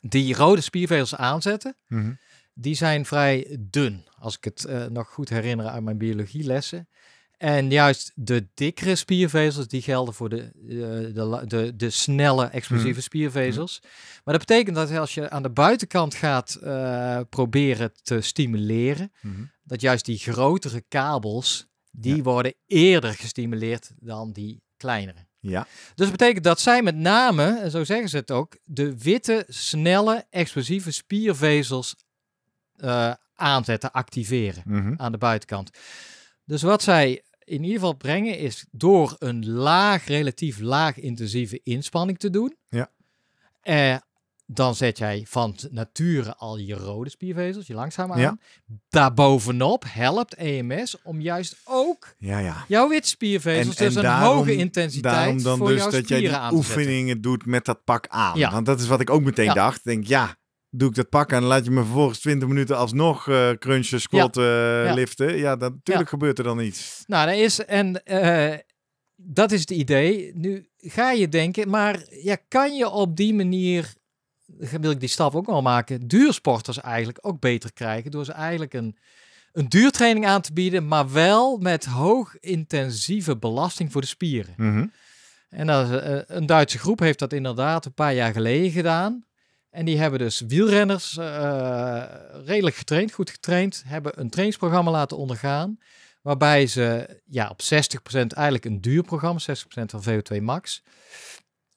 die 0.00 0.34
rode 0.34 0.60
spiervezels 0.60 1.14
aanzetten, 1.14 1.76
Mhm. 1.86 2.12
die 2.54 2.74
zijn 2.74 3.04
vrij 3.04 3.56
dun, 3.60 4.06
als 4.18 4.36
ik 4.36 4.44
het 4.44 4.64
eh, 4.64 4.86
nog 4.86 5.08
goed 5.08 5.28
herinner 5.28 5.66
uit 5.66 5.82
mijn 5.82 5.98
biologielessen. 5.98 6.88
En 7.38 7.70
juist 7.70 8.12
de 8.14 8.46
dikkere 8.54 8.94
spiervezels, 8.96 9.68
die 9.68 9.82
gelden 9.82 10.14
voor 10.14 10.28
de, 10.28 10.42
eh, 10.42 11.14
de, 11.14 11.42
de, 11.46 11.76
de 11.76 11.90
snelle, 11.90 12.46
explosieve 12.46 12.90
Mhm. 12.90 13.00
spiervezels. 13.00 13.80
Maar 14.24 14.38
dat 14.38 14.46
betekent 14.46 14.76
dat 14.76 14.90
als 14.92 15.14
je 15.14 15.30
aan 15.30 15.42
de 15.42 15.50
buitenkant 15.50 16.14
gaat 16.14 16.54
eh, 16.54 17.20
proberen 17.30 17.92
te 18.02 18.20
stimuleren, 18.20 19.12
Mhm. 19.20 19.42
dat 19.62 19.80
juist 19.80 20.04
die 20.04 20.18
grotere 20.18 20.82
kabels, 20.88 21.66
die 21.90 22.16
Ja. 22.16 22.22
worden 22.22 22.54
eerder 22.66 23.14
gestimuleerd 23.14 23.90
dan 24.00 24.32
die 24.32 24.62
kleinere. 24.76 25.26
Ja, 25.40 25.66
Dus 25.94 26.06
dat 26.06 26.10
betekent 26.10 26.44
dat 26.44 26.60
zij 26.60 26.82
met 26.82 26.96
name, 26.96 27.58
en 27.58 27.70
zo 27.70 27.84
zeggen 27.84 28.08
ze 28.08 28.16
het 28.16 28.30
ook, 28.30 28.56
de 28.64 28.98
witte, 28.98 29.44
snelle, 29.48 30.26
explosieve 30.30 30.90
spiervezels 30.90 31.94
eh, 32.76 33.12
aanzetten, 33.34 33.92
activeren 33.92 34.62
mhm. 34.66 34.92
aan 34.96 35.12
de 35.12 35.18
buitenkant. 35.18 35.70
Dus 36.44 36.62
wat 36.62 36.82
zij 36.82 37.22
in 37.48 37.62
ieder 37.62 37.78
geval 37.78 37.96
brengen 37.96 38.38
is 38.38 38.64
door 38.70 39.16
een 39.18 39.48
laag, 39.48 40.06
relatief 40.06 40.58
laag 40.60 40.98
intensieve 40.98 41.60
inspanning 41.62 42.18
te 42.18 42.30
doen. 42.30 42.56
Ja. 42.68 42.90
Eh, 43.62 43.96
dan 44.50 44.74
zet 44.74 44.98
jij 44.98 45.24
van 45.28 45.56
nature 45.70 46.34
al 46.36 46.58
je 46.58 46.74
rode 46.74 47.10
spiervezels, 47.10 47.66
je 47.66 47.74
langzaam 47.74 48.12
aan. 48.12 48.20
Ja. 48.20 48.38
Daarbovenop 48.88 49.84
helpt 49.88 50.34
EMS 50.34 51.02
om 51.02 51.20
juist 51.20 51.56
ook 51.64 52.14
ja, 52.18 52.38
ja. 52.38 52.64
jouw 52.68 52.88
wit 52.88 53.06
spiervezels, 53.06 53.76
En- 53.76 53.84
dus 53.84 53.92
en 53.94 53.96
een 54.00 54.02
daarom- 54.10 54.36
hoge 54.36 54.54
intensiteit 54.56 55.14
Daarom 55.14 55.42
dan 55.42 55.58
voor 55.58 55.68
dus 55.68 55.78
jouw 55.80 55.90
dat 55.90 56.08
jij 56.08 56.20
die 56.20 56.52
oefeningen 56.52 57.20
doet 57.20 57.46
met 57.46 57.64
dat 57.64 57.84
pak 57.84 58.06
aan. 58.08 58.38
Ja. 58.38 58.50
Want 58.50 58.66
dat 58.66 58.80
is 58.80 58.86
wat 58.86 59.00
ik 59.00 59.10
ook 59.10 59.22
meteen 59.22 59.54
dacht. 59.54 59.84
Denk, 59.84 60.06
ja, 60.06 60.36
doe 60.70 60.88
ik 60.88 60.94
dat 60.94 61.08
pak 61.08 61.32
aan 61.32 61.42
en 61.42 61.48
laat 61.48 61.64
je 61.64 61.70
me 61.70 61.82
vervolgens 61.84 62.18
20 62.20 62.48
minuten 62.48 62.76
alsnog 62.76 63.28
eh 63.28 63.50
crunchen, 63.50 64.00
squatten, 64.00 64.44
Ja. 64.84 64.94
liften. 64.94 65.36
Ja, 65.36 65.54
natuurlijk 65.54 66.08
gebeurt 66.08 66.38
er 66.38 66.44
dan 66.44 66.60
iets. 66.60 67.02
Nou, 67.06 67.26
dat 67.30 67.36
is, 67.38 67.64
en 67.64 68.04
eh, 68.04 68.58
dat 69.16 69.52
is 69.52 69.60
het 69.60 69.70
idee. 69.70 70.30
Nu 70.34 70.68
ga 70.76 71.10
je 71.10 71.28
denken, 71.28 71.68
maar 71.68 72.02
ja, 72.22 72.36
kan 72.48 72.76
je 72.76 72.88
op 72.88 73.16
die 73.16 73.34
manier, 73.34 73.94
wil 74.80 74.90
ik 74.90 75.00
die 75.00 75.08
stap 75.08 75.34
ook 75.34 75.46
wel 75.46 75.62
maken, 75.62 76.08
duursporters 76.08 76.80
eigenlijk 76.80 77.18
ook 77.20 77.40
beter 77.40 77.72
krijgen 77.72 78.10
door 78.10 78.24
ze 78.24 78.32
eigenlijk 78.32 78.74
een, 78.74 78.96
een 79.52 79.68
duurtraining 79.68 80.26
aan 80.26 80.40
te 80.40 80.52
bieden, 80.52 80.88
maar 80.88 81.12
wel 81.12 81.56
met 81.58 81.84
hoog 81.84 82.38
intensieve 82.40 83.36
belasting 83.36 83.92
voor 83.92 84.00
de 84.00 84.06
spieren. 84.06 84.54
Mhm. 84.56 84.86
En 85.48 85.66
dat 85.66 85.90
is, 85.90 86.00
eh, 86.00 86.18
een 86.26 86.46
Duitse 86.46 86.78
groep 86.78 86.98
heeft 86.98 87.18
dat 87.18 87.32
inderdaad 87.32 87.84
een 87.84 87.94
paar 87.94 88.14
jaar 88.14 88.32
geleden 88.32 88.70
gedaan. 88.70 89.26
En 89.78 89.84
die 89.84 89.98
hebben 89.98 90.18
dus 90.18 90.40
wielrenners 90.40 91.16
eh, 91.16 92.04
redelijk 92.44 92.76
getraind, 92.76 93.12
goed 93.12 93.30
getraind, 93.30 93.82
hebben 93.86 94.20
een 94.20 94.30
trainingsprogramma 94.30 94.90
laten 94.90 95.16
ondergaan. 95.16 95.78
Waarbij 96.22 96.66
ze 96.66 97.20
ja, 97.24 97.48
op 97.48 97.60
60% 97.62 97.66
eigenlijk 98.12 98.64
een 98.64 98.80
duur 98.80 99.02
programma, 99.02 99.40
60% 99.40 99.84
van 99.84 100.04
VO2 100.08 100.42
max. 100.42 100.82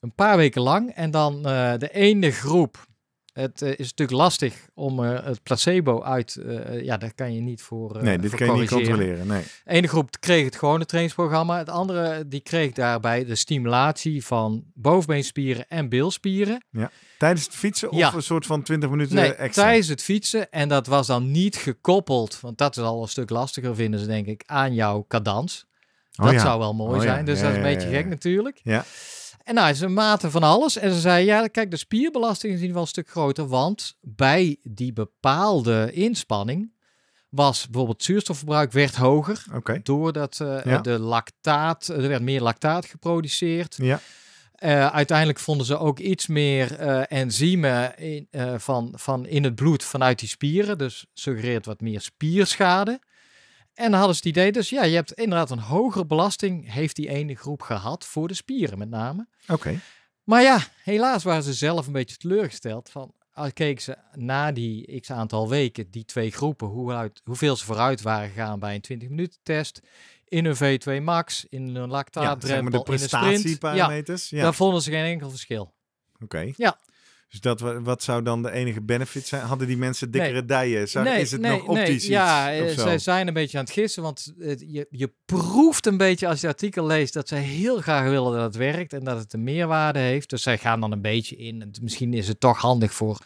Een 0.00 0.14
paar 0.14 0.36
weken 0.36 0.62
lang. 0.62 0.94
En 0.94 1.10
dan 1.10 1.46
eh, 1.46 1.72
de 1.78 1.90
ene 1.92 2.30
groep. 2.30 2.86
Het 3.32 3.62
eh, 3.62 3.68
is 3.70 3.78
natuurlijk 3.78 4.18
lastig 4.18 4.54
om 4.74 5.04
eh, 5.04 5.24
het 5.24 5.42
placebo 5.42 6.02
uit. 6.02 6.36
eh, 6.36 6.82
ja, 6.84 6.96
daar 6.96 7.14
kan 7.14 7.34
je 7.34 7.40
niet 7.40 7.62
voor. 7.62 8.02
nee, 8.02 8.18
dit 8.18 8.30
voor 8.30 8.38
kan 8.38 8.54
je 8.54 8.60
niet 8.60 8.70
controleren. 8.70 9.26
Nee. 9.26 9.42
De 9.64 9.70
ene 9.70 9.88
groep 9.88 10.20
kreeg 10.20 10.44
het 10.44 10.56
gewone 10.56 10.84
trainingsprogramma. 10.86 11.58
Het 11.58 11.68
andere 11.68 12.28
die 12.28 12.40
kreeg 12.40 12.72
daarbij 12.72 13.24
de 13.24 13.34
stimulatie 13.34 14.24
van 14.24 14.64
bovenbeenspieren 14.74 15.68
en 15.68 15.88
bilspieren. 15.88 16.64
Tijdens 17.18 17.44
het 17.44 17.54
fietsen 17.54 17.90
of 17.90 17.98
Ja. 17.98 18.12
een 18.14 18.22
soort 18.22 18.46
van 18.46 18.62
20 18.62 18.90
minuten 18.90 19.14
Nee, 19.16 19.34
extra? 19.34 19.62
tijdens 19.62 19.88
het 19.88 20.02
fietsen. 20.02 20.50
En 20.50 20.68
dat 20.68 20.86
was 20.86 21.06
dan 21.06 21.30
niet 21.30 21.56
gekoppeld, 21.56 22.40
want 22.40 22.58
dat 22.58 22.76
is 22.76 22.82
al 22.82 23.02
een 23.02 23.08
stuk 23.08 23.30
lastiger 23.30 23.74
vinden 23.74 24.00
ze 24.00 24.06
denk 24.06 24.26
ik, 24.26 24.42
aan 24.46 24.74
jouw 24.74 25.04
cadans. 25.08 25.66
Oh 26.16 26.24
dat 26.24 26.34
ja. 26.34 26.40
zou 26.40 26.58
wel 26.58 26.74
mooi 26.74 26.98
Oh 26.98 27.04
ja, 27.04 27.12
zijn, 27.12 27.24
dus 27.24 27.38
ja, 27.38 27.44
dat 27.44 27.52
is 27.52 27.58
een 27.58 27.64
ja, 27.64 27.74
beetje 27.74 27.88
ja, 27.88 27.94
gek 27.94 28.04
ja. 28.04 28.08
natuurlijk. 28.10 28.60
Ja. 28.62 28.84
En 29.44 29.54
nou, 29.54 29.74
ze 29.74 29.88
maten 29.88 30.30
van 30.30 30.42
alles. 30.42 30.76
En 30.76 30.92
ze 30.92 31.00
zei, 31.00 31.24
ja, 31.24 31.46
kijk, 31.46 31.70
de 31.70 31.76
spierbelasting 31.76 32.52
is 32.52 32.60
in 32.60 32.66
ieder 32.66 32.80
geval 32.80 32.82
een 32.82 33.04
stuk 33.04 33.08
groter. 33.08 33.46
Want 33.46 33.96
bij 34.00 34.56
die 34.62 34.92
bepaalde 34.92 35.90
inspanning 35.92 36.72
was 37.28 37.66
bijvoorbeeld 37.66 38.02
zuurstofverbruik 38.02 38.72
werd 38.72 38.96
hoger. 38.96 39.44
Doordat 39.82 40.36
Ja. 40.64 40.78
de 40.80 40.98
lactaat, 40.98 41.88
er 41.88 42.08
werd 42.08 42.22
meer 42.22 42.40
lactaat 42.40 42.86
geproduceerd. 42.86 43.76
Ja. 43.76 44.00
Eh, 44.54 44.86
uiteindelijk 44.86 45.38
vonden 45.38 45.66
ze 45.66 45.78
ook 45.78 45.98
iets 45.98 46.26
meer 46.26 46.76
eh, 46.78 47.02
enzymen 47.08 47.98
in, 47.98 48.28
van, 48.56 48.92
van 48.96 49.26
in 49.26 49.44
het 49.44 49.54
bloed 49.54 49.84
vanuit 49.84 50.18
die 50.18 50.28
spieren. 50.28 50.78
Dus 50.78 51.06
suggereert 51.14 51.66
wat 51.66 51.80
meer 51.80 52.00
spierschade. 52.00 53.00
En 53.74 53.90
dan 53.90 53.98
hadden 53.98 54.16
ze 54.16 54.28
het 54.28 54.36
idee, 54.36 54.52
dus 54.52 54.70
ja, 54.70 54.84
je 54.84 54.94
hebt 54.94 55.12
inderdaad 55.12 55.50
een 55.50 55.58
hogere 55.58 56.06
belasting, 56.06 56.72
heeft 56.72 56.96
die 56.96 57.08
ene 57.08 57.34
groep 57.34 57.62
gehad, 57.62 58.04
voor 58.04 58.28
de 58.28 58.34
spieren 58.34 58.78
met 58.78 58.88
name. 58.90 59.26
Oké. 59.48 59.80
Maar 60.24 60.42
ja, 60.42 60.58
helaas 60.82 61.22
waren 61.22 61.42
ze 61.42 61.54
zelf 61.54 61.86
een 61.86 61.92
beetje 61.92 62.16
teleurgesteld. 62.16 62.90
Van, 62.90 63.14
al 63.32 63.52
keken 63.52 63.82
ze 63.82 63.96
na 64.14 64.52
die 64.52 65.00
x 65.00 65.10
aantal 65.10 65.48
weken, 65.48 65.90
die 65.90 66.04
twee 66.04 66.30
groepen, 66.30 66.66
hoe 66.68 66.92
uit, 66.92 67.20
hoeveel 67.24 67.56
ze 67.56 67.64
vooruit 67.64 68.02
waren 68.02 68.28
gegaan 68.28 68.58
bij 68.58 68.74
een 68.74 68.80
20 68.80 69.08
minuten 69.08 69.38
test. 69.42 69.80
In 70.24 70.44
een 70.44 70.56
V2 70.56 71.02
max, 71.02 71.46
in 71.48 71.62
een 71.62 71.72
Ja, 71.72 71.86
lactaatdrempel, 71.86 72.48
zeg 72.48 72.86
maar 72.86 72.96
de 72.96 72.98
sprint. 72.98 73.10
Ja, 73.10 73.18
prestatieparameters. 73.18 74.28
Ja. 74.28 74.42
daar 74.42 74.54
vonden 74.54 74.82
ze 74.82 74.90
geen 74.90 75.04
enkel 75.04 75.30
verschil. 75.30 75.74
Oké. 76.20 76.52
Ja. 76.56 76.78
Dus 77.32 77.40
dat, 77.40 77.60
wa- 77.60 77.80
wat 77.80 78.02
zou 78.02 78.22
dan 78.22 78.42
de 78.42 78.50
enige 78.50 78.80
benefit 78.82 79.26
zijn? 79.26 79.42
Hadden 79.42 79.66
die 79.66 79.76
mensen 79.76 80.10
dikkere 80.10 80.32
Nee. 80.32 80.44
dijen? 80.44 80.88
Zou, 80.88 81.08
is 81.08 81.30
het 81.30 81.40
nog 81.40 81.64
optisch 81.64 81.88
iets? 81.94 82.06
Ja, 82.06 82.52
of 82.62 82.68
eh, 82.70 82.78
zij 82.78 82.98
zijn 82.98 83.28
een 83.28 83.34
beetje 83.34 83.58
aan 83.58 83.64
het 83.64 83.72
gissen, 83.72 84.02
want 84.02 84.32
je, 84.58 84.86
je 84.90 85.12
proeft 85.24 85.86
een 85.86 85.96
beetje 85.96 86.26
als 86.28 86.40
je 86.40 86.46
het 86.46 86.56
artikel 86.56 86.86
leest 86.86 87.12
dat 87.14 87.28
zij 87.28 87.40
heel 87.40 87.80
graag 87.80 88.08
willen 88.08 88.32
dat 88.32 88.42
het 88.42 88.56
werkt 88.56 88.92
en 88.92 89.04
dat 89.04 89.18
het 89.18 89.32
een 89.32 89.42
meerwaarde 89.44 89.98
heeft. 89.98 90.30
Dus 90.30 90.42
zij 90.42 90.58
gaan 90.58 90.80
dan 90.80 90.92
een 90.92 91.02
beetje 91.02 91.36
in. 91.36 91.62
En 91.62 91.70
Misschien 91.82 92.14
is 92.14 92.28
het 92.28 92.40
toch 92.40 92.58
handig 92.58 92.92
voor 92.94 93.18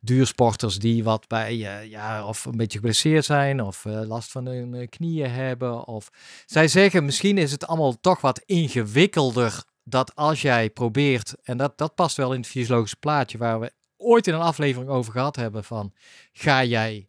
duursporters 0.00 0.78
die 0.78 1.04
wat 1.04 1.28
bij, 1.28 1.50
eh, 1.78 1.90
ja, 1.90 2.26
of 2.26 2.44
een 2.44 2.56
beetje 2.56 2.78
geblesseerd 2.78 3.24
zijn 3.24 3.62
of 3.62 3.84
eh, 3.84 4.00
last 4.06 4.30
van 4.30 4.46
hun 4.46 4.88
knieën 4.88 5.30
hebben. 5.30 5.86
Of 5.86 6.08
zij 6.46 6.68
zeggen 6.68 7.04
misschien 7.04 7.38
is 7.38 7.50
het 7.52 7.66
allemaal 7.66 8.00
toch 8.00 8.20
wat 8.20 8.42
ingewikkelder 8.46 9.62
dat 9.88 10.14
als 10.14 10.42
jij 10.42 10.70
probeert, 10.70 11.34
en 11.42 11.56
dat, 11.56 11.78
dat 11.78 11.94
past 11.94 12.16
wel 12.16 12.32
in 12.32 12.40
het 12.40 12.48
fysiologische 12.48 12.96
plaatje 12.96 13.38
waar 13.38 13.60
we 13.60 13.72
ooit 13.96 14.26
in 14.26 14.34
een 14.34 14.40
aflevering 14.40 14.90
over 14.90 15.12
gehad 15.12 15.36
hebben 15.36 15.64
van 15.64 15.92
ga 16.32 16.64
jij 16.64 17.08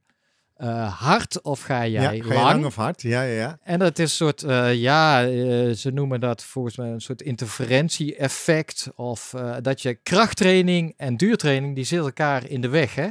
uh, 0.58 1.02
hard 1.02 1.42
of 1.42 1.62
ga 1.62 1.88
jij 1.88 2.16
ja, 2.16 2.24
ga 2.24 2.34
lang? 2.34 2.46
lang? 2.46 2.66
of 2.66 2.76
hard? 2.76 3.02
Ja, 3.02 3.22
ja, 3.22 3.34
ja. 3.34 3.60
En 3.64 3.80
dat 3.80 4.00
is 4.00 4.10
een 4.10 4.16
soort, 4.16 4.44
uh, 4.44 4.74
ja, 4.74 5.28
uh, 5.28 5.74
ze 5.74 5.92
noemen 5.92 6.20
dat 6.20 6.44
volgens 6.44 6.78
mij 6.78 6.90
een 6.90 7.02
soort 7.02 7.22
interferentie-effect. 7.22 8.90
Of 8.96 9.34
dat 9.62 9.82
je 9.82 9.94
krachttraining 9.94 10.94
en 10.98 11.18
duurtraining, 11.18 11.76
die 11.76 11.84
zitten 11.84 12.08
elkaar 12.08 12.50
in 12.50 12.62
de 12.62 12.70
weg, 12.70 12.96
hè? 12.96 13.08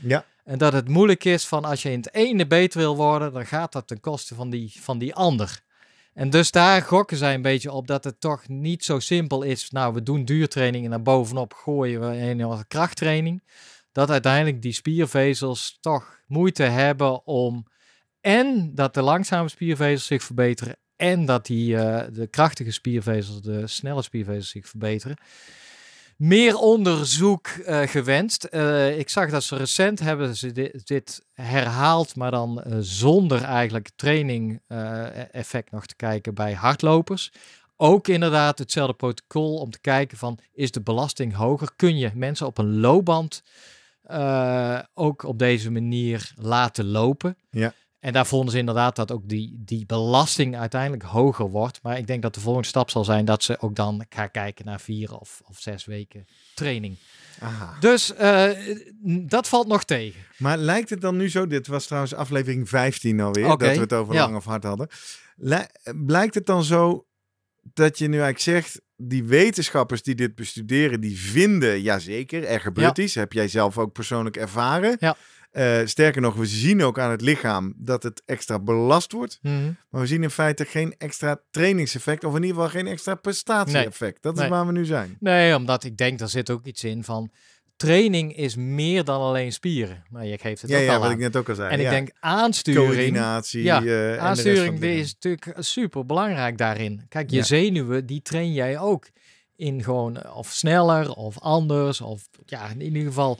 Ja. 0.00 0.24
En 0.44 0.58
dat 0.58 0.72
het 0.72 0.88
moeilijk 0.88 1.24
is 1.24 1.46
van 1.46 1.64
als 1.64 1.82
je 1.82 1.90
in 1.90 1.98
het 1.98 2.14
ene 2.14 2.46
beter 2.46 2.80
wil 2.80 2.96
worden, 2.96 3.32
dan 3.32 3.46
gaat 3.46 3.72
dat 3.72 3.86
ten 3.86 4.00
koste 4.00 4.34
van 4.34 4.50
die, 4.50 4.72
van 4.80 4.98
die 4.98 5.14
ander. 5.14 5.62
En 6.14 6.30
dus 6.30 6.50
daar 6.50 6.82
gokken 6.82 7.16
zij 7.16 7.34
een 7.34 7.42
beetje 7.42 7.72
op 7.72 7.86
dat 7.86 8.04
het 8.04 8.20
toch 8.20 8.48
niet 8.48 8.84
zo 8.84 8.98
simpel 8.98 9.42
is. 9.42 9.70
Nou, 9.70 9.94
we 9.94 10.02
doen 10.02 10.24
duurtraining 10.24 10.84
en 10.84 10.90
dan 10.90 11.02
bovenop 11.02 11.52
gooien 11.52 12.00
we 12.00 12.16
een 12.16 12.66
krachttraining. 12.68 13.42
Dat 13.92 14.10
uiteindelijk 14.10 14.62
die 14.62 14.72
spiervezels 14.72 15.78
toch 15.80 16.20
moeite 16.26 16.62
hebben 16.62 17.26
om 17.26 17.66
en 18.20 18.74
dat 18.74 18.94
de 18.94 19.02
langzame 19.02 19.48
spiervezels 19.48 20.06
zich 20.06 20.22
verbeteren 20.22 20.76
en 20.96 21.24
dat 21.24 21.46
die, 21.46 21.74
uh, 21.74 22.02
de 22.12 22.26
krachtige 22.26 22.70
spiervezels, 22.70 23.42
de 23.42 23.66
snelle 23.66 24.02
spiervezels 24.02 24.50
zich 24.50 24.68
verbeteren 24.68 25.16
meer 26.16 26.56
onderzoek 26.56 27.48
uh, 27.48 27.80
gewenst. 27.80 28.48
Uh, 28.50 28.98
ik 28.98 29.08
zag 29.08 29.30
dat 29.30 29.42
ze 29.42 29.56
recent 29.56 30.00
hebben 30.00 30.36
ze 30.36 30.78
dit, 30.84 31.24
herhaald, 31.32 32.16
maar 32.16 32.30
dan 32.30 32.62
uh, 32.66 32.76
zonder 32.80 33.42
eigenlijk 33.42 33.90
training 33.96 34.60
effect 35.30 35.70
nog 35.70 35.86
te 35.86 35.96
kijken 35.96 36.34
bij 36.34 36.52
hardlopers. 36.52 37.32
Ook 37.76 38.08
inderdaad 38.08 38.58
hetzelfde 38.58 38.94
protocol 38.94 39.56
om 39.56 39.70
te 39.70 39.80
kijken 39.80 40.18
van 40.18 40.38
is 40.52 40.70
de 40.70 40.82
belasting 40.82 41.34
hoger? 41.34 41.68
Kun 41.76 41.98
je 41.98 42.10
mensen 42.14 42.46
op 42.46 42.58
een 42.58 42.80
loopband 42.80 43.42
ook 44.94 45.22
op 45.22 45.38
deze 45.38 45.70
manier 45.70 46.32
laten 46.36 46.86
lopen? 46.86 47.36
Ja. 47.50 47.72
En 48.04 48.12
daar 48.12 48.26
vonden 48.26 48.52
ze 48.52 48.58
inderdaad 48.58 48.96
dat 48.96 49.12
ook 49.12 49.28
die, 49.28 49.62
die 49.64 49.86
belasting 49.86 50.56
uiteindelijk 50.56 51.02
hoger 51.02 51.50
wordt. 51.50 51.80
Maar 51.82 51.98
ik 51.98 52.06
denk 52.06 52.22
dat 52.22 52.34
de 52.34 52.40
volgende 52.40 52.68
stap 52.68 52.90
zal 52.90 53.04
zijn 53.04 53.24
dat 53.24 53.42
ze 53.42 53.60
ook 53.60 53.74
dan 53.74 54.06
gaan 54.08 54.30
kijken 54.30 54.64
naar 54.64 54.80
vier 54.80 55.18
of, 55.18 55.42
of 55.44 55.58
zes 55.58 55.84
weken 55.84 56.26
training. 56.54 56.96
Aha. 57.38 57.76
Dus 57.80 58.12
uh, 58.20 58.50
dat 59.26 59.48
valt 59.48 59.66
nog 59.66 59.84
tegen. 59.84 60.20
Maar 60.36 60.56
lijkt 60.56 60.90
het 60.90 61.00
dan 61.00 61.16
nu 61.16 61.30
zo, 61.30 61.46
dit 61.46 61.66
was 61.66 61.84
trouwens 61.86 62.14
aflevering 62.14 62.68
15 62.68 63.20
alweer, 63.20 63.50
okay. 63.50 63.66
dat 63.68 63.76
we 63.76 63.82
het 63.82 63.92
over 63.92 64.14
ja. 64.14 64.20
lang 64.20 64.36
of 64.36 64.44
hard 64.44 64.64
hadden. 64.64 64.88
Blijkt 66.06 66.34
het 66.34 66.46
dan 66.46 66.64
zo 66.64 67.06
dat 67.62 67.98
je 67.98 68.08
nu 68.08 68.20
eigenlijk 68.20 68.44
zegt, 68.44 68.80
die 68.96 69.24
wetenschappers 69.24 70.02
die 70.02 70.14
dit 70.14 70.34
bestuderen, 70.34 71.00
die 71.00 71.20
vinden, 71.20 71.82
jazeker, 71.82 72.44
er 72.44 72.60
gebeurt 72.60 72.96
Ja. 72.96 73.02
iets. 73.02 73.14
Heb 73.14 73.32
jij 73.32 73.48
zelf 73.48 73.78
ook 73.78 73.92
persoonlijk 73.92 74.36
ervaren. 74.36 74.96
Ja. 75.00 75.16
Uh, 75.56 75.80
sterker 75.84 76.20
nog, 76.20 76.34
we 76.34 76.46
zien 76.46 76.82
ook 76.82 76.98
aan 76.98 77.10
het 77.10 77.20
lichaam 77.20 77.74
dat 77.76 78.02
het 78.02 78.22
extra 78.24 78.58
belast 78.58 79.12
wordt. 79.12 79.38
Mhm. 79.42 79.72
Maar 79.90 80.00
we 80.00 80.06
zien 80.06 80.22
in 80.22 80.30
feite 80.30 80.64
geen 80.64 80.94
extra 80.98 81.40
trainingseffect. 81.50 82.24
Of 82.24 82.34
in 82.36 82.42
ieder 82.42 82.56
geval 82.56 82.70
geen 82.70 82.86
extra 82.86 83.14
prestatie-effect. 83.14 84.22
Dat 84.22 84.34
is 84.34 84.40
Nee. 84.40 84.48
waar 84.50 84.66
we 84.66 84.72
nu 84.72 84.84
zijn. 84.84 85.16
Nee, 85.20 85.56
omdat 85.56 85.84
ik 85.84 85.96
denk, 85.96 86.18
daar 86.18 86.28
zit 86.28 86.50
ook 86.50 86.64
iets 86.64 86.84
in 86.84 87.04
van... 87.04 87.30
Training 87.76 88.36
is 88.36 88.56
meer 88.56 89.04
dan 89.04 89.20
alleen 89.20 89.52
spieren. 89.52 90.04
Maar 90.10 90.26
je 90.26 90.38
geeft 90.38 90.62
het 90.62 90.70
Ja, 90.70 90.76
ook 90.78 90.82
ja 90.84 90.92
al 90.94 90.98
wat 90.98 91.06
aan. 91.08 91.12
ik 91.14 91.18
net 91.20 91.36
ook 91.36 91.48
al 91.48 91.54
zei. 91.54 91.70
en 91.72 91.80
ik 91.80 91.88
denk 91.88 92.10
aansturing... 92.20 92.86
coördinatie. 92.86 93.62
Ja, 93.62 93.84
eh, 93.84 94.16
Aansturing 94.18 94.82
is 94.82 95.12
natuurlijk 95.20 95.52
super 95.58 96.06
belangrijk 96.06 96.58
daarin. 96.58 97.02
Kijk, 97.08 97.30
je 97.30 97.36
Ja. 97.36 97.42
zenuwen, 97.42 98.06
die 98.06 98.22
train 98.22 98.52
jij 98.52 98.78
ook 98.78 99.08
in 99.56 99.82
gewoon 99.82 100.16
eh, 100.16 100.36
of 100.36 100.50
sneller 100.52 101.10
of 101.12 101.38
anders. 101.40 102.00
Of 102.00 102.28
ja, 102.46 102.68
in 102.68 102.80
ieder 102.80 103.02
geval, 103.02 103.38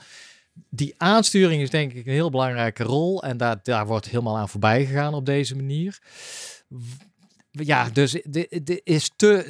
die 0.70 0.94
aansturing 0.96 1.62
is 1.62 1.70
denk 1.70 1.92
ik 1.92 2.06
een 2.06 2.12
heel 2.12 2.30
belangrijke 2.30 2.82
rol. 2.82 3.22
En 3.22 3.36
daar, 3.36 3.60
daar 3.62 3.86
wordt 3.86 4.08
helemaal 4.08 4.36
aan 4.36 4.48
voorbij 4.48 4.86
gegaan 4.86 5.14
op 5.14 5.26
deze 5.26 5.56
manier. 5.56 5.98
Ja, 7.50 7.90
dus 7.90 8.22
dit, 8.24 8.66
dit 8.66 8.80
is 8.84 9.10
te, 9.16 9.46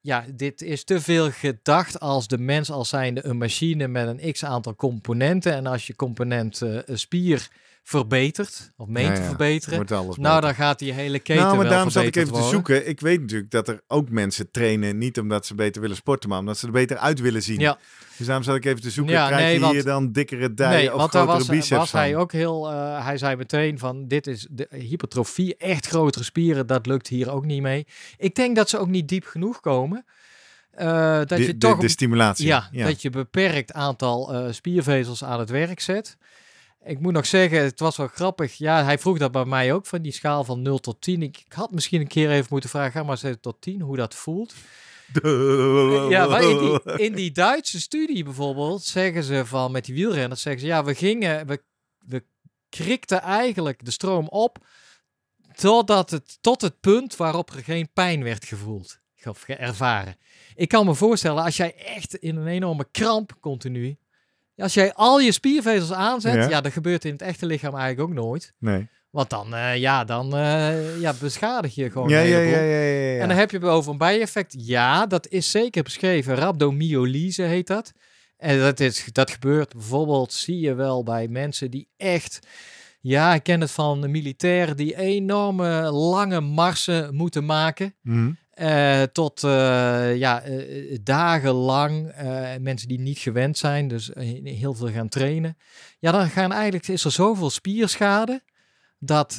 ja, 0.00 0.24
dit 0.34 0.62
is 0.62 0.84
te 0.84 1.00
veel 1.00 1.30
gedacht 1.30 2.00
als 2.00 2.28
de 2.28 2.38
mens 2.38 2.70
als 2.70 2.88
zijnde 2.88 3.24
een 3.24 3.38
machine 3.38 3.88
met 3.88 4.06
een 4.08 4.32
x 4.32 4.44
aantal 4.44 4.74
componenten. 4.74 5.52
En 5.52 5.66
als 5.66 5.86
je 5.86 5.96
component 5.96 6.62
eh, 6.62 6.78
een 6.84 6.98
spier 6.98 7.48
verbetert, 7.88 8.72
of 8.76 8.86
meent 8.86 9.08
Ja, 9.08 9.14
te 9.14 9.22
verbeteren, 9.22 9.84
nou, 9.88 10.06
beter. 10.06 10.40
dan 10.40 10.54
gaat 10.54 10.78
die 10.78 10.92
hele 10.92 11.18
keten 11.18 11.42
nou, 11.42 11.54
maar 11.54 11.62
wel 11.64 11.72
daarom 11.72 11.90
zat 11.90 12.02
ik 12.04 12.12
verbeterd 12.14 12.36
even 12.36 12.48
te 12.48 12.54
zoeken. 12.54 12.88
Ik 12.88 13.00
weet 13.00 13.20
natuurlijk 13.20 13.50
dat 13.50 13.68
er 13.68 13.80
ook 13.86 14.10
mensen 14.10 14.50
trainen, 14.50 14.98
niet 14.98 15.18
omdat 15.18 15.46
ze 15.46 15.54
beter 15.54 15.80
willen 15.80 15.96
sporten, 15.96 16.28
maar 16.28 16.38
omdat 16.38 16.58
ze 16.58 16.66
er 16.66 16.72
beter 16.72 16.96
uit 16.96 17.20
willen 17.20 17.42
zien. 17.42 17.58
Ja, 17.58 17.78
Dus 18.16 18.26
daarom 18.26 18.44
zat 18.44 18.56
ik 18.56 18.64
even 18.64 18.80
te 18.80 18.90
zoeken. 18.90 19.14
Ja, 19.14 19.26
Krijg 19.26 19.42
nee, 19.42 19.54
je 19.54 19.60
want- 19.60 19.72
hier 19.72 19.84
dan 19.84 20.12
dikkere 20.12 20.54
dijen 20.54 20.72
nee, 20.76 20.92
of 20.92 20.98
want 20.98 21.10
grotere 21.10 21.36
was, 21.38 21.46
biceps 21.46 21.68
was 21.68 21.90
van? 21.90 22.00
hij 22.00 22.16
ook 22.16 22.32
heel, 22.32 22.70
eh, 22.70 23.04
hij 23.04 23.18
zei 23.18 23.36
meteen 23.36 23.78
van 23.78 24.08
dit 24.08 24.26
is 24.26 24.46
de 24.50 24.68
hypertrofie, 24.70 25.56
echt 25.56 25.86
grotere 25.86 26.24
spieren, 26.24 26.66
dat 26.66 26.86
lukt 26.86 27.08
hier 27.08 27.30
ook 27.30 27.44
niet 27.44 27.62
mee. 27.62 27.86
Ik 28.18 28.34
denk 28.34 28.56
dat 28.56 28.68
ze 28.68 28.78
ook 28.78 28.88
niet 28.88 29.08
diep 29.08 29.24
genoeg 29.24 29.60
komen. 29.60 30.04
Eh, 30.70 30.86
dat 31.16 31.28
de, 31.28 31.40
je 31.46 31.58
toch 31.58 31.78
de, 31.78 31.88
stimulatie. 31.88 32.46
Ja, 32.46 32.68
dat 32.72 33.02
je 33.02 33.10
beperkt 33.10 33.72
aantal 33.72 34.34
eh, 34.34 34.52
spiervezels 34.52 35.24
aan 35.24 35.38
het 35.38 35.50
werk 35.50 35.80
zet. 35.80 36.16
Ik 36.84 37.00
moet 37.00 37.12
nog 37.12 37.26
zeggen, 37.26 37.62
het 37.62 37.80
was 37.80 37.96
wel 37.96 38.06
grappig. 38.06 38.54
Ja, 38.54 38.84
hij 38.84 38.98
vroeg 38.98 39.18
dat 39.18 39.32
bij 39.32 39.44
mij 39.44 39.72
ook 39.72 39.86
van 39.86 40.02
die 40.02 40.12
schaal 40.12 40.44
van 40.44 40.62
0 40.62 40.78
tot 40.78 41.00
10. 41.00 41.22
Ik, 41.22 41.42
ik 41.46 41.52
had 41.52 41.70
misschien 41.70 42.00
een 42.00 42.06
keer 42.06 42.30
even 42.30 42.46
moeten 42.50 42.70
vragen, 42.70 42.92
ga 42.92 43.02
maar 43.02 43.10
eens 43.10 43.22
even 43.22 43.40
tot 43.40 43.60
10, 43.60 43.80
hoe 43.80 43.96
dat 43.96 44.14
voelt. 44.14 44.54
Ja, 46.08 46.26
maar 46.26 46.42
in 46.42 46.58
die, 46.58 46.92
in 46.96 47.14
die 47.14 47.30
Duitse 47.30 47.80
studie 47.80 48.24
bijvoorbeeld 48.24 48.82
zeggen 48.82 49.22
ze 49.22 49.46
van 49.46 49.72
met 49.72 49.84
die 49.84 49.94
wielrenners, 49.94 50.42
zeggen 50.42 50.60
ze 50.60 50.66
ja, 50.66 50.84
we 50.84 50.94
gingen, 50.94 51.46
we, 51.46 51.62
we 51.98 52.24
krikten 52.68 53.20
eigenlijk 53.20 53.84
de 53.84 53.90
stroom 53.90 54.28
op 54.28 54.58
totdat 55.54 56.10
het, 56.10 56.38
tot 56.40 56.60
het 56.60 56.80
punt 56.80 57.16
waarop 57.16 57.50
er 57.50 57.64
geen 57.64 57.88
pijn 57.92 58.22
werd 58.22 58.44
gevoeld 58.44 59.00
of 59.24 59.48
ervaren. 59.48 60.16
Ik 60.54 60.68
kan 60.68 60.86
me 60.86 60.94
voorstellen, 60.94 61.44
als 61.44 61.56
jij 61.56 61.74
echt 61.76 62.14
in 62.14 62.36
een 62.36 62.46
enorme 62.46 62.86
kramp 62.90 63.36
continu, 63.40 63.98
als 64.58 64.74
jij 64.74 64.94
al 64.94 65.20
je 65.20 65.32
spiervezels 65.32 65.92
aanzet, 65.92 66.34
Ja. 66.34 66.48
ja, 66.48 66.60
dat 66.60 66.72
gebeurt 66.72 67.04
in 67.04 67.12
het 67.12 67.22
echte 67.22 67.46
lichaam 67.46 67.74
eigenlijk 67.76 68.08
ook 68.08 68.14
nooit. 68.24 68.52
Nee. 68.58 68.88
Want 69.10 69.30
dan, 69.30 69.54
eh, 69.54 69.76
ja, 69.76 70.04
dan 70.04 70.36
eh, 70.36 71.00
ja, 71.00 71.14
beschadig 71.20 71.74
je 71.74 71.90
gewoon 71.90 72.08
Ja, 72.08 72.20
ja, 72.20 72.38
ja, 72.38 72.60
ja. 72.60 73.20
En 73.20 73.28
dan 73.28 73.36
heb 73.36 73.50
je 73.50 73.66
over 73.66 73.92
een 73.92 73.98
bijeffect. 73.98 74.54
Ja, 74.58 75.06
dat 75.06 75.28
is 75.28 75.50
zeker 75.50 75.82
beschreven. 75.82 76.34
Rhabdomyolyse 76.34 77.42
heet 77.42 77.66
dat. 77.66 77.92
En 78.36 78.58
dat, 78.58 78.80
is, 78.80 79.04
dat 79.12 79.30
gebeurt 79.30 79.72
bijvoorbeeld, 79.72 80.32
zie 80.32 80.60
je 80.60 80.74
wel 80.74 81.02
bij 81.02 81.28
mensen 81.28 81.70
die 81.70 81.88
echt... 81.96 82.38
Ja, 83.00 83.34
ik 83.34 83.42
ken 83.42 83.60
het 83.60 83.70
van 83.70 84.00
de 84.00 84.08
militairen 84.08 84.76
die 84.76 84.96
enorme 84.96 85.90
lange 85.90 86.40
marsen 86.40 87.14
moeten 87.14 87.44
maken. 87.44 87.94
Mhm. 88.02 88.30
Eh, 88.58 89.02
tot 89.02 89.44
eh, 89.44 90.16
ja, 90.16 90.42
eh, 90.42 90.98
dagenlang. 91.02 92.12
mensen 92.60 92.88
die 92.88 93.00
niet 93.00 93.18
gewend 93.18 93.58
zijn, 93.58 93.88
dus 93.88 94.10
heel 94.42 94.74
veel 94.74 94.90
gaan 94.90 95.08
trainen. 95.08 95.56
Ja, 95.98 96.12
dan 96.12 96.28
gaan 96.28 96.52
eigenlijk, 96.52 96.88
is 96.88 97.04
er 97.04 97.12
zoveel 97.12 97.50
spierschade 97.50 98.42
dat, 98.98 99.34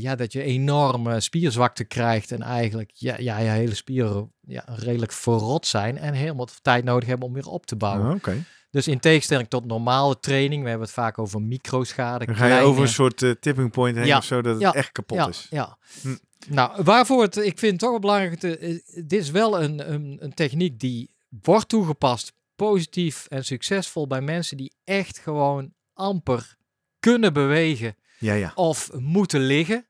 ja, 0.00 0.14
dat 0.16 0.32
je 0.32 0.42
enorme 0.42 1.20
spierzwakte 1.20 1.84
krijgt 1.84 2.32
en 2.32 2.42
eigenlijk 2.42 2.90
ja, 2.94 3.14
ja, 3.18 3.38
je 3.38 3.48
hele 3.48 3.74
spieren 3.74 4.32
ja, 4.40 4.64
redelijk 4.66 5.12
verrot 5.12 5.66
zijn 5.66 5.98
en 5.98 6.14
helemaal 6.14 6.48
tijd 6.62 6.84
nodig 6.84 7.08
hebben 7.08 7.28
om 7.28 7.34
weer 7.34 7.48
op 7.48 7.66
te 7.66 7.76
bouwen. 7.76 8.14
Oké. 8.14 8.44
Dus 8.70 8.88
in 8.88 9.00
tegenstelling 9.00 9.48
tot 9.48 9.66
normale 9.66 10.18
training, 10.20 10.62
we 10.62 10.68
hebben 10.68 10.86
het 10.86 10.96
vaak 10.96 11.18
over 11.18 11.42
microschade. 11.42 12.24
Dan 12.26 12.36
ga 12.36 12.44
je 12.44 12.48
kleine- 12.50 12.68
over 12.68 12.82
een 12.82 12.88
soort 12.88 13.36
tipping 13.40 13.70
point 13.70 13.96
heen 13.96 14.06
Ja, 14.06 14.16
of 14.16 14.24
zo, 14.24 14.42
dat 14.42 14.62
het 14.62 14.74
echt 14.74 14.92
kapot 14.92 15.28
is. 15.28 15.46
Ja. 15.50 15.78
Hm. 16.02 16.14
Nou, 16.48 16.82
waarvoor 16.82 17.22
het, 17.22 17.36
ik 17.36 17.58
vind 17.58 17.72
het 17.72 17.80
toch 17.80 17.90
wel 17.90 17.98
belangrijk, 17.98 18.38
te, 18.38 18.58
eh, 18.58 18.78
dit 18.94 19.20
is 19.20 19.30
wel 19.30 19.62
een, 19.62 19.92
een, 19.92 20.16
een 20.20 20.34
techniek 20.34 20.80
die 20.80 21.14
wordt 21.42 21.68
toegepast 21.68 22.32
positief 22.56 23.26
en 23.28 23.44
succesvol 23.44 24.06
bij 24.06 24.20
mensen 24.20 24.56
die 24.56 24.74
echt 24.84 25.18
gewoon 25.18 25.72
amper 25.92 26.56
kunnen 27.00 27.32
bewegen 27.32 27.96
Ja, 28.18 28.34
ja. 28.34 28.52
of 28.54 28.90
moeten 28.92 29.40
liggen. 29.40 29.86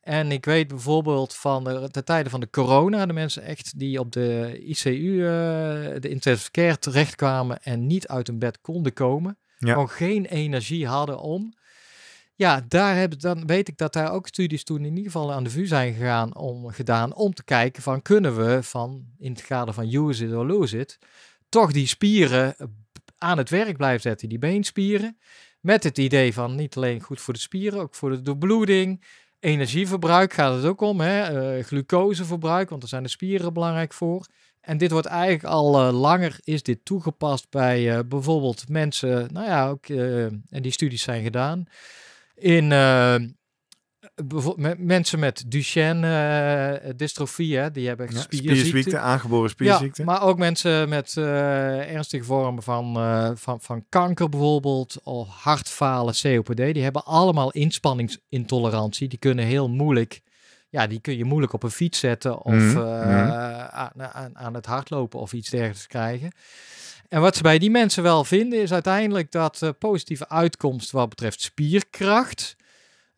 En 0.00 0.32
ik 0.32 0.44
weet 0.44 0.68
bijvoorbeeld 0.68 1.34
van 1.34 1.64
de, 1.64 1.88
de 1.90 2.04
tijden 2.04 2.30
van 2.30 2.40
de 2.40 2.50
corona, 2.50 3.06
de 3.06 3.12
mensen 3.12 3.42
echt 3.42 3.78
die 3.78 4.00
op 4.00 4.12
de 4.12 4.58
ICU, 4.64 5.24
eh, 5.26 5.30
de 6.00 6.08
intensive 6.08 6.50
care 6.50 6.78
terechtkwamen 6.78 7.62
en 7.62 7.86
niet 7.86 8.08
uit 8.08 8.26
hun 8.26 8.38
bed 8.38 8.60
konden 8.60 8.92
komen. 8.92 9.38
Ja. 9.58 9.72
Gewoon 9.72 9.90
geen 9.90 10.24
energie 10.24 10.86
hadden 10.86 11.20
om. 11.20 11.54
Ja, 12.38 12.64
daar 12.68 12.96
hebben, 12.96 13.18
dan 13.18 13.46
weet 13.46 13.68
ik 13.68 13.76
dat 13.76 13.92
daar 13.92 14.12
ook 14.12 14.26
studies 14.26 14.64
toen 14.64 14.84
in 14.84 14.96
ieder 14.96 15.12
geval 15.12 15.32
aan 15.32 15.44
de 15.44 15.50
VU 15.50 15.66
zijn 15.66 15.94
gegaan 15.94 16.36
om, 16.36 16.68
gedaan 16.68 17.14
om 17.14 17.34
te 17.34 17.44
kijken 17.44 17.82
van 17.82 18.02
kunnen 18.02 18.36
we 18.36 18.62
van 18.62 19.04
in 19.18 19.32
het 19.32 19.46
kader 19.46 19.74
van 19.74 19.94
use 19.94 20.26
it 20.26 20.32
or 20.32 20.46
lose 20.46 20.78
it 20.78 20.98
toch 21.48 21.72
die 21.72 21.86
spieren 21.86 22.56
aan 23.18 23.38
het 23.38 23.50
werk 23.50 23.76
blijven 23.76 24.00
zetten, 24.00 24.28
die 24.28 24.38
beenspieren. 24.38 25.18
Met 25.60 25.84
het 25.84 25.98
idee 25.98 26.34
van 26.34 26.54
niet 26.54 26.76
alleen 26.76 27.00
goed 27.00 27.20
voor 27.20 27.34
de 27.34 27.40
spieren, 27.40 27.80
ook 27.80 27.94
voor 27.94 28.10
de 28.10 28.22
doorbloeding. 28.22 29.04
Energieverbruik 29.40 30.32
gaat 30.32 30.54
het 30.54 30.64
ook 30.64 30.80
om, 30.80 31.00
hè? 31.00 31.22
eh, 31.22 31.64
glucoseverbruik, 31.64 32.68
want 32.68 32.80
daar 32.80 32.90
zijn 32.90 33.02
de 33.02 33.08
spieren 33.08 33.52
belangrijk 33.52 33.92
voor. 33.92 34.26
En 34.60 34.78
dit 34.78 34.90
wordt 34.90 35.06
eigenlijk 35.06 35.44
al 35.44 35.78
eh, 35.80 36.00
langer 36.00 36.38
is 36.44 36.62
dit 36.62 36.84
toegepast 36.84 37.50
bij 37.50 37.96
eh, 37.96 38.04
bijvoorbeeld 38.08 38.68
mensen, 38.68 39.32
nou 39.32 39.46
ja, 39.46 39.68
ook, 39.68 39.86
en 39.86 40.62
die 40.62 40.72
studies 40.72 41.02
zijn 41.02 41.22
gedaan, 41.22 41.66
in 42.38 42.72
eh, 42.72 43.14
me- 44.56 44.74
mensen 44.78 45.18
met 45.18 45.44
Duchenne-dystrofie, 45.48 47.56
hè, 47.56 47.70
die 47.70 47.86
hebben 47.88 48.06
Ja, 48.12 48.20
spierziekte. 48.20 48.56
spierziekte, 48.56 48.98
aangeboren 48.98 49.50
spierziekte. 49.50 50.02
Ja, 50.02 50.08
maar 50.08 50.22
ook 50.22 50.38
mensen 50.38 50.88
met 50.88 51.16
eh, 51.16 51.94
ernstige 51.94 52.24
vormen 52.24 52.62
van, 52.62 52.96
eh, 52.96 53.30
van, 53.34 53.60
van 53.60 53.84
kanker 53.88 54.28
bijvoorbeeld, 54.28 55.00
of 55.02 55.28
hartfalen, 55.28 56.14
COPD, 56.22 56.56
die 56.56 56.82
hebben 56.82 57.04
allemaal 57.04 57.50
inspanningsintolerantie. 57.50 59.08
Die 59.08 59.18
kunnen 59.18 59.44
heel 59.44 59.68
moeilijk, 59.68 60.20
ja, 60.68 60.86
die 60.86 61.00
kun 61.00 61.16
je 61.16 61.24
moeilijk 61.24 61.52
op 61.52 61.62
een 61.62 61.70
fiets 61.70 61.98
zetten 61.98 62.42
of 62.42 62.52
Mhm, 62.52 62.70
mhm. 62.78 63.30
aan, 63.70 64.02
aan, 64.12 64.38
aan 64.38 64.54
het 64.54 64.66
hardlopen 64.66 65.20
of 65.20 65.32
iets 65.32 65.50
dergelijks 65.50 65.86
krijgen. 65.86 66.32
En 67.08 67.20
wat 67.20 67.36
ze 67.36 67.42
bij 67.42 67.58
die 67.58 67.70
mensen 67.70 68.02
wel 68.02 68.24
vinden 68.24 68.60
is 68.60 68.72
uiteindelijk 68.72 69.32
dat 69.32 69.62
eh, 69.62 69.70
positieve 69.78 70.28
uitkomst 70.28 70.90
wat 70.90 71.08
betreft 71.08 71.40
spierkracht, 71.40 72.56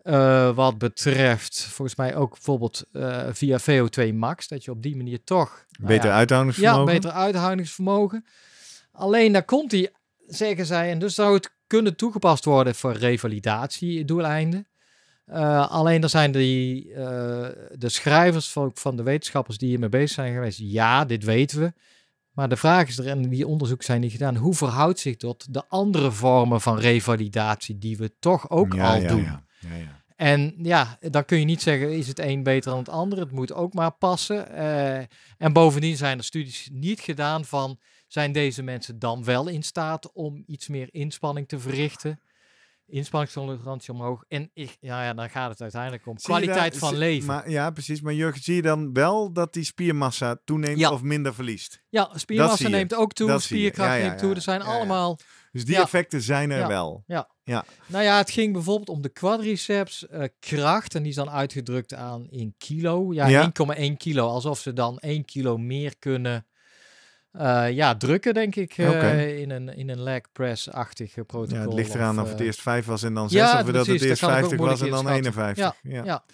eh, 0.03 0.55
wat 0.55 0.79
betreft 0.79 1.61
volgens 1.63 1.97
mij 1.97 2.17
ook 2.17 2.31
bijvoorbeeld 2.31 2.85
eh, 2.93 3.27
via 3.31 3.59
VO2 3.61 4.15
max, 4.15 4.49
dat 4.49 4.65
je 4.65 4.71
op 4.71 4.83
die 4.83 4.97
manier 4.97 5.25
toch 5.25 5.65
nou 5.71 5.87
Beter 5.93 6.09
ja, 6.09 6.17
uithoudingsvermogen. 6.17 6.87
ja, 6.87 6.93
beter 6.93 7.11
uithoudingsvermogen. 7.11 8.25
Alleen 8.93 9.33
daar 9.33 9.45
komt 9.45 9.71
die, 9.71 9.91
zeggen 10.27 10.67
zij, 10.67 10.91
en 10.91 10.99
dus 10.99 11.15
zou 11.15 11.35
het 11.35 11.51
kunnen 11.67 11.97
toegepast 11.97 12.45
worden 12.45 12.75
voor 12.75 12.93
revalidatiedoeleinden. 12.93 14.67
Eh 15.27 15.71
alleen 15.71 16.03
er 16.03 16.09
zijn 16.09 16.33
die, 16.33 16.93
de 17.73 17.89
schrijvers 17.89 18.51
van, 18.51 18.71
van 18.75 18.97
de 18.97 19.03
wetenschappers 19.03 19.59
die 19.59 19.69
hiermee 19.69 19.89
bezig 19.89 20.11
zijn 20.11 20.35
geweest. 20.35 20.59
Ja, 20.63 21.05
dit 21.05 21.25
weten 21.25 21.61
we. 21.61 21.73
Maar 22.33 22.49
de 22.49 22.57
vraag 22.57 22.89
is 22.89 22.99
er, 22.99 23.07
en 23.07 23.29
die 23.29 23.47
onderzoeken 23.47 23.87
zijn 23.87 24.01
niet 24.01 24.13
gedaan, 24.13 24.37
hoe 24.37 24.55
verhoudt 24.55 24.99
zich 24.99 25.17
tot 25.17 25.55
de 25.55 25.65
andere 25.69 26.13
vormen 26.13 26.61
van 26.61 26.79
revalidatie 26.79 27.79
die 27.79 27.97
we 27.97 28.13
toch 28.19 28.51
ook 28.51 28.75
ja, 28.75 28.95
al 28.95 29.01
ja, 29.01 29.09
doen? 29.09 29.23
Ja. 29.23 29.45
En 30.17 30.55
ja, 30.59 30.99
dan 31.01 31.25
kun 31.25 31.39
je 31.39 31.45
niet 31.45 31.63
zeggen, 31.63 31.97
is 31.97 32.09
het 32.09 32.19
een 32.19 32.43
beter 32.43 32.71
dan 32.71 32.79
het 32.79 32.89
ander? 32.89 33.19
Het 33.19 33.31
moet 33.31 33.53
ook 33.53 33.75
maar 33.75 33.91
passen. 33.91 34.49
Eh, 34.53 34.99
en 35.39 35.53
bovendien 35.53 35.97
zijn 35.97 36.19
er 36.19 36.25
studies 36.25 36.69
niet 36.73 37.01
gedaan 37.01 37.45
van, 37.45 37.79
zijn 38.07 38.33
deze 38.33 38.63
mensen 38.63 38.99
dan 38.99 39.25
wel 39.25 39.49
in 39.49 39.63
staat 39.63 40.13
om 40.13 40.43
iets 40.47 40.69
meer 40.69 40.89
inspanning 40.91 41.49
te 41.49 41.59
verrichten? 41.59 42.21
Inspanningstolerantie 42.91 43.93
omhoog. 43.95 44.25
En 44.29 44.51
ik, 44.55 44.77
ja, 44.81 45.05
ja, 45.05 45.15
dan 45.15 45.31
gaat 45.31 45.51
het 45.51 45.61
uiteindelijk 45.61 46.07
om 46.07 46.19
Zie 46.19 46.29
kwaliteit 46.29 46.73
daar- 46.73 46.81
van 46.81 46.97
leven. 46.97 47.27
Maar, 47.27 47.51
ja, 47.51 47.71
precies. 47.71 48.01
Maar 48.01 48.15
Jurgen, 48.15 48.43
zie 48.43 48.55
je 48.55 48.63
dan 48.63 48.93
wel 48.93 49.33
dat 49.33 49.53
die 49.53 49.65
spiermassa 49.65 50.41
toeneemt 50.45 50.79
Ja. 50.79 50.91
of 50.93 51.03
minder 51.03 51.35
verliest? 51.35 51.83
ja, 51.89 52.11
spiermassa 52.15 52.69
neemt 52.69 52.95
ook 52.95 53.13
toe, 53.13 53.29
Dat 53.29 53.43
spierkracht 53.43 53.89
Ja, 53.91 53.95
ja, 53.97 54.07
neemt 54.07 54.19
toe. 54.19 54.29
ja. 54.29 54.35
Er 54.35 54.41
zijn 54.41 54.61
Ja, 54.61 54.67
ja. 54.67 54.73
allemaal 54.73 55.19
Dus 55.53 55.65
die 55.65 55.75
Ja. 55.75 55.83
effecten 55.83 56.23
zijn 56.23 56.51
er 56.51 56.59
Ja. 56.59 56.67
wel. 56.67 57.05
Nou 57.87 58.05
ja, 58.05 58.17
het 58.17 58.31
ging 58.31 58.53
bijvoorbeeld 58.53 58.89
om 58.89 59.03
de 59.03 59.09
quadriceps 59.09 60.07
eh, 60.07 60.25
kracht. 60.39 60.95
En 60.95 61.01
die 61.01 61.11
is 61.11 61.17
dan 61.17 61.31
uitgedrukt 61.31 61.95
aan 61.95 62.27
in 62.31 62.55
kilo. 62.59 63.13
Ja, 63.13 63.27
Ja. 63.27 63.43
1,1 63.43 63.97
kilo. 63.97 64.29
Alsof 64.29 64.59
ze 64.59 64.73
dan 64.73 64.99
1 65.01 65.25
kilo 65.25 65.57
meer 65.57 65.99
kunnen 65.99 66.47
eh, 67.33 67.71
ja, 67.71 67.97
drukken, 67.97 68.35
denk 68.35 68.57
ik. 68.57 68.79
eh, 68.79 69.39
in 69.39 69.51
een, 69.51 69.77
in 69.77 69.89
een 69.89 70.03
leg 70.03 70.21
press-achtig 70.33 71.17
eh, 71.17 71.25
protocol. 71.25 71.57
Ja, 71.59 71.65
het 71.65 71.73
ligt 71.75 71.95
eraan 71.95 72.21
of, 72.21 72.29
het 72.29 72.41
eerst 72.41 72.61
5 72.63 72.87
was 72.87 73.03
en 73.03 73.15
dan 73.15 73.31
6. 73.31 73.41
ja, 73.41 73.61
of 73.61 73.67
dat 73.67 73.87
het 73.87 74.03
eerst 74.03 74.21
kan 74.21 74.31
ik 74.37 74.45
ook 74.45 74.49
50 74.51 74.59
was 74.59 74.81
en 74.81 74.91
dan 74.91 75.09
inschatten. 75.09 75.43
51. 75.45 75.75
Ja. 75.83 76.05
ja. 76.05 76.25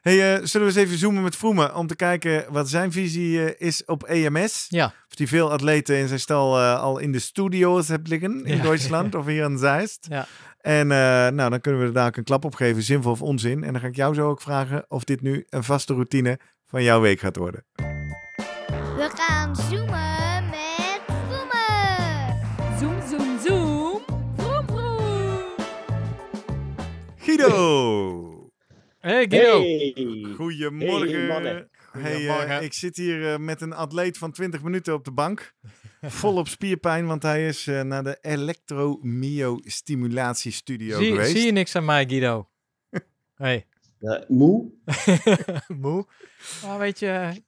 Hey, 0.00 0.34
eh, 0.34 0.44
zullen 0.44 0.66
we 0.66 0.72
eens 0.72 0.82
even 0.86 0.98
zoomen 0.98 1.22
met 1.22 1.36
Vroemen 1.36 1.74
om 1.74 1.86
te 1.86 1.96
kijken 1.96 2.44
wat 2.48 2.68
zijn 2.68 2.92
visie 2.92 3.56
is 3.56 3.84
op 3.84 4.02
EMS? 4.02 4.66
Ja. 4.68 4.86
Of 5.08 5.14
die 5.14 5.28
veel 5.28 5.50
atleten 5.52 5.96
in 5.96 6.08
zijn 6.08 6.20
stal 6.20 6.58
al 6.60 6.98
in 6.98 7.12
de 7.12 7.18
studio's 7.18 7.88
hebt 7.88 8.08
liggen 8.08 8.44
in 8.44 8.56
Ja. 8.56 8.62
Duitsland 8.62 9.14
of 9.18 9.26
hier 9.26 9.44
in 9.44 9.58
Zeist. 9.58 10.06
Ja. 10.10 10.26
En 10.60 10.90
eh, 10.90 10.96
nou, 11.28 11.50
dan 11.50 11.60
kunnen 11.60 11.80
we 11.80 11.86
er 11.86 11.92
daar 11.92 12.12
een 12.16 12.24
klap 12.24 12.44
op 12.44 12.54
geven, 12.54 12.82
zinvol 12.82 13.12
of 13.12 13.22
onzin. 13.22 13.64
En 13.64 13.72
dan 13.72 13.80
ga 13.80 13.86
ik 13.88 13.96
jou 13.96 14.14
zo 14.14 14.28
ook 14.28 14.40
vragen 14.40 14.84
of 14.88 15.04
dit 15.04 15.20
nu 15.22 15.46
een 15.48 15.64
vaste 15.64 15.92
routine 15.94 16.38
van 16.66 16.82
jouw 16.82 17.00
week 17.00 17.20
gaat 17.20 17.36
worden. 17.36 17.64
We 18.96 19.10
gaan 19.14 19.56
zoomen 19.56 20.03
Guido! 27.36 28.50
Hey 28.98 29.26
Guido. 29.28 29.60
Hey. 29.60 29.92
Goedemorgen. 30.36 31.68
Hey, 31.92 32.28
eh, 32.28 32.62
ik 32.62 32.72
zit 32.72 32.96
hier 32.96 33.32
eh, 33.32 33.38
met 33.38 33.60
een 33.60 33.72
atleet 33.72 34.18
van 34.18 34.32
20 34.32 34.62
minuten 34.62 34.94
op 34.94 35.04
de 35.04 35.12
bank. 35.12 35.54
Volop 36.02 36.48
spierpijn, 36.48 37.06
want 37.06 37.22
hij 37.22 37.46
is 37.46 37.66
eh, 37.66 37.80
naar 37.82 38.04
de 38.04 38.18
elektromyostimulatiestudio 38.20 40.98
geweest. 40.98 41.30
zie 41.30 41.46
je 41.46 41.52
niks 41.52 41.76
aan 41.76 41.84
mij, 41.84 42.06
Guido? 42.08 42.48
hey. 43.44 43.66
Moe? 44.28 44.72
Moe. 45.80 46.06
Maar 46.62 46.78
weet 46.78 46.98
je... 46.98 47.06
Hey, 47.06 47.44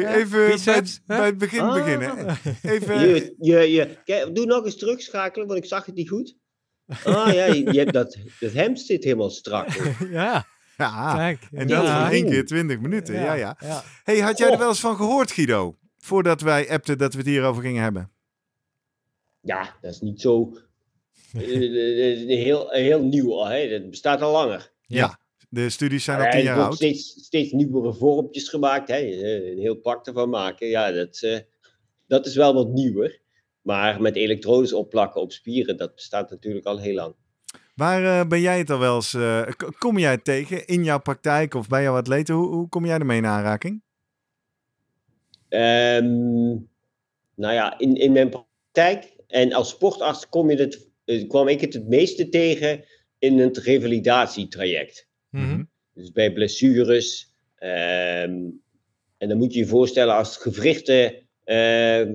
Ja, 0.00 0.14
even 0.14 0.30
bij, 0.38 0.50
biceps, 0.50 1.00
hè? 1.06 1.16
bij 1.16 1.26
het 1.26 1.38
begin 1.38 1.60
Ah. 1.60 1.74
beginnen. 1.74 2.36
Even, 2.62 3.00
Je, 3.00 3.34
je, 3.38 3.58
je, 3.72 3.98
kijk, 4.04 4.34
doe 4.34 4.46
nog 4.46 4.64
eens 4.64 4.76
terugschakelen, 4.76 5.46
want 5.46 5.58
ik 5.58 5.64
zag 5.64 5.84
het 5.86 5.94
niet 5.94 6.08
goed. 6.08 6.36
Ah 7.04 7.32
ja, 7.34 7.44
je, 7.44 7.72
je 7.72 7.78
hebt 7.78 7.92
dat, 7.92 8.16
dat 8.40 8.52
hemd 8.52 8.80
zit 8.80 9.04
helemaal 9.04 9.30
strak. 9.30 9.68
ja, 10.10 10.46
ja, 10.76 11.14
kijk. 11.14 11.48
en 11.52 11.68
dat 11.68 11.82
ja. 11.82 12.02
voor 12.04 12.12
één 12.14 12.30
keer 12.30 12.46
20 12.46 12.80
minuten. 12.80 13.14
Ja, 13.14 13.32
ja. 13.34 13.56
ja. 13.60 13.82
Hey, 14.04 14.18
had 14.20 14.38
jij 14.38 14.46
er 14.46 14.52
Oh. 14.52 14.58
wel 14.58 14.68
eens 14.68 14.80
van 14.80 14.96
gehoord, 14.96 15.30
Guido? 15.32 15.76
Voordat 15.98 16.40
wij 16.40 16.70
appten 16.70 16.98
dat 16.98 17.12
we 17.12 17.18
het 17.18 17.26
hierover 17.28 17.62
gingen 17.62 17.82
hebben. 17.82 18.10
Ja, 19.40 19.76
dat 19.80 19.92
is 19.92 20.00
niet 20.00 20.20
zo... 20.20 20.56
eh, 21.32 21.42
eh, 21.42 22.22
eh, 22.22 22.44
heel, 22.44 22.70
heel 22.70 23.02
nieuw 23.02 23.32
al, 23.34 23.46
hè. 23.46 23.68
dat 23.68 23.90
bestaat 23.90 24.22
al 24.22 24.32
langer. 24.32 24.72
Ja. 24.86 25.18
De 25.48 25.70
studies 25.70 26.04
zijn 26.04 26.18
al 26.20 26.30
tien 26.30 26.38
er 26.38 26.44
jaar 26.44 26.58
oud. 26.60 26.74
steeds, 26.74 27.08
steeds 27.24 27.52
nieuwere 27.52 27.94
vormpjes 27.94 28.48
gemaakt. 28.48 28.88
Hè. 28.88 28.98
Een 29.50 29.58
heel 29.58 29.74
pak 29.76 30.06
ervan 30.06 30.28
maken. 30.28 30.66
Ja, 30.68 30.92
dat, 30.92 31.18
eh, 31.22 31.38
dat 32.06 32.26
is 32.26 32.36
wel 32.36 32.54
wat 32.54 32.68
nieuwer. 32.68 33.20
Maar 33.66 34.00
met 34.00 34.16
elektrodes 34.16 34.72
opplakken 34.72 35.20
op 35.20 35.32
spieren, 35.32 35.76
dat 35.76 35.94
bestaat 35.94 36.30
natuurlijk 36.30 36.66
al 36.66 36.78
heel 36.78 36.94
lang. 36.94 37.14
Waar 37.74 38.20
eh, 38.20 38.28
ben 38.28 38.40
jij 38.40 38.58
het 38.58 38.70
al 38.70 38.78
wel 38.78 38.94
eens... 38.94 39.14
eh, 39.14 39.48
kom 39.78 39.98
jij 39.98 40.10
het 40.10 40.24
tegen 40.24 40.66
in 40.66 40.84
jouw 40.84 41.00
praktijk 41.00 41.54
of 41.54 41.68
bij 41.68 41.82
jouw 41.82 41.96
atleten? 41.96 42.34
Hoe, 42.34 42.48
hoe 42.48 42.68
kom 42.68 42.86
jij 42.86 42.98
ermee 42.98 43.18
in 43.18 43.26
aanraking? 43.26 43.82
Ehm, 45.48 46.06
nou 47.34 47.54
ja, 47.54 47.78
in, 47.78 47.94
in 47.94 48.12
mijn 48.12 48.28
praktijk 48.28 49.16
en 49.26 49.52
als 49.52 49.68
sportarts 49.68 50.28
kom 50.28 50.50
je 50.50 50.56
het, 50.56 50.88
eh, 51.04 51.28
kwam 51.28 51.48
ik 51.48 51.60
het 51.60 51.74
het 51.74 51.88
meeste 51.88 52.28
tegen 52.28 52.84
in 53.18 53.38
het 53.38 53.56
revalidatietraject. 53.56 55.08
Mhm. 55.30 55.64
Dus 55.94 56.12
bij 56.12 56.32
blessures. 56.32 57.34
ehm, 57.56 58.40
en 59.18 59.28
dan 59.28 59.36
moet 59.36 59.52
je 59.52 59.58
je 59.58 59.66
voorstellen 59.66 60.14
als 60.14 60.36
gewrichten 60.36 61.14
ehm, 61.44 62.12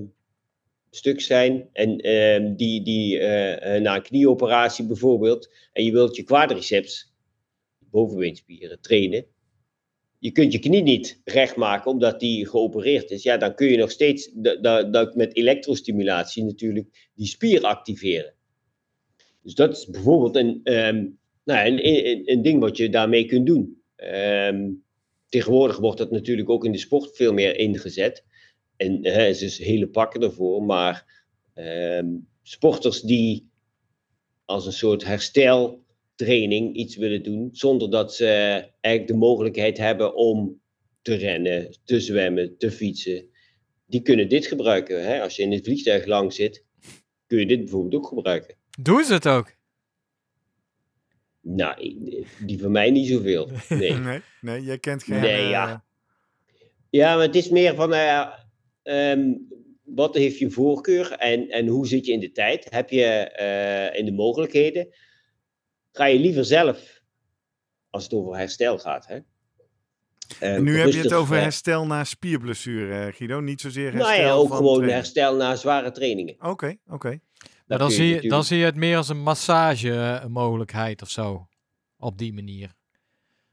stuk 0.92 1.22
zijn 1.22 1.70
en 1.74 1.98
ehm, 1.98 2.56
die, 2.56 2.84
die 2.84 3.20
eh, 3.20 3.82
na 3.82 3.96
een 3.96 4.02
knieoperatie 4.02 4.86
bijvoorbeeld 4.86 5.50
en 5.74 5.84
je 5.84 5.92
wilt 5.92 6.16
je 6.16 6.24
quadriceps, 6.24 7.14
bovenbeenspieren, 7.80 8.82
trainen. 8.82 9.26
Je 10.20 10.32
kunt 10.32 10.52
je 10.54 10.60
knie 10.60 10.82
niet 10.82 11.22
recht 11.24 11.56
maken 11.56 11.92
omdat 11.92 12.20
die 12.20 12.48
geopereerd 12.48 13.12
is. 13.12 13.24
Ja, 13.24 13.38
dan 13.38 13.56
kun 13.56 13.68
je 13.68 13.78
nog 13.78 13.92
steeds 13.92 14.32
met 15.14 15.36
elektrostimulatie 15.36 16.44
natuurlijk 16.44 17.10
die 17.16 17.28
spier 17.28 17.62
activeren. 17.62 18.34
Dus 19.44 19.56
dat 19.56 19.78
is 19.78 19.86
bijvoorbeeld 19.86 20.36
een, 20.36 20.60
ehm, 20.64 21.08
nou, 21.44 21.68
een, 21.68 22.30
een 22.32 22.42
ding 22.42 22.60
wat 22.60 22.78
je 22.78 22.89
daarmee 22.89 23.26
kunt 23.26 23.46
doen. 23.46 23.82
Ehm, 23.96 24.70
tegenwoordig 25.30 25.78
wordt 25.78 25.98
dat 25.98 26.12
natuurlijk 26.12 26.50
ook 26.50 26.66
in 26.66 26.72
de 26.72 26.78
sport 26.78 27.16
veel 27.16 27.34
meer 27.34 27.58
ingezet. 27.58 28.24
En 28.82 28.99
hè, 29.01 29.11
er 29.11 29.41
is 29.41 29.57
hele 29.57 29.88
pakken 29.88 30.21
ervoor. 30.21 30.63
Maar 30.63 31.23
ehm, 31.53 32.07
sporters 32.43 33.01
die 33.01 33.49
als 34.45 34.65
een 34.65 34.73
soort 34.73 35.03
hersteltraining 35.05 36.75
iets 36.75 36.95
willen 36.95 37.23
doen, 37.23 37.49
zonder 37.51 37.89
dat 37.89 38.15
ze 38.15 38.25
eigenlijk 38.82 39.07
de 39.07 39.25
mogelijkheid 39.25 39.77
hebben 39.77 40.15
om 40.15 40.61
te 41.01 41.13
rennen, 41.13 41.77
te 41.84 41.99
zwemmen, 41.99 42.57
te 42.57 42.71
fietsen, 42.71 43.25
die 43.86 44.01
kunnen 44.01 44.29
dit 44.29 44.45
gebruiken. 44.45 45.05
Hè? 45.05 45.21
Als 45.21 45.36
je 45.36 45.43
in 45.43 45.51
het 45.51 45.63
vliegtuig 45.63 46.05
lang 46.05 46.34
zit, 46.34 46.65
kun 47.27 47.39
je 47.39 47.45
dit 47.45 47.59
bijvoorbeeld 47.59 47.95
ook 47.95 48.07
gebruiken. 48.07 48.55
Doen 48.79 49.03
ze 49.03 49.13
het 49.13 49.27
ook? 49.27 49.55
Nou, 51.41 51.95
die 52.45 52.59
van 52.59 52.71
mij 52.71 52.91
niet 52.91 53.07
zoveel. 53.07 53.49
Nee. 53.69 53.93
Nee, 53.93 54.21
nee 54.41 54.61
jij 54.61 54.77
kent 54.77 55.03
geen... 55.03 55.19
Nee, 55.19 55.41
eh, 55.41 55.49
ja. 55.49 55.84
Ja, 56.89 57.15
maar 57.15 57.25
het 57.25 57.36
is 57.36 57.49
meer 57.49 57.75
van, 57.75 57.93
eh, 57.93 58.41
ehm, 58.84 59.34
wat 59.84 60.15
heeft 60.15 60.38
je 60.38 60.49
voorkeur 60.51 61.11
en, 61.11 61.49
en 61.49 61.67
hoe 61.67 61.88
zit 61.88 62.05
je 62.05 62.11
in 62.11 62.19
de 62.19 62.32
tijd? 62.32 62.67
Heb 62.69 62.89
je 62.89 63.03
eh, 63.05 63.99
in 63.99 64.05
de 64.05 64.11
mogelijkheden? 64.11 64.88
Ga 65.91 66.05
je 66.05 66.19
liever 66.19 66.45
zelf, 66.45 67.01
als 67.89 68.03
het 68.03 68.13
over 68.13 68.38
herstel 68.38 68.77
gaat, 68.79 69.07
hè? 69.07 69.15
eh, 70.39 70.55
En 70.55 70.63
nu 70.63 70.79
heb 70.79 70.91
je 70.91 71.01
het 71.01 71.13
over 71.13 71.36
eh, 71.36 71.41
herstel 71.41 71.86
na 71.86 72.03
spierblessure, 72.03 73.11
Guido. 73.11 73.39
Niet 73.39 73.61
zozeer 73.61 73.91
herstel 73.91 74.09
Nou 74.09 74.21
ja, 74.21 74.32
ook 74.32 74.47
van 74.47 74.57
gewoon 74.57 74.73
training. 74.73 74.97
herstel 74.97 75.36
na 75.36 75.55
zware 75.55 75.91
trainingen. 75.91 76.36
Oké, 76.39 76.75
oké. 76.88 77.19
Dat 77.67 77.79
dan, 77.79 77.91
zie 77.91 78.21
je, 78.21 78.29
dan 78.29 78.43
zie 78.43 78.57
je 78.57 78.65
het 78.65 78.75
meer 78.75 78.97
als 78.97 79.09
een 79.09 79.21
massage 79.21 80.23
mogelijkheid 80.27 81.01
of 81.01 81.09
zo. 81.09 81.47
Op 81.97 82.17
die 82.17 82.34
manier. 82.34 82.73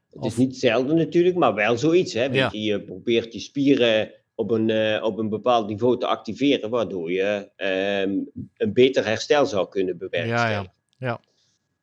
Het 0.09 0.25
is 0.25 0.35
niet 0.35 0.57
zelden 0.57 0.95
natuurlijk, 0.95 1.35
maar 1.35 1.53
wel 1.53 1.77
zoiets. 1.77 2.13
Hè? 2.13 2.23
Ja. 2.23 2.49
je, 2.51 2.61
je 2.61 2.83
probeert 2.83 3.33
je 3.33 3.39
spieren 3.39 4.11
op 4.39 4.51
een, 4.51 4.69
eh, 4.69 5.03
op 5.03 5.17
een 5.17 5.29
bepaald 5.29 5.67
niveau 5.67 5.99
te 5.99 6.05
activeren, 6.07 6.69
waardoor 6.69 7.11
je 7.11 7.49
ehm, 7.55 8.11
een 8.57 8.73
beter 8.73 9.05
herstel 9.05 9.45
zou 9.45 9.69
kunnen 9.69 9.97
bewerkstelligen. 9.97 10.49
Ja, 10.49 10.73
ja. 10.97 11.07
Ja. 11.07 11.19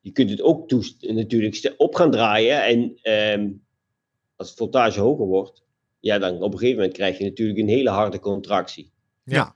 Je 0.01 0.11
kunt 0.11 0.29
het 0.29 0.41
ook 0.41 0.67
toest- 0.67 1.07
natuurlijk 1.09 1.73
op 1.77 1.95
gaan 1.95 2.11
draaien 2.11 2.63
en 2.63 2.99
ehm, 3.01 3.49
als 4.35 4.49
het 4.49 4.57
voltage 4.57 4.99
hoger 4.99 5.25
wordt, 5.25 5.63
ja, 5.99 6.17
dan 6.19 6.41
op 6.41 6.51
een 6.53 6.57
gegeven 6.59 6.75
moment 6.79 6.95
krijg 6.95 7.17
je 7.17 7.23
natuurlijk 7.23 7.59
een 7.59 7.67
hele 7.67 7.89
harde 7.89 8.19
contractie. 8.19 8.91
Ja. 9.23 9.55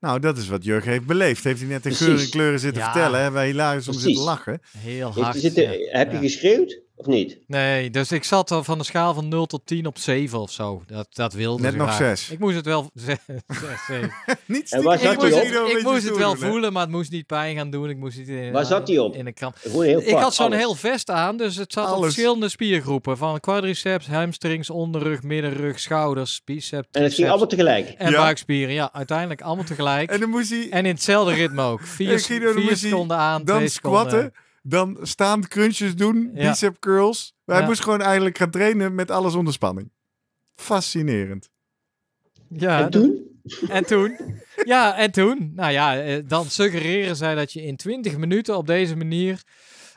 Nou, 0.00 0.20
dat 0.20 0.38
is 0.38 0.48
wat 0.48 0.64
Jurgen 0.64 0.90
heeft 0.90 1.06
beleefd. 1.06 1.44
Heeft 1.44 1.60
hij 1.60 1.68
net 1.68 1.84
in 1.86 1.90
Precies. 1.90 2.06
geur 2.06 2.20
en 2.20 2.30
kleuren 2.30 2.60
zitten 2.60 2.82
Ja. 2.82 2.92
vertellen. 2.92 3.20
Hebben 3.20 3.40
wij 3.40 3.50
hilarisch 3.50 3.88
om 3.88 3.92
Precies. 3.94 4.02
zitten 4.08 4.24
lachen. 4.24 4.60
Heel 4.78 5.12
hard. 5.12 5.36
zitten, 5.36 5.62
ja. 5.62 5.98
heb 5.98 6.08
je 6.10 6.16
Ja. 6.16 6.22
geschreeuwd 6.22 6.80
of 6.96 7.06
niet? 7.06 7.38
Nee, 7.46 7.90
dus 7.90 8.12
ik 8.12 8.24
zat 8.24 8.50
al 8.50 8.64
van 8.64 8.78
de 8.78 8.84
schaal 8.84 9.14
van 9.14 9.28
0 9.28 9.46
tot 9.46 9.60
10 9.64 9.86
op 9.86 9.98
7 9.98 10.40
of 10.40 10.50
zo. 10.50 10.82
Dat, 10.86 11.06
dat 11.10 11.32
wilde 11.32 11.62
Net 11.62 11.72
ze 11.72 11.78
nog 11.78 11.86
graag. 11.94 12.18
zes. 12.18 12.30
Ik 12.30 12.38
moest 12.38 12.56
het 12.56 12.64
wel... 12.66 12.90
zes, 12.94 13.16
zeven. 13.86 14.12
Niet 14.46 14.72
En 14.72 14.82
waar 14.82 14.98
zat 14.98 15.12
ik 15.12 15.18
moest, 15.20 15.34
op? 15.34 15.66
Ik 15.68 15.82
moest 15.82 16.08
het 16.08 16.16
wel 16.16 16.34
doen, 16.36 16.50
voelen, 16.50 16.72
maar 16.72 16.82
het 16.82 16.90
moest 16.90 17.10
niet 17.10 17.26
pijn 17.26 17.56
gaan 17.56 17.70
doen. 17.70 17.90
Ik 17.90 17.96
moest 17.96 18.18
niet 18.18 18.28
in, 18.28 18.52
Waar 18.52 18.64
zat 18.64 18.88
hij 18.88 18.98
op? 18.98 19.14
In 19.14 19.26
een 19.26 19.34
kramp. 19.34 19.56
Heel 19.62 20.00
Ik 20.00 20.14
had 20.14 20.34
zo'n 20.34 20.52
heel 20.52 20.74
vest 20.74 21.10
aan, 21.10 21.36
dus 21.36 21.56
het 21.56 21.72
zat 21.72 21.84
op 21.86 21.90
Alles. 21.94 22.04
verschillende 22.04 22.48
spiergroepen. 22.48 23.16
Van 23.16 23.40
quadriceps, 23.40 24.06
hamstrings, 24.06 24.70
onderrug, 24.70 25.22
middenrug, 25.22 25.80
schouders, 25.80 26.40
biceps, 26.44 26.88
En 26.92 27.02
het 27.02 27.14
ging 27.14 27.28
allemaal 27.28 27.46
tegelijk. 27.48 27.88
en 27.88 28.10
Ja. 28.10 28.20
buikspieren. 28.20 28.74
Ja, 28.74 28.90
uiteindelijk 28.92 29.40
allemaal 29.42 29.64
tegelijk. 29.64 30.08
En 30.08 30.14
En, 30.14 30.20
dan 30.20 30.30
moest 30.30 30.50
hij 30.50 30.58
in 30.58 30.84
hetzelfde 30.84 31.34
ritme 31.34 31.62
ook. 31.62 31.80
Vier, 31.82 32.12
En 32.12 32.18
Guido, 32.20 32.52
dan 32.54 32.62
vier 32.62 32.76
seconden 32.76 33.16
aan, 33.16 33.44
dan 33.44 33.56
twee 33.56 33.68
seconden. 33.68 34.32
Dan 34.68 34.98
staand 35.02 35.48
crunches 35.48 35.94
doen, 35.96 36.30
Ja. 36.34 36.50
bicep 36.50 36.78
curls. 36.78 37.34
Hij 37.44 37.60
Ja. 37.60 37.66
moest 37.66 37.82
gewoon 37.82 38.00
eigenlijk 38.02 38.38
gaan 38.38 38.50
trainen 38.50 38.94
met 38.94 39.10
alles 39.10 39.34
onder 39.34 39.52
spanning. 39.52 39.90
Fascinerend. 40.54 41.48
Ja, 42.48 42.80
en 42.84 42.90
toen? 42.90 43.24
En 43.68 43.86
toen? 43.86 44.16
Ja, 44.64 44.96
en 44.96 45.10
toen? 45.10 45.52
Nou 45.54 45.72
ja, 45.72 46.00
eh, 46.02 46.22
dan 46.26 46.44
suggereren 46.46 47.16
zij 47.16 47.34
dat 47.34 47.52
je 47.52 47.62
in 47.62 47.76
20 47.76 48.16
minuten 48.16 48.56
op 48.56 48.66
deze 48.66 48.96
manier 48.96 49.42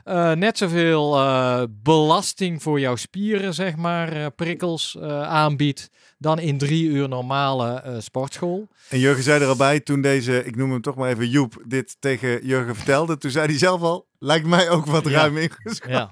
eh, 0.03 0.31
net 0.31 0.57
zoveel 0.57 1.15
eh, 1.15 1.63
belasting 1.69 2.61
voor 2.63 2.79
jouw 2.79 2.95
spieren, 2.95 3.53
zeg 3.53 3.75
maar, 3.75 4.11
eh, 4.11 4.25
prikkels 4.35 4.97
eh, 4.99 5.21
aanbiedt 5.21 5.89
dan 6.21 6.39
in 6.39 6.57
drie 6.57 6.83
uur 6.89 7.09
normale 7.09 7.81
eh, 7.81 7.95
sportschool. 7.99 8.67
En 8.89 8.99
Jurgen 8.99 9.23
zei 9.23 9.41
er 9.41 9.47
al 9.47 9.55
bij 9.55 9.79
toen 9.79 10.01
deze, 10.01 10.45
ik 10.45 10.55
noem 10.55 10.71
hem 10.71 10.81
toch 10.81 10.95
maar 10.95 11.09
even 11.09 11.29
Joep, 11.29 11.63
dit 11.67 11.95
tegen 11.99 12.45
Jurgen 12.45 12.75
vertelde. 12.75 13.17
Toen 13.17 13.31
zei 13.31 13.45
hij 13.47 13.57
zelf 13.57 13.81
al, 13.81 14.07
lijkt 14.19 14.45
mij 14.47 14.69
ook 14.69 14.85
wat 14.85 15.03
Ja. 15.05 15.11
ruim 15.11 15.37
ingeschat. 15.37 15.89
Ja. 15.89 16.11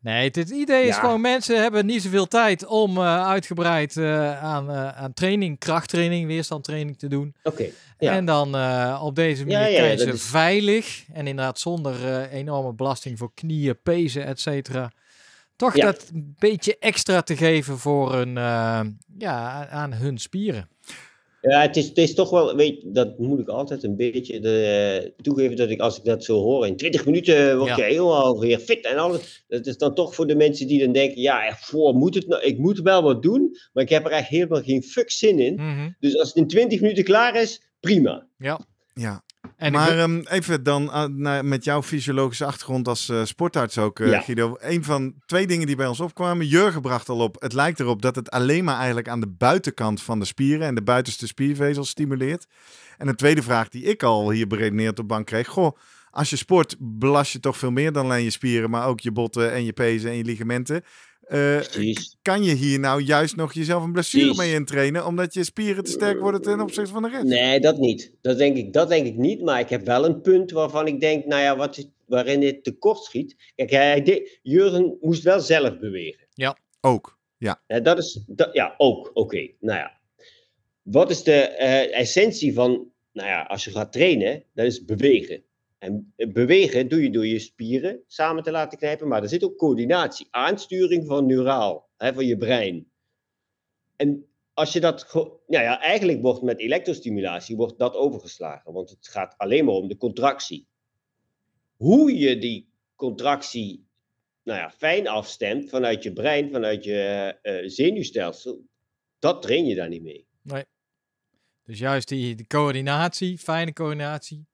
Nee, 0.00 0.24
het, 0.32 0.50
idee 0.50 0.82
is 0.82 0.94
Ja. 0.94 1.00
gewoon, 1.00 1.20
mensen 1.20 1.62
hebben 1.62 1.86
niet 1.86 2.02
zoveel 2.02 2.26
tijd 2.26 2.66
om 2.66 2.96
eh, 2.96 3.26
uitgebreid 3.26 3.96
eh, 3.96 4.42
aan, 4.44 4.70
eh, 4.70 4.88
aan 4.88 5.12
training, 5.12 5.58
krachttraining, 5.58 6.26
weerstandtraining 6.26 6.98
te 6.98 7.08
doen. 7.08 7.34
Oké. 7.42 7.66
Ja. 7.98 8.12
En 8.12 8.24
dan 8.24 8.56
eh, 8.56 9.00
op 9.04 9.14
deze 9.14 9.42
manier 9.44 9.58
Ja, 9.70 9.84
ja, 9.86 9.96
ze 9.96 10.12
is- 10.12 10.22
veilig 10.22 11.04
en 11.12 11.26
inderdaad 11.26 11.58
zonder 11.58 11.94
eh, 12.06 12.32
enorme 12.38 12.72
belasting 12.74 13.18
voor 13.18 13.30
knieën, 13.34 13.78
pezen, 13.82 14.24
et 14.26 14.40
cetera. 14.40 14.90
Toch 15.56 15.76
Ja. 15.76 15.84
dat 15.84 16.10
een 16.14 16.34
beetje 16.38 16.76
extra 16.78 17.22
te 17.22 17.36
geven 17.36 17.78
voor 17.78 18.14
hun, 18.14 18.36
eh, 18.36 18.80
ja, 19.18 19.68
aan 19.68 19.92
hun 19.92 20.18
spieren. 20.18 20.68
Ja, 21.40 21.60
het 21.60 21.76
is, 21.76 21.88
het 21.88 21.98
is 21.98 22.14
toch 22.14 22.30
wel, 22.30 22.56
weet 22.56 22.82
je, 22.82 22.90
dat 22.90 23.18
moet 23.18 23.38
ik 23.38 23.48
altijd 23.48 23.82
een 23.82 23.96
beetje 23.96 24.40
de, 24.40 25.12
toegeven 25.22 25.56
dat 25.56 25.70
ik 25.70 25.80
als 25.80 25.98
ik 25.98 26.04
dat 26.04 26.24
zo 26.24 26.38
hoor, 26.42 26.66
in 26.66 26.76
20 26.76 27.04
minuten 27.06 27.58
word 27.58 27.68
Ja. 27.68 27.76
je 27.76 27.82
helemaal 27.82 28.40
weer 28.40 28.58
fit 28.58 28.84
en 28.86 28.96
alles. 28.96 29.44
Dat 29.48 29.66
is 29.66 29.76
dan 29.78 29.94
toch 29.94 30.14
voor 30.14 30.26
de 30.26 30.34
mensen 30.36 30.66
die 30.66 30.84
dan 30.84 30.92
denken, 30.92 31.20
ja, 31.20 31.56
voor, 31.60 31.94
moet 31.94 32.14
het 32.14 32.26
nou, 32.26 32.42
ik 32.42 32.58
moet 32.58 32.80
wel 32.80 33.02
wat 33.02 33.22
doen, 33.22 33.56
maar 33.72 33.82
ik 33.82 33.88
heb 33.90 34.04
er 34.04 34.10
echt 34.10 34.28
helemaal 34.28 34.62
geen 34.62 34.82
fuck 34.82 35.10
zin 35.10 35.38
in. 35.38 35.54
Mhm. 35.54 35.90
Dus 36.00 36.18
als 36.18 36.28
het 36.28 36.36
in 36.36 36.46
20 36.48 36.80
minuten 36.80 37.04
klaar 37.04 37.34
is, 37.36 37.62
prima. 37.80 38.26
Ja. 38.38 38.60
Ja, 38.94 39.22
En 39.56 39.72
maar 39.72 39.98
ehm, 39.98 40.18
even 40.28 40.62
dan 40.62 40.92
eh, 40.92 41.04
naar- 41.04 41.44
met 41.44 41.64
jouw 41.64 41.82
fysiologische 41.82 42.44
achtergrond 42.44 42.88
als 42.88 43.08
eh, 43.08 43.24
sportarts 43.24 43.78
ook, 43.78 44.00
eh, 44.00 44.10
Ja. 44.10 44.20
Guido. 44.20 44.56
Een 44.60 44.84
van 44.84 45.14
twee 45.26 45.46
dingen 45.46 45.66
die 45.66 45.76
bij 45.76 45.86
ons 45.86 46.00
opkwamen. 46.00 46.46
Jurgen 46.46 46.80
bracht 46.80 47.08
al 47.08 47.18
op, 47.18 47.36
het 47.40 47.52
lijkt 47.52 47.80
erop 47.80 48.02
dat 48.02 48.16
het 48.16 48.30
alleen 48.30 48.64
maar 48.64 48.76
eigenlijk 48.76 49.08
aan 49.08 49.20
de 49.20 49.28
buitenkant 49.38 50.02
van 50.02 50.18
de 50.18 50.24
spieren 50.24 50.66
en 50.66 50.74
de 50.74 50.82
buitenste 50.82 51.26
spiervezels 51.26 51.88
stimuleert. 51.88 52.46
En 52.98 53.08
een 53.08 53.16
tweede 53.16 53.42
vraag 53.42 53.68
die 53.68 53.82
ik 53.82 54.02
al 54.02 54.30
hier 54.30 54.46
beredeneerd 54.46 54.98
op 54.98 55.08
bank 55.08 55.26
kreeg. 55.26 55.46
Goh, 55.48 55.76
als 56.10 56.30
je 56.30 56.36
sport 56.36 56.76
belast 56.78 57.32
je 57.32 57.40
toch 57.40 57.56
veel 57.56 57.70
meer 57.70 57.92
dan 57.92 58.04
alleen 58.04 58.24
je 58.24 58.30
spieren, 58.30 58.70
maar 58.70 58.86
ook 58.86 59.00
je 59.00 59.12
botten 59.12 59.52
en 59.52 59.64
je 59.64 59.72
pezen 59.72 60.10
en 60.10 60.16
je 60.16 60.24
ligamenten. 60.24 60.82
Eh, 61.26 61.60
kan 62.22 62.42
je 62.42 62.54
hier 62.54 62.78
nou 62.78 63.02
juist 63.02 63.36
nog 63.36 63.52
jezelf 63.52 63.82
een 63.82 63.92
blessure 63.92 64.24
Precies. 64.24 64.42
mee 64.42 64.54
intrainen, 64.54 65.06
omdat 65.06 65.34
je 65.34 65.44
spieren 65.44 65.84
te 65.84 65.90
sterk 65.90 66.20
worden 66.20 66.42
ten 66.42 66.60
opzichte 66.60 66.92
van 66.92 67.02
de 67.02 67.08
rest? 67.08 67.24
Nee, 67.24 67.60
dat 67.60 67.78
niet. 67.78 68.12
Dat 68.20 68.38
denk, 68.38 68.56
ik, 68.56 68.72
dat 68.72 68.88
denk 68.88 69.06
ik 69.06 69.16
niet. 69.16 69.42
Maar 69.42 69.60
ik 69.60 69.68
heb 69.68 69.86
wel 69.86 70.04
een 70.04 70.20
punt 70.20 70.50
waarvan 70.50 70.86
ik 70.86 71.00
denk, 71.00 71.24
nou 71.26 71.42
ja, 71.42 71.56
wat 71.56 71.88
waarin 72.06 72.40
dit 72.40 72.64
tekort 72.64 72.98
schiet. 72.98 73.36
Kijk, 73.54 73.70
hij, 73.70 74.02
de, 74.02 74.38
Jurgen 74.42 74.96
moest 75.00 75.22
wel 75.22 75.40
zelf 75.40 75.78
bewegen. 75.78 76.26
Ook. 76.80 77.18
Ja, 77.38 77.62
Ja, 77.66 77.80
dat 77.80 77.98
is, 77.98 78.20
dat, 78.26 78.52
ja, 78.52 78.74
ook. 78.78 79.10
Oké, 79.14 79.50
nou 79.60 79.78
ja. 79.78 80.00
Wat 80.82 81.10
is 81.10 81.22
de 81.22 81.32
eh, 81.32 82.00
essentie 82.00 82.54
van, 82.54 82.90
nou 83.12 83.28
ja, 83.28 83.42
als 83.42 83.64
je 83.64 83.70
gaat 83.70 83.92
trainen, 83.92 84.44
dat 84.54 84.66
is 84.66 84.84
bewegen. 84.84 85.42
En 85.86 86.12
eh, 86.16 86.32
bewegen 86.32 86.88
doe 86.88 87.02
je 87.02 87.10
door 87.10 87.26
je 87.26 87.38
spieren 87.38 88.02
samen 88.06 88.42
te 88.42 88.50
laten 88.50 88.78
knijpen, 88.78 89.08
maar 89.08 89.22
er 89.22 89.28
zit 89.28 89.44
ook 89.44 89.56
coördinatie, 89.56 90.28
aansturing 90.30 91.06
van 91.06 91.26
neuraal, 91.26 91.88
hè, 91.96 92.14
van 92.14 92.26
je 92.26 92.36
brein. 92.36 92.90
En 93.96 94.26
als 94.54 94.72
je 94.72 94.80
dat, 94.80 95.10
nou 95.46 95.64
ja, 95.64 95.80
eigenlijk 95.80 96.22
wordt 96.22 96.42
met 96.42 96.58
elektrostimulatie 96.58 97.56
wordt 97.56 97.78
dat 97.78 97.94
overgeslagen, 97.94 98.72
want 98.72 98.90
het 98.90 99.08
gaat 99.08 99.34
alleen 99.36 99.64
maar 99.64 99.74
om 99.74 99.88
de 99.88 99.96
contractie. 99.96 100.66
Hoe 101.76 102.18
je 102.18 102.38
die 102.38 102.68
contractie 102.94 103.86
nou 104.42 104.58
ja, 104.58 104.70
fijn 104.70 105.08
afstemt 105.08 105.70
vanuit 105.70 106.02
je 106.02 106.12
brein, 106.12 106.50
vanuit 106.50 106.84
je 106.84 107.34
eh, 107.42 107.68
zenuwstelsel, 107.68 108.66
dat 109.18 109.42
train 109.42 109.66
je 109.66 109.74
daar 109.74 109.88
niet 109.88 110.02
mee. 110.02 110.26
Dus 111.62 111.78
juist 111.78 112.08
die 112.08 112.46
coördinatie, 112.46 113.38
fijne 113.38 113.72
coördinatie, 113.72 114.46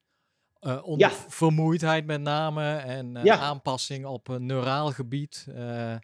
eh, 0.63 0.87
onder 0.87 1.09
Ja. 1.09 1.15
vermoeidheid 1.29 2.07
met 2.07 2.21
name 2.21 2.77
en 2.77 3.17
eh, 3.17 3.25
Ja. 3.25 3.37
aanpassing 3.39 4.07
op 4.07 4.29
een 4.29 4.47
neuraal 4.47 4.91
gebied. 4.91 5.47
eh, 5.55 5.95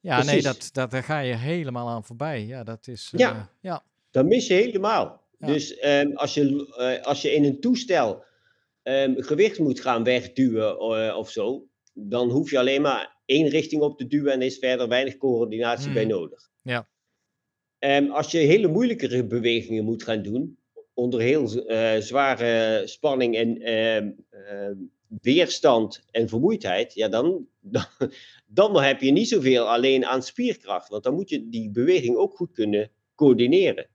ja, 0.00 0.22
nee, 0.22 0.42
dat, 0.42 0.68
dat, 0.72 0.90
daar 0.90 1.02
ga 1.02 1.18
je 1.18 1.34
helemaal 1.34 1.88
aan 1.88 2.04
voorbij. 2.04 2.44
Ja, 2.46 2.64
dat 2.64 2.86
is... 2.86 3.12
Ja. 3.16 3.50
ja. 3.60 3.82
Dat 4.10 4.24
mis 4.24 4.46
je 4.46 4.54
helemaal. 4.54 5.22
Ja. 5.38 5.46
Dus 5.46 5.76
ehm, 5.76 6.12
als, 6.14 6.34
je, 6.34 7.00
als 7.02 7.22
je 7.22 7.32
in 7.34 7.44
een 7.44 7.60
toestel 7.60 8.24
ehm, 8.82 9.14
gewicht 9.22 9.58
moet 9.58 9.80
gaan 9.80 10.04
wegduwen 10.04 11.16
of 11.16 11.30
zo, 11.30 11.66
dan 11.92 12.30
hoef 12.30 12.50
je 12.50 12.58
alleen 12.58 12.82
maar 12.82 13.16
één 13.24 13.48
richting 13.48 13.82
op 13.82 13.98
te 13.98 14.06
duwen 14.06 14.32
en 14.32 14.42
is 14.42 14.58
verder 14.58 14.88
weinig 14.88 15.16
coördinatie 15.16 15.92
bij 15.92 16.04
nodig. 16.04 16.50
Ja. 16.62 16.88
Ehm, 17.78 18.10
als 18.10 18.30
je 18.30 18.38
hele 18.38 18.68
moeilijkere 18.68 19.26
bewegingen 19.26 19.84
moet 19.84 20.02
gaan 20.02 20.22
doen, 20.22 20.58
onder 20.94 21.20
heel 21.20 21.66
eh, 21.66 22.00
zware 22.00 22.82
spanning 22.86 23.36
en 23.36 23.60
ehm, 23.62 24.10
ehm, 24.30 24.76
weerstand 25.20 26.04
en 26.10 26.28
vermoeidheid, 26.28 26.94
ja, 26.94 27.08
dan, 27.08 27.46
dan, 27.60 27.86
dan 28.46 28.82
heb 28.82 29.00
je 29.00 29.10
niet 29.10 29.28
zoveel 29.28 29.68
alleen 29.68 30.06
aan 30.06 30.22
spierkracht. 30.22 30.88
Want 30.88 31.02
dan 31.02 31.14
moet 31.14 31.30
je 31.30 31.48
die 31.48 31.70
beweging 31.70 32.16
ook 32.16 32.36
goed 32.36 32.52
kunnen 32.52 32.90
coördineren. 33.14 33.88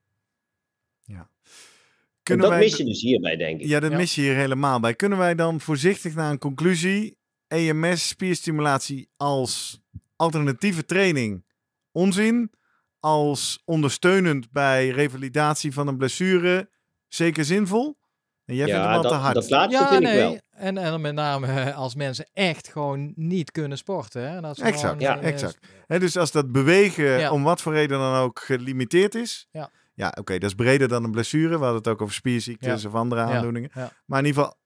En 2.25 2.31
Kunnen 2.31 2.49
dat 2.49 2.55
wij 2.59 2.65
mis 2.65 2.77
je 2.77 2.85
dus 2.85 3.01
hierbij, 3.01 3.35
denk 3.35 3.61
ik. 3.61 3.67
Ja, 3.67 3.79
dat 3.79 3.91
Ja. 3.91 3.97
mis 3.97 4.15
je 4.15 4.21
hier 4.21 4.35
helemaal 4.35 4.79
bij. 4.79 4.93
Kunnen 4.93 5.17
wij 5.17 5.35
dan 5.35 5.61
voorzichtig 5.61 6.15
naar 6.15 6.31
een 6.31 6.37
conclusie? 6.37 7.17
EMS, 7.47 8.07
spierstimulatie 8.07 9.09
als 9.17 9.81
alternatieve 10.15 10.85
training 10.85 11.45
onzin. 11.91 12.51
Als 12.99 13.61
ondersteunend 13.65 14.51
bij 14.51 14.89
revalidatie 14.89 15.73
van 15.73 15.87
een 15.87 15.97
blessure 15.97 16.69
zeker 17.15 17.45
zinvol. 17.45 17.97
En 18.45 18.55
jij 18.55 18.65
vindt 18.65 18.81
hem 18.81 18.91
al 18.93 19.01
dat, 19.01 19.11
te 19.11 19.17
hard. 19.17 19.33
dat 19.33 19.49
laatste 19.49 19.83
Ja, 19.83 19.89
vind 19.89 20.03
nee. 20.03 20.13
ik 20.13 20.19
wel. 20.19 20.39
En, 20.51 20.77
en 20.77 21.01
met 21.01 21.13
name 21.13 21.47
eh, 21.47 21.77
als 21.77 21.95
mensen 21.95 22.29
echt 22.33 22.67
gewoon 22.67 23.13
niet 23.15 23.51
kunnen 23.51 23.77
sporten. 23.77 24.29
Hè? 24.31 24.41
Dat 24.41 24.57
is 24.57 24.63
Exact, 24.63 24.79
gewoon, 24.79 24.99
ja, 24.99 25.19
eh, 25.19 25.27
exact. 25.27 25.57
Hè, 25.87 25.99
dus 25.99 26.17
als 26.17 26.31
dat 26.31 26.51
bewegen 26.51 27.05
Ja. 27.19 27.31
om 27.31 27.43
wat 27.43 27.61
voor 27.61 27.73
reden 27.73 27.99
dan 27.99 28.15
ook 28.15 28.39
gelimiteerd 28.39 29.15
is. 29.15 29.47
Ja. 29.51 29.69
Ja, 29.93 30.13
oké, 30.19 30.33
dat 30.37 30.49
is 30.49 30.55
breder 30.55 30.87
dan 30.87 31.03
een 31.03 31.11
blessure. 31.11 31.47
We 31.47 31.53
hadden 31.63 31.75
het 31.75 31.87
ook 31.87 32.01
over 32.01 32.13
spierziektes 32.13 32.85
of 32.85 32.93
andere 32.93 33.21
Ja, 33.21 33.27
aandoeningen. 33.35 33.69
ja. 33.73 33.91
Maar 34.05 34.19
in 34.19 34.25
ieder 34.25 34.41
geval, 34.41 34.57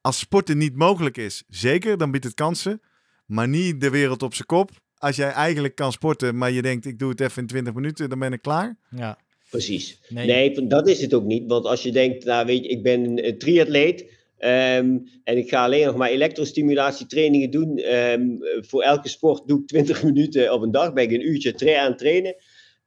als 0.00 0.18
sporten 0.18 0.58
niet 0.58 0.76
mogelijk 0.76 1.16
is, 1.16 1.44
zeker, 1.48 1.96
dan 1.98 2.10
biedt 2.10 2.24
het 2.24 2.34
kansen. 2.34 2.80
Maar 3.26 3.48
niet 3.48 3.80
de 3.80 3.90
wereld 3.90 4.22
op 4.22 4.34
zijn 4.34 4.46
kop. 4.46 4.70
als 4.98 5.16
jij 5.16 5.30
eigenlijk 5.30 5.74
kan 5.74 5.92
sporten, 5.92 6.36
maar 6.38 6.50
je 6.50 6.62
denkt 6.62 6.86
ik 6.86 6.98
doe 6.98 7.10
het 7.10 7.20
even 7.20 7.42
in 7.42 7.48
20 7.48 7.74
minuten, 7.74 8.08
dan 8.08 8.18
ben 8.18 8.32
ik 8.32 8.42
klaar. 8.42 8.76
Ja. 8.90 9.18
Precies. 9.50 10.00
Nee. 10.08 10.26
Nee, 10.26 10.66
dat 10.66 10.88
is 10.88 11.00
het 11.00 11.14
ook 11.14 11.24
niet. 11.24 11.44
Want 11.46 11.64
als 11.64 11.82
je 11.82 11.92
denkt, 11.92 12.24
nou 12.24 12.46
weet 12.46 12.64
je, 12.64 12.70
ik 12.70 12.82
ben 12.82 13.26
een, 13.26 13.38
triatleet 13.38 14.12
ehm, 14.38 14.98
en 15.24 15.36
ik 15.36 15.48
ga 15.48 15.64
alleen 15.64 15.86
nog 15.86 15.96
maar 15.96 16.08
elektrostimullatietrainingen 16.10 17.50
doen. 17.50 17.76
ehm, 17.78 18.26
voor 18.60 18.82
elke 18.82 19.08
sport 19.08 19.48
doe 19.48 19.60
ik 19.60 19.66
20 19.66 20.02
minuten 20.08 20.52
op 20.52 20.62
een 20.62 20.70
dag, 20.70 20.92
ben 20.92 21.04
ik 21.04 21.10
een 21.12 21.28
uurtje 21.28 21.54
tra- 21.54 21.76
aan 21.78 21.88
het 21.90 21.98
trainen. 21.98 22.36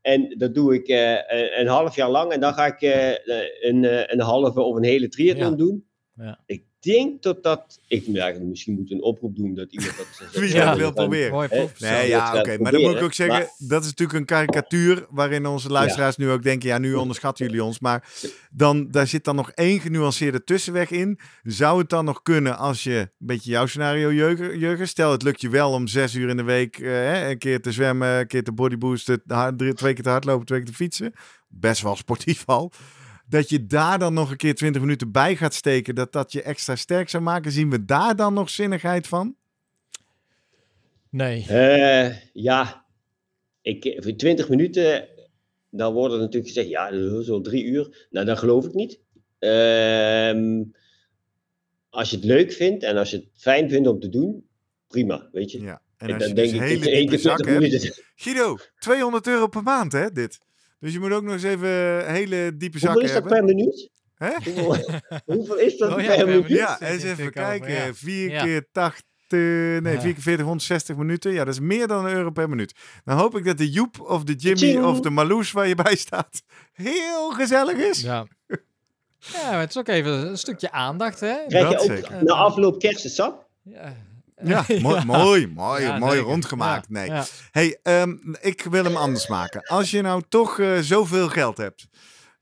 En 0.02 0.36
dat 0.38 0.54
doe 0.56 0.74
ik 0.74 0.88
eh, 0.88 1.12
een, 1.12 1.60
een 1.60 1.68
half 1.68 1.96
jaar 1.96 2.10
lang 2.10 2.32
en 2.32 2.40
dan 2.40 2.54
ga 2.54 2.66
ik 2.66 2.82
eh, 2.82 3.10
een, 3.60 3.86
eh, 3.86 4.04
een 4.06 4.20
halve 4.22 4.62
of 4.62 4.76
een 4.76 4.84
hele 4.84 5.08
triathlon 5.08 5.50
Ja. 5.50 5.56
doen. 5.56 5.86
Ja. 6.16 6.40
Ik 6.46 6.64
denk 6.80 7.22
dat 7.22 7.44
dat, 7.44 7.80
ik 7.88 8.04
ja, 8.06 8.34
misschien 8.42 8.74
moet 8.74 8.92
een 8.92 9.02
oproep 9.04 9.36
doen 9.36 9.54
dat 9.56 9.68
iemand 9.72 9.98
dat... 9.98 10.30
Wie 10.42 10.54
Ja. 10.54 10.66
dat 10.70 10.78
wil 10.78 10.92
proberen. 10.94 11.32
Mooi. 11.32 11.48
Nee, 11.80 12.08
ja, 12.08 12.40
oké. 12.40 12.58
Maar 12.58 12.72
dan 12.72 12.82
moet 12.82 12.96
ik 12.96 13.02
ook 13.02 13.14
zeggen, 13.14 13.38
Maar- 13.40 13.68
dat 13.68 13.82
is 13.82 13.88
natuurlijk 13.90 14.20
een 14.20 14.26
karikatuur 14.26 15.06
waarin 15.10 15.46
onze 15.46 15.70
luisteraars 15.70 16.18
nu 16.18 16.30
ook 16.30 16.44
denken, 16.44 16.70
ja, 16.70 16.78
nu 16.78 16.94
onderschatten 16.94 17.46
jullie 17.46 17.64
ons. 17.64 17.80
Maar 17.80 18.10
dan, 18.52 18.88
daar 18.92 19.08
zit 19.08 19.24
dan 19.24 19.36
nog 19.36 19.52
één 19.52 19.80
genuanceerde 19.80 20.44
tussenweg 20.44 20.92
in. 20.92 21.20
Zou 21.44 21.80
het 21.80 21.90
dan 21.90 22.06
nog 22.06 22.22
kunnen 22.22 22.58
als 22.58 22.84
je, 22.84 22.98
een 22.98 23.10
beetje 23.18 23.52
jouw 23.52 23.66
scenario, 23.66 24.12
Jurgen, 24.58 24.88
stel 24.88 25.12
het 25.12 25.24
lukt 25.24 25.42
je 25.42 25.50
wel 25.50 25.72
om 25.72 25.88
zes 25.88 26.14
uur 26.16 26.30
in 26.30 26.38
de 26.38 26.44
week 26.44 26.78
eh, 26.80 26.90
hè, 26.90 27.30
een 27.30 27.38
keer 27.38 27.62
te 27.62 27.72
zwemmen, 27.72 28.08
een 28.20 28.28
keer 28.28 28.44
te 28.44 28.52
bodyboosten, 28.52 29.22
twee 29.76 29.94
keer 29.94 30.04
te 30.04 30.10
hardlopen, 30.10 30.46
twee 30.46 30.60
keer 30.60 30.70
te 30.70 30.76
fietsen. 30.76 31.14
Best 31.48 31.82
wel 31.82 31.96
sportief 31.96 32.44
al. 32.46 32.72
Dat 33.30 33.50
je 33.50 33.66
daar 33.66 34.00
dan 34.00 34.14
nog 34.14 34.32
een 34.32 34.38
keer 34.38 34.56
20 34.56 34.82
minuten 34.82 35.12
bij 35.12 35.36
gaat 35.36 35.54
steken, 35.54 35.96
dat 35.96 36.12
dat 36.12 36.32
je 36.32 36.42
extra 36.42 36.76
sterk 36.76 37.10
zou 37.10 37.24
maken. 37.24 37.52
Zien 37.52 37.70
we 37.70 37.86
daar 37.86 38.16
dan 38.16 38.34
nog 38.34 38.50
zinnigheid 38.50 39.08
van? 39.08 39.36
Nee. 41.10 41.46
Eh, 41.48 42.16
ja, 42.34 42.86
ik, 43.62 43.98
voor 44.00 44.16
20 44.16 44.50
minuten, 44.50 45.08
dan 45.70 45.94
wordt 45.94 46.14
er 46.14 46.20
natuurlijk 46.20 46.48
gezegd, 46.48 46.70
ja, 46.70 46.92
wel 47.26 47.42
drie 47.42 47.64
uur. 47.64 48.08
Nou, 48.10 48.26
dat 48.26 48.40
geloof 48.40 48.66
ik 48.66 48.74
niet. 48.74 49.00
Ehm, 49.40 50.64
als 51.90 52.10
je 52.10 52.16
het 52.16 52.26
leuk 52.26 52.52
vindt 52.52 52.84
en 52.84 52.98
als 52.98 53.10
je 53.10 53.18
het 53.18 53.28
fijn 53.36 53.70
vindt 53.70 53.88
om 53.88 54.00
te 54.00 54.10
doen, 54.10 54.48
prima, 54.88 55.30
weet 55.32 55.52
je. 55.52 55.62
Ja. 55.62 55.82
En 55.98 56.14
als 56.14 56.24
je 56.24 56.34
dan 56.34 56.36
dus 56.36 56.52
denk 56.52 56.62
ik, 56.64 56.68
hele 56.68 56.80
diepe 56.80 56.86
keer 56.86 56.96
20 56.96 57.20
zak 57.20 57.46
hebt. 57.46 58.04
Guido, 58.16 58.58
200 58.80 59.28
euro 59.28 59.48
per 59.48 59.64
maand, 59.64 59.92
hè, 59.92 60.12
dit. 60.12 60.40
Dus 60.80 60.94
je 60.94 61.00
moet 61.00 61.12
ook 61.12 61.24
nog 61.24 61.34
eens 61.34 61.44
even 61.44 62.06
hele 62.12 62.52
diepe 62.58 62.78
Hoeveel 62.80 62.80
zakken 62.80 63.02
is 63.04 63.12
dat 63.14 63.24
hebben. 63.24 63.32
per 63.32 63.44
minuut? 63.56 63.90
Hè? 64.16 64.30
Hoeveel, 64.44 65.00
hoeveel 65.26 65.58
is 65.58 65.78
dat 65.78 65.94
Oh 65.94 66.02
ja, 66.02 66.16
per 66.16 66.28
minuut? 66.28 66.48
Ja, 66.48 66.82
eens 66.82 67.04
even 67.04 67.12
over, 67.20 67.32
kijken. 67.32 67.72
ja. 67.72 67.94
4 67.94 68.30
Ja. 68.30 68.44
keer 68.44 68.66
80, 68.72 69.04
nee, 69.30 69.94
Ja. 69.94 70.02
4 70.02 70.14
keer 70.14 70.22
40, 70.22 70.46
160 70.46 70.96
minuten. 70.96 71.32
Ja, 71.32 71.44
dat 71.44 71.54
is 71.54 71.60
meer 71.60 71.88
dan 71.88 72.06
een 72.06 72.14
euro 72.14 72.30
per 72.30 72.50
minuut. 72.50 72.74
Dan 73.04 73.18
hoop 73.18 73.38
ik 73.38 73.46
dat 73.46 73.58
de 73.58 73.70
Joep 73.70 74.00
of 74.00 74.24
de 74.24 74.34
Jimmy 74.34 74.84
of 74.84 75.00
de 75.00 75.10
Marloes 75.10 75.52
waar 75.52 75.68
je 75.68 75.76
bij 75.76 75.96
staat 75.96 76.42
heel 76.74 77.32
gezellig 77.32 77.78
is. 77.78 78.02
Ja. 78.02 78.26
Ja, 79.34 79.52
maar 79.52 79.60
het 79.60 79.70
is 79.70 79.78
ook 79.78 79.88
even 79.88 80.12
een 80.28 80.38
stukje 80.38 80.72
aandacht, 80.72 81.20
hè? 81.20 81.36
Krijg 81.48 81.68
je 81.70 81.74
Dat 81.74 81.82
ook 81.82 81.96
zeker. 81.96 82.24
na 82.24 82.34
afloop 82.34 82.80
kersensap? 82.80 83.48
Ja. 83.64 83.96
Ja, 84.44 84.66
mooi, 84.82 85.06
mooi, 85.06 85.48
mooi, 85.48 85.82
Ja, 85.84 85.98
mooi 85.98 86.12
zeker. 86.12 86.26
rondgemaakt. 86.28 86.90
Nee. 86.90 87.12
Hey, 87.52 87.80
ehm, 87.84 88.16
ik 88.42 88.64
wil 88.70 88.84
hem 88.84 88.96
anders 88.96 89.28
maken. 89.28 89.62
Als 89.68 89.92
je 89.92 90.02
nou 90.02 90.22
toch 90.30 90.60
eh, 90.60 90.78
zoveel 90.80 91.30
geld 91.30 91.58
hebt, 91.58 91.88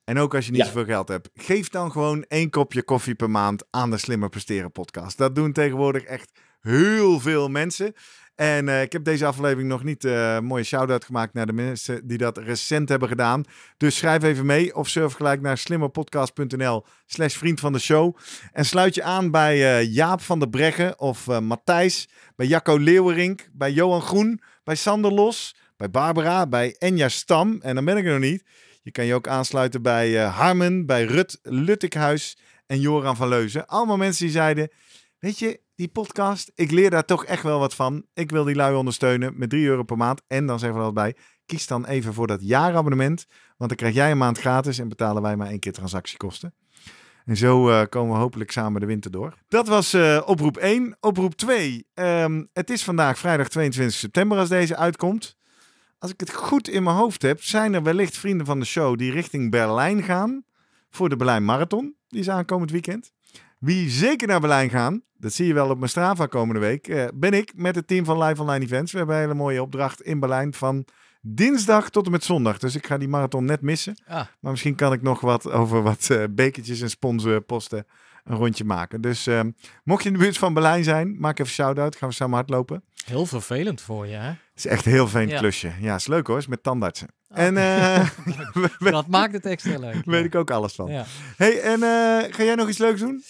en 0.04 0.18
ook 0.20 0.36
als 0.36 0.46
je 0.46 0.52
niet 0.52 0.66
zoveel 0.66 0.86
geld 0.86 1.08
hebt, 1.08 1.30
geef 1.34 1.70
dan 1.70 1.92
gewoon 1.92 2.24
één 2.28 2.50
kopje 2.50 2.84
koffie 2.84 3.16
per 3.16 3.30
maand 3.30 3.64
aan 3.70 3.90
de 3.92 3.98
Slimmer 3.98 4.30
Presteren 4.30 4.72
podcast. 4.72 5.18
Dat 5.18 5.36
doen 5.36 5.52
tegenwoordig 5.52 6.04
echt 6.04 6.32
heel 6.62 7.20
veel 7.20 7.50
mensen. 7.50 7.94
En 8.38 8.70
eh, 8.70 8.82
ik 8.82 8.92
heb 8.92 9.04
deze 9.04 9.26
aflevering 9.26 9.70
nog 9.70 9.84
niet 9.84 10.04
een 10.04 10.44
mooie 10.44 10.64
shout-out 10.64 11.06
gemaakt 11.06 11.34
naar 11.34 11.46
de 11.46 11.54
mensen 11.54 12.08
die 12.08 12.18
dat 12.18 12.38
recent 12.38 12.90
hebben 12.90 13.08
gedaan. 13.08 13.44
Dus 13.78 13.98
schrijf 13.98 14.24
even 14.24 14.46
mee 14.46 14.76
of 14.76 14.88
surf 14.88 15.14
gelijk 15.14 15.42
naar 15.42 15.58
slimmerpodcast.nl 15.58 16.86
slash 17.06 17.36
vriend 17.36 17.60
van 17.60 17.74
de 17.74 17.80
show. 17.80 18.18
En 18.52 18.66
sluit 18.66 18.96
je 18.96 19.04
aan 19.04 19.32
bij 19.32 19.78
eh, 19.78 19.94
Jaap 19.94 20.22
van 20.22 20.40
der 20.40 20.50
Breggen 20.50 21.00
of 21.00 21.40
Matthijs, 21.40 22.10
bij 22.36 22.46
Jacco 22.46 22.78
Leeuwerink, 22.78 23.50
bij 23.54 23.72
Johan 23.72 24.02
Groen, 24.02 24.42
bij 24.64 24.76
Sander 24.76 25.12
Los, 25.12 25.56
bij 25.78 25.90
Barbara, 25.90 26.48
bij 26.48 26.76
Enja 26.78 27.10
Stam. 27.10 27.62
En 27.62 27.76
dan 27.76 27.86
ben 27.86 27.98
ik 27.98 28.06
er 28.06 28.12
nog 28.12 28.30
niet. 28.30 28.44
Je 28.82 28.92
kan 28.92 29.06
je 29.06 29.14
ook 29.14 29.28
aansluiten 29.28 29.82
bij 29.82 30.14
Harmen, 30.16 30.86
bij 30.86 31.04
Rut 31.04 31.40
Luttikhuis 31.44 32.38
en 32.68 32.80
Joran 32.80 33.16
van 33.16 33.28
Leuzen. 33.28 33.68
Allemaal 33.68 33.98
mensen 33.98 34.24
die 34.24 34.34
zeiden, 34.34 34.72
weet 35.20 35.40
je, 35.40 35.60
die 35.78 35.88
podcast, 35.88 36.52
ik 36.56 36.72
leer 36.72 36.90
daar 36.90 37.06
toch 37.06 37.26
echt 37.26 37.44
wel 37.44 37.60
wat 37.60 37.76
van. 37.76 38.06
Ik 38.14 38.32
wil 38.32 38.44
die 38.44 38.56
lui 38.56 38.76
ondersteunen 38.76 39.34
met 39.38 39.50
3 39.50 39.66
euro 39.66 39.84
per 39.84 39.98
maand. 39.98 40.22
En 40.28 40.46
dan 40.46 40.60
zeggen 40.60 40.80
we 40.80 40.86
altijd 40.86 41.14
bij, 41.14 41.24
kies 41.46 41.68
dan 41.68 41.86
even 41.86 42.14
voor 42.14 42.28
dat 42.28 42.42
jaarabonnement. 42.42 43.26
Want 43.58 43.70
dan 43.70 43.78
krijg 43.80 43.94
jij 43.94 44.12
een 44.12 44.18
maand 44.18 44.40
gratis 44.40 44.80
en 44.80 44.90
betalen 44.90 45.22
wij 45.22 45.36
maar 45.36 45.48
één 45.48 45.60
keer 45.60 45.74
transactiekosten. 45.74 46.54
En 47.26 47.38
zo 47.38 47.70
eh, 47.70 47.86
komen 47.90 48.14
we 48.14 48.20
hopelijk 48.20 48.52
samen 48.52 48.82
de 48.82 48.88
winter 48.88 49.12
door. 49.12 49.34
Dat 49.48 49.68
was 49.68 49.94
eh, 49.94 50.22
oproep 50.26 50.58
1. 50.58 50.98
Oproep 51.00 51.36
2. 51.36 51.88
ehm, 51.94 52.44
het 52.54 52.70
is 52.70 52.84
vandaag 52.84 53.18
vrijdag 53.18 53.48
22 53.48 53.98
september 53.98 54.38
als 54.38 54.50
deze 54.50 54.76
uitkomt. 54.76 55.38
Als 56.00 56.12
ik 56.12 56.20
het 56.20 56.34
goed 56.34 56.68
in 56.68 56.84
mijn 56.84 56.96
hoofd 56.96 57.22
heb, 57.22 57.44
zijn 57.44 57.74
er 57.74 57.84
wellicht 57.84 58.18
vrienden 58.18 58.46
van 58.46 58.60
de 58.60 58.66
show 58.66 58.98
die 58.98 59.12
richting 59.12 59.52
Berlijn 59.52 60.04
gaan 60.04 60.44
voor 60.90 61.10
de 61.10 61.16
Berlijn 61.16 61.46
Marathon. 61.46 61.96
Die 62.08 62.20
is 62.20 62.30
aankomend 62.30 62.72
weekend. 62.72 63.16
Wie 63.58 63.90
zeker 63.90 64.28
naar 64.28 64.40
Berlijn 64.40 64.70
gaan, 64.70 65.02
dat 65.18 65.34
zie 65.34 65.48
je 65.48 65.54
wel 65.54 65.70
op 65.70 65.78
mijn 65.78 65.90
Strava 65.90 66.26
komende 66.26 66.60
week, 66.62 66.88
eh, 66.88 67.06
ben 67.14 67.32
ik 67.34 67.52
met 67.56 67.76
het 67.76 67.88
team 67.88 68.06
van 68.06 68.24
Live 68.24 68.42
Online 68.42 68.66
Events. 68.66 68.92
We 68.92 68.98
hebben 68.98 69.16
een 69.16 69.22
hele 69.22 69.34
mooie 69.34 69.62
opdracht 69.62 70.02
in 70.02 70.20
Berlijn 70.20 70.54
van 70.54 70.86
dinsdag 71.22 71.90
tot 71.90 72.06
en 72.06 72.12
met 72.12 72.24
zondag. 72.24 72.58
Dus 72.58 72.76
ik 72.76 72.86
ga 72.88 72.98
die 72.98 73.08
marathon 73.08 73.46
net 73.46 73.62
missen. 73.62 73.98
Ah. 74.08 74.16
Maar 74.40 74.52
misschien 74.52 74.76
kan 74.76 74.94
ik 74.94 75.02
nog 75.02 75.22
wat 75.22 75.52
over 75.52 75.82
wat 75.82 76.10
eh, 76.10 76.24
bekertjes 76.30 76.82
en 76.82 76.90
sponsorposten 76.90 77.86
een 78.24 78.36
rondje 78.36 78.64
maken. 78.64 79.02
Dus 79.02 79.28
eh, 79.28 79.42
mocht 79.84 80.04
je 80.04 80.10
in 80.10 80.16
de 80.16 80.22
buurt 80.22 80.38
van 80.38 80.54
Berlijn 80.54 80.84
zijn, 80.84 81.16
maak 81.20 81.40
even 81.40 81.52
shout-out. 81.54 81.96
Gaan 81.96 82.10
we 82.10 82.16
samen 82.16 82.36
hardlopen. 82.36 82.84
Heel 83.06 83.26
vervelend 83.26 83.82
voor 83.82 84.08
je, 84.08 84.16
hè? 84.16 84.28
Het 84.28 84.38
is 84.56 84.66
echt 84.66 84.86
een 84.86 84.92
heel 84.92 85.20
Ja. 85.20 85.38
klusje. 85.40 85.72
Ja, 85.80 85.96
is 85.96 86.08
leuk 86.08 86.28
hoor. 86.28 86.38
Is 86.38 86.48
met 86.48 86.64
tandartsen. 86.64 87.08
Ah. 87.30 87.46
En 87.46 87.54
weet, 88.80 88.92
Dat 88.94 89.08
maakt 89.08 89.34
het 89.34 89.46
extra 89.46 89.80
leuk. 89.80 89.94
weet 90.06 90.20
ja. 90.20 90.26
ik 90.26 90.36
ook 90.36 90.52
alles 90.52 90.74
van. 90.74 90.92
Ja. 90.92 91.06
Hey, 91.38 91.62
en 91.62 91.80
ga 92.34 92.44
jij 92.44 92.56
nog 92.56 92.68
iets 92.70 92.78
leuks 92.78 93.00
doen? 93.00 93.24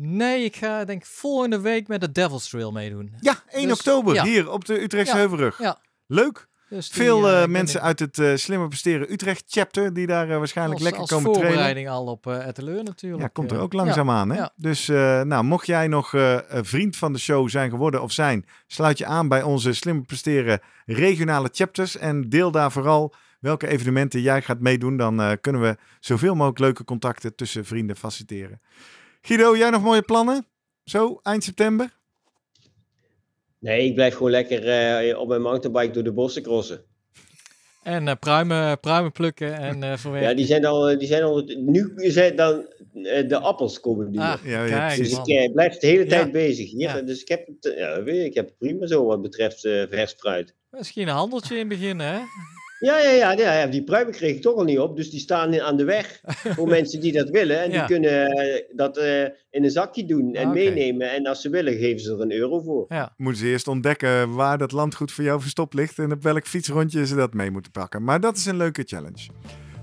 Nee, 0.00 0.44
ik 0.44 0.56
ga 0.56 0.84
denk 0.84 1.04
volgende 1.06 1.60
week 1.60 1.88
met 1.88 2.00
de 2.00 2.12
Devil's 2.12 2.48
Trail 2.48 2.72
meedoen. 2.72 3.14
Ja, 3.20 3.42
1 3.48 3.68
Dus, 3.68 3.78
oktober 3.78 4.14
ja. 4.14 4.24
hier 4.24 4.50
op 4.50 4.64
de 4.64 4.82
Utrechtse 4.82 5.14
Ja, 5.14 5.20
Heuvelrug. 5.20 5.58
ja. 5.58 5.78
Leuk. 6.06 6.48
Dus 6.68 6.90
die, 6.90 7.02
Veel 7.02 7.28
eh, 7.28 7.36
eh, 7.36 7.42
ik 7.42 7.48
mensen 7.48 7.82
uit 7.82 7.98
het 7.98 8.18
eh 8.18 8.34
Slimmer 8.34 8.68
Presteren 8.68 9.12
Utrecht 9.12 9.44
chapter 9.46 9.94
die 9.94 10.06
daar 10.06 10.38
waarschijnlijk 10.38 10.74
als, 10.74 10.82
lekker 10.82 11.00
als 11.00 11.10
komen 11.10 11.32
trainen. 11.32 11.52
voorbereiding 11.52 11.88
al 11.88 12.06
op 12.06 12.26
eh 12.26 12.46
Etteleur 12.46 12.84
natuurlijk. 12.84 13.22
Ja, 13.22 13.28
komt 13.28 13.50
er 13.50 13.58
ook 13.58 13.72
langzaam 13.72 14.10
aan. 14.10 14.30
Hè? 14.30 14.44
Dus 14.56 14.86
nou, 14.86 15.44
mocht 15.44 15.66
jij 15.66 15.86
nog 15.86 16.14
vriend 16.48 16.96
van 16.96 17.12
de 17.12 17.18
show 17.18 17.48
zijn 17.48 17.70
geworden 17.70 18.02
of 18.02 18.12
zijn, 18.12 18.44
sluit 18.66 18.98
je 18.98 19.06
aan 19.06 19.28
bij 19.28 19.42
onze 19.42 19.72
Slimmer 19.72 20.04
Presteren 20.04 20.60
regionale 20.86 21.48
chapters 21.52 21.96
en 21.96 22.28
deel 22.28 22.50
daar 22.50 22.72
vooral 22.72 23.14
welke 23.40 23.66
evenementen 23.66 24.20
jij 24.20 24.42
gaat 24.42 24.60
meedoen. 24.60 24.96
Dan 24.96 25.38
kunnen 25.40 25.62
we 25.62 25.76
zoveel 26.00 26.34
mogelijk 26.34 26.58
leuke 26.58 26.84
contacten 26.84 27.34
tussen 27.34 27.64
vrienden 27.64 27.96
faciliteren. 27.96 28.60
Guido, 29.28 29.56
jij 29.56 29.70
nog 29.70 29.82
mooie 29.82 30.02
plannen? 30.02 30.46
Zo, 30.84 31.20
eind 31.22 31.44
september? 31.44 31.96
Nee, 33.58 33.84
ik 33.86 33.94
blijf 33.94 34.14
gewoon 34.14 34.30
lekker 34.30 34.68
eh, 34.68 35.18
op 35.18 35.28
mijn 35.28 35.42
mountainbike 35.42 35.90
door 35.92 36.02
de 36.02 36.12
bossen 36.12 36.42
crossen. 36.42 36.82
En 37.82 38.08
eh, 38.08 38.14
pruimen, 38.20 38.80
pruimen 38.80 39.12
plukken 39.12 39.54
en 39.58 39.82
eh 39.82 39.96
verwerken. 39.96 40.28
Ja, 40.30 40.36
die 40.36 40.46
zijn 40.46 40.64
al, 40.64 40.98
die 40.98 41.06
zijn 41.08 41.22
al 41.22 41.42
nu 41.56 41.92
zijn 41.96 42.36
dan 42.36 42.66
eh, 42.94 43.28
de 43.28 43.38
appels 43.38 43.80
komen 43.80 44.10
nu. 44.10 44.18
Ah. 44.18 44.34
Ja, 44.44 44.64
ja, 44.64 44.88
kijk, 44.88 44.98
dus 44.98 45.10
man. 45.16 45.26
ik 45.26 45.52
blijf 45.52 45.76
de 45.78 45.86
hele 45.86 46.02
Ja. 46.02 46.08
tijd 46.08 46.32
bezig. 46.32 46.70
Hier, 46.70 46.80
Ja. 46.80 47.00
Dus 47.00 47.20
ik 47.20 47.28
heb, 47.28 47.46
het, 47.46 47.74
ja, 47.76 48.02
weet 48.02 48.16
je, 48.16 48.24
ik 48.24 48.34
heb 48.34 48.46
het 48.46 48.58
prima 48.58 48.86
zo 48.86 49.04
wat 49.04 49.22
betreft 49.22 49.64
eh 49.64 49.82
vers 49.90 50.12
fruit. 50.18 50.54
Misschien 50.70 51.08
een 51.08 51.14
handeltje 51.14 51.58
in 51.58 51.68
beginnen, 51.68 52.06
hè? 52.06 52.18
Ja, 52.80 52.98
ja, 52.98 53.10
ja, 53.10 53.32
ja, 53.32 53.58
ja, 53.58 53.66
die 53.66 53.84
pruimen 53.84 54.14
kreeg 54.14 54.34
ik 54.36 54.42
toch 54.42 54.56
al 54.56 54.64
niet 54.64 54.78
op. 54.78 54.96
Dus 54.96 55.10
die 55.10 55.20
staan 55.20 55.52
in- 55.54 55.62
aan 55.62 55.76
de 55.76 55.84
weg 55.84 56.20
voor 56.56 56.68
mensen 56.68 57.00
die 57.00 57.12
dat 57.12 57.28
willen. 57.30 57.62
En 57.62 57.70
Ja. 57.70 57.86
die 57.86 57.96
kunnen 57.96 58.26
eh, 58.26 58.62
dat 58.76 58.96
eh, 58.96 59.22
in 59.50 59.64
een 59.64 59.70
zakje 59.70 60.04
doen 60.04 60.34
en 60.34 60.46
Ah, 60.46 60.52
meenemen. 60.52 61.10
En 61.12 61.26
als 61.26 61.40
ze 61.40 61.50
willen, 61.50 61.72
geven 61.76 62.00
ze 62.00 62.12
er 62.12 62.20
een 62.20 62.32
euro 62.32 62.60
voor. 62.60 62.84
Ja. 62.88 63.14
Moeten 63.16 63.42
ze 63.42 63.48
eerst 63.48 63.68
ontdekken 63.68 64.34
waar 64.34 64.58
dat 64.58 64.72
landgoed 64.72 65.12
voor 65.12 65.24
jou 65.24 65.40
verstopt 65.40 65.74
ligt 65.74 65.98
en 65.98 66.12
op 66.12 66.22
welk 66.22 66.46
fietsrondje 66.46 67.06
ze 67.06 67.14
dat 67.14 67.34
mee 67.34 67.50
moeten 67.50 67.70
pakken. 67.72 68.04
Maar 68.04 68.20
dat 68.20 68.36
is 68.36 68.46
een 68.46 68.56
leuke 68.56 68.82
challenge. 68.86 69.26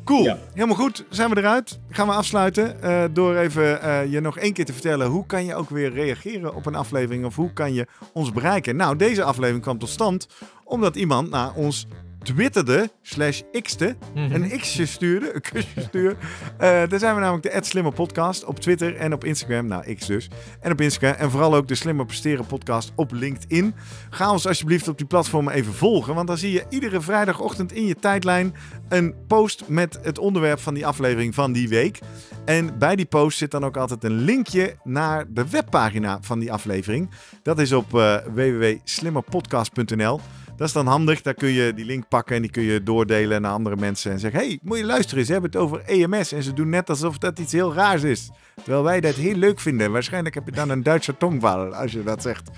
Cool, 0.03 0.23
Ja. 0.23 0.37
helemaal 0.53 0.75
goed. 0.75 1.05
Zijn 1.09 1.29
we 1.29 1.37
eruit? 1.37 1.79
Gaan 1.89 2.07
we 2.07 2.13
afsluiten 2.13 2.81
eh, 2.81 3.03
door 3.13 3.35
even 3.35 3.81
eh, 3.81 4.11
je 4.11 4.19
nog 4.19 4.37
één 4.37 4.53
keer 4.53 4.65
te 4.65 4.73
vertellen 4.73 5.07
hoe 5.07 5.25
kan 5.25 5.45
je 5.45 5.55
ook 5.55 5.69
weer 5.69 5.93
reageren 5.93 6.55
op 6.55 6.65
een 6.65 6.75
aflevering 6.75 7.25
of 7.25 7.35
hoe 7.35 7.53
kan 7.53 7.73
je 7.73 7.85
ons 8.13 8.31
bereiken. 8.31 8.75
Nou, 8.75 8.95
deze 8.95 9.23
aflevering 9.23 9.63
kwam 9.63 9.77
tot 9.79 9.89
stand 9.89 10.27
omdat 10.63 10.95
iemand 10.95 11.29
naar 11.29 11.53
ons 11.55 11.87
twitterde, 12.25 12.89
slash 13.01 13.41
x'te, 13.61 13.95
Mhm. 14.15 14.33
een 14.33 14.59
x'je 14.59 14.85
stuurde, 14.85 15.35
een 15.35 15.41
kusje 15.41 15.81
stuurde. 15.81 16.15
Eh, 16.57 16.69
daar 16.87 16.99
zijn 16.99 17.15
we 17.15 17.21
namelijk 17.21 17.53
de 17.53 17.59
Slimmer 17.65 17.93
Podcast 17.93 18.45
op 18.45 18.59
Twitter 18.59 18.95
en 18.95 19.13
op 19.13 19.23
Instagram. 19.23 19.67
Nou, 19.67 19.93
X 19.95 20.05
dus. 20.05 20.29
En 20.59 20.71
op 20.71 20.81
Instagram. 20.81 21.13
En 21.19 21.31
vooral 21.31 21.55
ook 21.55 21.67
de 21.67 21.75
Slimmer 21.75 22.05
Presteren 22.05 22.45
Podcast 22.45 22.91
op 22.95 23.11
LinkedIn. 23.11 23.73
Ga 24.09 24.31
ons 24.31 24.47
alsjeblieft 24.47 24.87
op 24.87 24.97
die 24.97 25.07
platformen 25.07 25.53
even 25.53 25.73
volgen. 25.73 26.15
Want 26.15 26.27
dan 26.27 26.37
zie 26.37 26.51
je 26.51 26.65
iedere 26.69 27.01
vrijdagochtend 27.01 27.71
in 27.71 27.85
je 27.85 27.95
tijdlijn 27.95 28.53
een 28.89 29.13
post 29.27 29.63
met 29.67 29.99
het 30.01 30.19
onderwerp 30.19 30.59
van 30.59 30.73
die 30.73 30.85
aflevering 30.87 31.35
van 31.35 31.51
die 31.51 31.69
week. 31.69 31.99
En 32.45 32.77
bij 32.77 32.95
die 32.95 33.05
post 33.05 33.37
zit 33.37 33.51
dan 33.51 33.65
ook 33.65 33.77
altijd 33.77 34.03
een 34.03 34.17
linkje 34.23 34.75
naar 34.83 35.25
de 35.29 35.49
webpagina 35.49 36.17
van 36.21 36.39
die 36.39 36.51
aflevering. 36.53 37.09
Dat 37.43 37.59
is 37.59 37.71
op 37.71 37.93
eh, 37.95 38.15
www.slimmerpodcast.nl. 38.33 40.19
Dat 40.57 40.67
is 40.67 40.73
dan 40.73 40.87
handig. 40.87 41.21
Daar 41.21 41.33
kun 41.33 41.49
je 41.49 41.73
die 41.73 41.85
link 41.85 42.07
pakken 42.07 42.35
en 42.35 42.41
die 42.41 42.51
kun 42.51 42.63
je 42.63 42.83
doordelen 42.83 43.41
naar 43.41 43.51
andere 43.51 43.75
mensen. 43.75 44.11
En 44.11 44.19
zeggen, 44.19 44.39
hey, 44.39 44.59
moet 44.61 44.77
je 44.77 44.83
luisteren, 44.83 45.25
ze 45.25 45.31
hebben 45.31 45.51
het 45.51 45.59
over 45.59 45.81
EMS. 45.85 46.31
En 46.31 46.43
ze 46.43 46.53
doen 46.53 46.69
net 46.69 46.89
alsof 46.89 47.17
dat 47.17 47.39
iets 47.39 47.51
heel 47.51 47.73
raars 47.73 48.03
is. 48.03 48.29
Terwijl 48.55 48.83
wij 48.83 49.01
dat 49.01 49.15
heel 49.15 49.35
leuk 49.35 49.59
vinden. 49.59 49.91
Waarschijnlijk 49.91 50.35
heb 50.35 50.45
je 50.45 50.51
dan 50.51 50.69
een 50.69 50.83
Duitse 50.83 51.17
tongval 51.17 51.75
als 51.75 51.91
je 51.91 52.03
dat 52.03 52.21
zegt. 52.21 52.49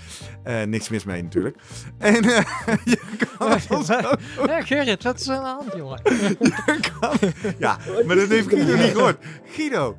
Eh, 0.42 0.62
niks 0.62 0.88
mis 0.88 1.04
mee 1.04 1.22
natuurlijk. 1.22 1.56
En 1.98 2.24
eh, 2.24 2.44
je 2.84 3.00
kan 3.36 3.76
ons 3.78 3.90
ook 3.92 4.18
Ja, 4.46 4.62
Gerrit, 4.62 5.02
wat 5.02 5.20
is 5.20 5.28
aan 5.28 5.42
de 5.42 5.48
hand, 5.48 5.76
jongen? 5.76 6.02
ja, 7.58 7.78
maar 8.06 8.16
dat 8.16 8.28
heeft 8.28 8.48
Guido 8.48 8.76
niet 8.76 8.92
gehoord. 8.92 9.24
Guido, 9.44 9.96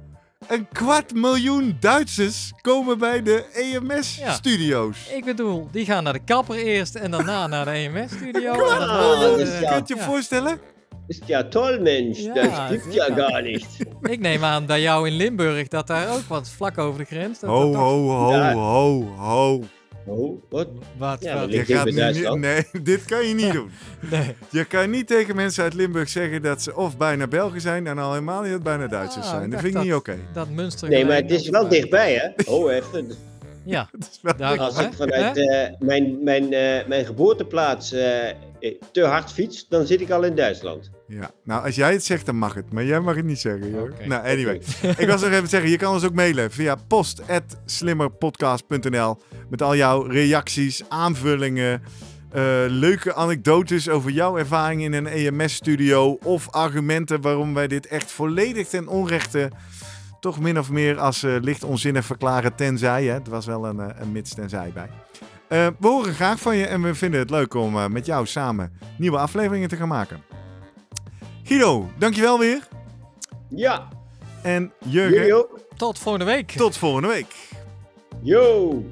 een 0.47 0.67
kwart 0.73 1.13
miljoen 1.13 1.77
Duitsers 1.79 2.53
komen 2.61 2.97
bij 2.97 3.23
de 3.23 3.45
Ja. 3.53 3.59
EMS-studio's. 3.59 4.97
Ik 5.15 5.25
bedoel, 5.25 5.67
die 5.71 5.85
gaan 5.85 6.03
naar 6.03 6.13
de 6.13 6.23
kapper 6.25 6.55
eerst 6.55 6.95
en 6.95 7.11
daarna 7.11 7.47
naar 7.47 7.65
de 7.65 7.71
EMS-studio. 7.71 8.53
Dat 8.55 9.39
is 9.39 9.59
ja. 9.59 9.69
Kun 9.69 9.83
je 9.85 9.93
je 9.95 10.01
voorstellen? 10.01 10.59
Ist 11.07 11.23
ja 11.25 11.43
toll, 11.47 11.79
Mensch. 11.79 12.19
Ja, 12.19 12.33
das 12.33 12.69
gibt 12.69 12.93
ja 12.93 13.05
gar 13.15 13.41
nicht. 13.41 13.67
Ik 14.13 14.19
neem 14.19 14.43
aan 14.43 14.65
bij 14.65 14.81
jou 14.81 15.07
in 15.07 15.13
Limburg 15.15 15.67
dat 15.67 15.87
daar 15.87 16.13
ook 16.13 16.23
wat 16.27 16.49
vlak 16.49 16.77
over 16.77 16.99
de 16.99 17.05
grens. 17.05 17.39
Dat 17.39 17.49
Ho, 17.49 17.63
dat 17.63 17.71
toch- 17.73 17.81
ho, 17.81 18.07
ho, 18.07 18.53
ho, 18.53 19.03
ho. 19.17 19.63
Oh, 20.09 20.41
wat? 20.49 20.67
Wat, 20.97 21.21
Ja, 21.23 21.39
wat- 21.39 21.51
Je 21.51 21.65
gaat 21.65 21.87
in 21.87 21.95
nu 21.95 22.11
niet, 22.11 22.35
nee, 22.39 22.65
dit 22.83 23.05
kan 23.05 23.25
je 23.27 23.33
niet 23.33 23.53
doen. 23.59 23.69
nee. 24.11 24.35
Je 24.49 24.65
kan 24.65 24.89
niet 24.89 25.07
tegen 25.07 25.35
mensen 25.35 25.63
uit 25.63 25.73
Limburg 25.73 26.09
zeggen 26.09 26.41
dat 26.41 26.61
ze 26.61 26.75
of 26.75 26.97
bijna 26.97 27.27
Belgen 27.27 27.61
zijn 27.61 27.87
en 27.87 27.97
al 27.97 28.09
helemaal 28.13 28.41
niet 28.41 28.51
dat 28.51 28.63
bijna 28.63 28.87
Duitsers 28.87 29.25
Ah, 29.25 29.31
zijn. 29.31 29.43
ik 29.45 29.51
Dat 29.51 29.59
vind 29.61 29.75
ik 29.75 29.81
niet 29.81 29.93
oké. 29.93 30.17
Dat 30.33 30.49
Münster. 30.49 30.89
Nee, 30.89 31.05
maar 31.05 31.15
het 31.15 31.31
is 31.31 31.49
wel 31.49 31.67
dichtbij, 31.67 32.13
hè? 32.13 32.51
Oh, 32.51 32.71
even. 32.73 33.11
Ja, 33.65 33.89
Dat 33.91 34.09
is 34.11 34.19
wel- 34.21 34.33
daar 34.37 34.59
Als 34.59 34.79
ik 34.79 34.93
vanuit 34.93 35.37
eh, 35.37 35.67
mijn, 35.79 36.23
mijn, 36.23 36.53
eh, 36.53 36.87
mijn 36.87 37.05
geboorteplaats 37.05 37.91
eh, 37.91 38.29
eh, 38.29 38.35
te 38.91 39.03
hard 39.03 39.31
fiets, 39.31 39.65
dan 39.69 39.85
zit 39.87 40.01
ik 40.01 40.09
al 40.09 40.23
in 40.23 40.35
Duitsland. 40.35 40.89
Ja, 41.09 41.31
nou 41.43 41.65
als 41.65 41.75
jij 41.75 41.91
het 41.91 42.03
zegt 42.03 42.25
dan 42.25 42.35
mag 42.35 42.53
het, 42.53 42.73
maar 42.73 42.85
jij 42.85 42.99
mag 42.99 43.15
het 43.15 43.25
niet 43.25 43.39
zeggen. 43.39 43.71
joh. 43.71 43.89
Nou, 44.05 44.27
anyway. 44.27 44.61
ik 44.97 45.07
was 45.07 45.21
nog 45.21 45.31
even 45.31 45.47
zeggen, 45.47 45.69
je 45.69 45.77
kan 45.77 45.93
ons 45.93 46.03
ook 46.03 46.13
mailen 46.13 46.51
via 46.51 46.75
post.slimmerpodcast.nl 46.87 49.21
met 49.49 49.61
al 49.61 49.75
jouw 49.75 50.01
reacties, 50.01 50.89
aanvullingen, 50.89 51.81
eh, 52.31 52.41
leuke 52.67 53.13
anekdotes 53.13 53.89
over 53.89 54.11
jouw 54.11 54.37
ervaring 54.37 54.81
in 54.81 54.93
een 54.93 55.07
EMS-studio 55.07 56.17
of 56.23 56.49
argumenten 56.49 57.21
waarom 57.21 57.53
wij 57.53 57.67
dit 57.67 57.87
echt 57.87 58.11
volledig 58.11 58.67
ten 58.67 58.87
onrechte 58.87 59.51
toch 60.19 60.39
min 60.39 60.59
of 60.59 60.69
meer 60.69 60.99
als 60.99 61.23
eh, 61.23 61.35
licht 61.41 61.63
onzinnig 61.63 62.05
verklaren 62.05 62.55
tenzij. 62.55 63.05
Hè? 63.05 63.13
Er 63.13 63.29
was 63.29 63.45
wel 63.45 63.65
een, 63.65 63.79
eh, 63.79 63.87
een 63.99 64.11
mits 64.11 64.33
tenzij 64.33 64.71
bij. 64.73 64.89
We 65.79 65.87
horen 65.87 66.13
graag 66.13 66.39
van 66.39 66.55
je 66.55 66.65
en 66.65 66.81
we 66.81 66.95
vinden 66.95 67.19
het 67.19 67.29
leuk 67.29 67.53
om 67.53 67.91
met 67.91 68.05
jou 68.05 68.25
samen 68.25 68.71
nieuwe 68.97 69.17
afleveringen 69.17 69.69
te 69.69 69.75
gaan 69.75 69.87
maken. 69.87 70.21
Guido, 71.49 71.89
dankjewel 71.97 72.39
weer. 72.39 72.67
Ja, 73.47 73.87
En 74.43 74.73
Jurgen. 74.85 75.47
Tot 75.77 75.99
volgende 75.99 76.25
week. 76.25 76.51
tot 76.51 76.77
volgende 76.77 77.07
week. 77.07 77.35
Yo! 78.21 78.83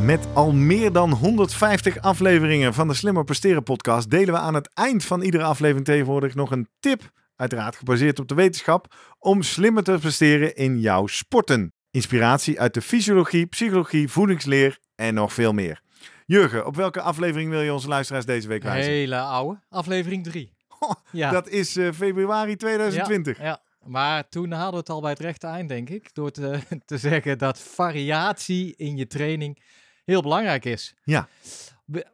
Met 0.00 0.26
al 0.34 0.52
meer 0.52 0.92
dan 0.92 1.10
150 1.10 2.00
afleveringen 2.00 2.74
van 2.74 2.88
de 2.88 2.94
Slimmer 2.94 3.24
Presteren 3.24 3.62
podcast 3.62 4.10
delen 4.10 4.34
we 4.34 4.40
aan 4.40 4.54
het 4.54 4.70
eind 4.74 5.04
van 5.04 5.22
iedere 5.22 5.44
aflevering 5.44 5.84
tegenwoordig 5.84 6.34
nog 6.34 6.50
een 6.50 6.68
tip, 6.80 7.10
uiteraard 7.36 7.76
gebaseerd 7.76 8.18
op 8.18 8.28
de 8.28 8.34
wetenschap, 8.34 8.94
om 9.18 9.42
slimmer 9.42 9.82
te 9.82 9.96
presteren 10.00 10.56
in 10.56 10.80
jouw 10.80 11.06
sporten. 11.06 11.74
Inspiratie 11.92 12.60
uit 12.60 12.74
de 12.74 12.82
fysiologie, 12.82 13.46
psychologie, 13.46 14.08
voedingsleer 14.08 14.78
en 14.94 15.14
nog 15.14 15.32
veel 15.32 15.52
meer. 15.52 15.82
Jurgen, 16.26 16.66
op 16.66 16.76
welke 16.76 17.00
aflevering 17.00 17.50
wil 17.50 17.60
je 17.60 17.72
onze 17.72 17.88
luisteraars 17.88 18.24
deze 18.24 18.48
week 18.48 18.62
wijzen? 18.62 18.92
Hele 18.92 19.18
oude. 19.18 19.60
Aflevering 19.68 20.24
3. 20.24 20.52
Goh, 20.68 20.92
Ja. 21.12 21.30
Dat 21.30 21.48
is 21.48 21.76
eh, 21.76 21.92
februari 21.92 22.56
2020. 22.56 23.38
Ja, 23.38 23.44
ja. 23.44 23.60
Maar 23.84 24.28
toen 24.28 24.52
hadden 24.52 24.72
we 24.72 24.78
het 24.78 24.88
al 24.88 25.00
bij 25.00 25.10
het 25.10 25.18
rechte 25.18 25.46
eind, 25.46 25.68
denk 25.68 25.88
ik. 25.88 26.14
Door 26.14 26.30
te, 26.30 26.58
te 26.86 26.98
zeggen 26.98 27.38
dat 27.38 27.58
variatie 27.58 28.74
in 28.76 28.96
je 28.96 29.06
training 29.06 29.62
heel 30.04 30.22
belangrijk 30.22 30.64
is. 30.64 30.94
Ja. 31.04 31.28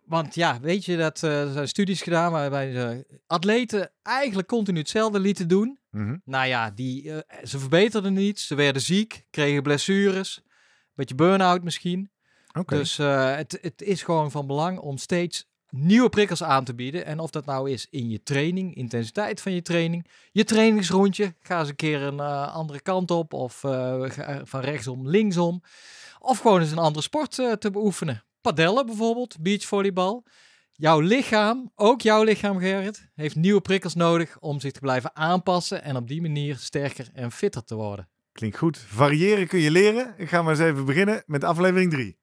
Want 0.05 0.35
ja, 0.35 0.61
weet 0.61 0.85
je, 0.85 0.97
dat, 0.97 1.23
eh, 1.23 1.41
er 1.43 1.53
zijn 1.53 1.69
studies 1.69 2.03
gedaan 2.03 2.33
waarbij 2.33 2.73
de 2.73 3.07
atleten 3.27 3.91
eigenlijk 4.03 4.49
continu 4.49 4.79
hetzelfde 4.79 5.21
lieten 5.21 5.49
doen. 5.49 5.79
Mhm. 5.97 6.17
Nou 6.25 6.47
ja, 6.47 6.71
die, 6.71 7.13
eh, 7.13 7.45
ze 7.45 7.59
verbeterden 7.59 8.13
niet, 8.13 8.41
ze 8.41 8.55
werden 8.55 8.83
ziek, 8.83 9.25
kregen 9.31 9.63
blessures, 9.63 10.43
beetje 10.95 11.15
burn-out 11.15 11.63
misschien. 11.63 12.11
Dus 12.67 12.99
eh, 12.99 13.35
het, 13.35 13.59
het 13.61 13.83
is 13.83 14.03
gewoon 14.03 14.31
van 14.31 14.47
belang 14.47 14.79
om 14.79 14.99
steeds 14.99 15.49
nieuwe 15.71 16.09
prikkels 16.09 16.43
aan 16.43 16.65
te 16.65 16.75
bieden. 16.75 17.05
En 17.05 17.19
of 17.19 17.31
dat 17.31 17.45
nou 17.45 17.71
is 17.71 17.87
in 17.91 18.09
je 18.09 18.23
training, 18.23 18.75
intensiteit 18.75 19.41
van 19.41 19.53
je 19.53 19.63
training, 19.63 20.07
je 20.33 20.45
trainingsrondje. 20.45 21.35
Ga 21.41 21.59
eens 21.59 21.69
een 21.69 21.77
keer 21.77 22.03
een 22.03 22.21
eh, 22.21 22.55
andere 22.55 22.81
kant 22.81 23.11
op 23.11 23.33
of 23.33 23.55
van 24.43 24.61
rechtsom 24.61 25.09
linksom. 25.09 25.63
Of 26.19 26.39
gewoon 26.39 26.61
eens 26.61 26.71
een 26.71 26.79
andere 26.79 27.05
sport 27.05 27.31
te 27.35 27.71
beoefenen. 27.73 28.25
Padellen 28.41 28.87
bijvoorbeeld, 28.87 29.37
beachvolleybal. 29.41 30.25
Jouw 30.79 31.01
lichaam, 31.01 31.71
ook 31.75 32.01
jouw 32.01 32.23
lichaam 32.23 32.59
Gerrit, 32.59 33.09
heeft 33.15 33.37
nieuwe 33.37 33.61
prikkels 33.61 33.95
nodig 33.95 34.37
om 34.41 34.61
zich 34.61 34.73
te 34.73 34.81
blijven 34.81 35.17
aanpassen 35.17 35.83
en 35.83 35.97
op 35.97 36.09
die 36.09 36.21
manier 36.21 36.57
sterker 36.57 37.09
en 37.15 37.33
fitter 37.33 37.65
te 37.65 37.75
worden. 37.75 38.09
Klinkt 38.33 38.57
goed. 38.57 38.79
Variëren 38.79 39.47
kun 39.47 39.59
je 39.59 39.71
leren. 39.71 40.15
Ik 40.17 40.29
ga 40.29 40.43
maar 40.43 40.51
eens 40.51 40.63
even 40.63 40.85
beginnen 40.85 41.23
met 41.27 41.45
aflevering 41.45 41.91
3. 41.91 42.17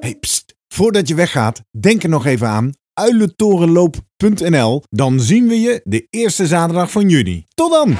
Hey, 0.00 0.16
pst. 0.20 0.54
Voordat 0.68 1.08
je 1.08 1.14
weggaat, 1.14 1.62
denk 1.80 2.02
er 2.02 2.08
nog 2.08 2.26
even 2.26 2.48
aan 2.48 2.72
uilentorenloop.nl. 2.94 4.82
Dan 4.90 5.20
zien 5.20 5.48
we 5.48 5.60
je 5.60 5.80
de 5.84 6.06
eerste 6.10 6.46
zaterdag 6.46 6.90
van 6.90 7.08
juni. 7.08 7.46
Tot 7.54 7.70
dan! 7.70 7.96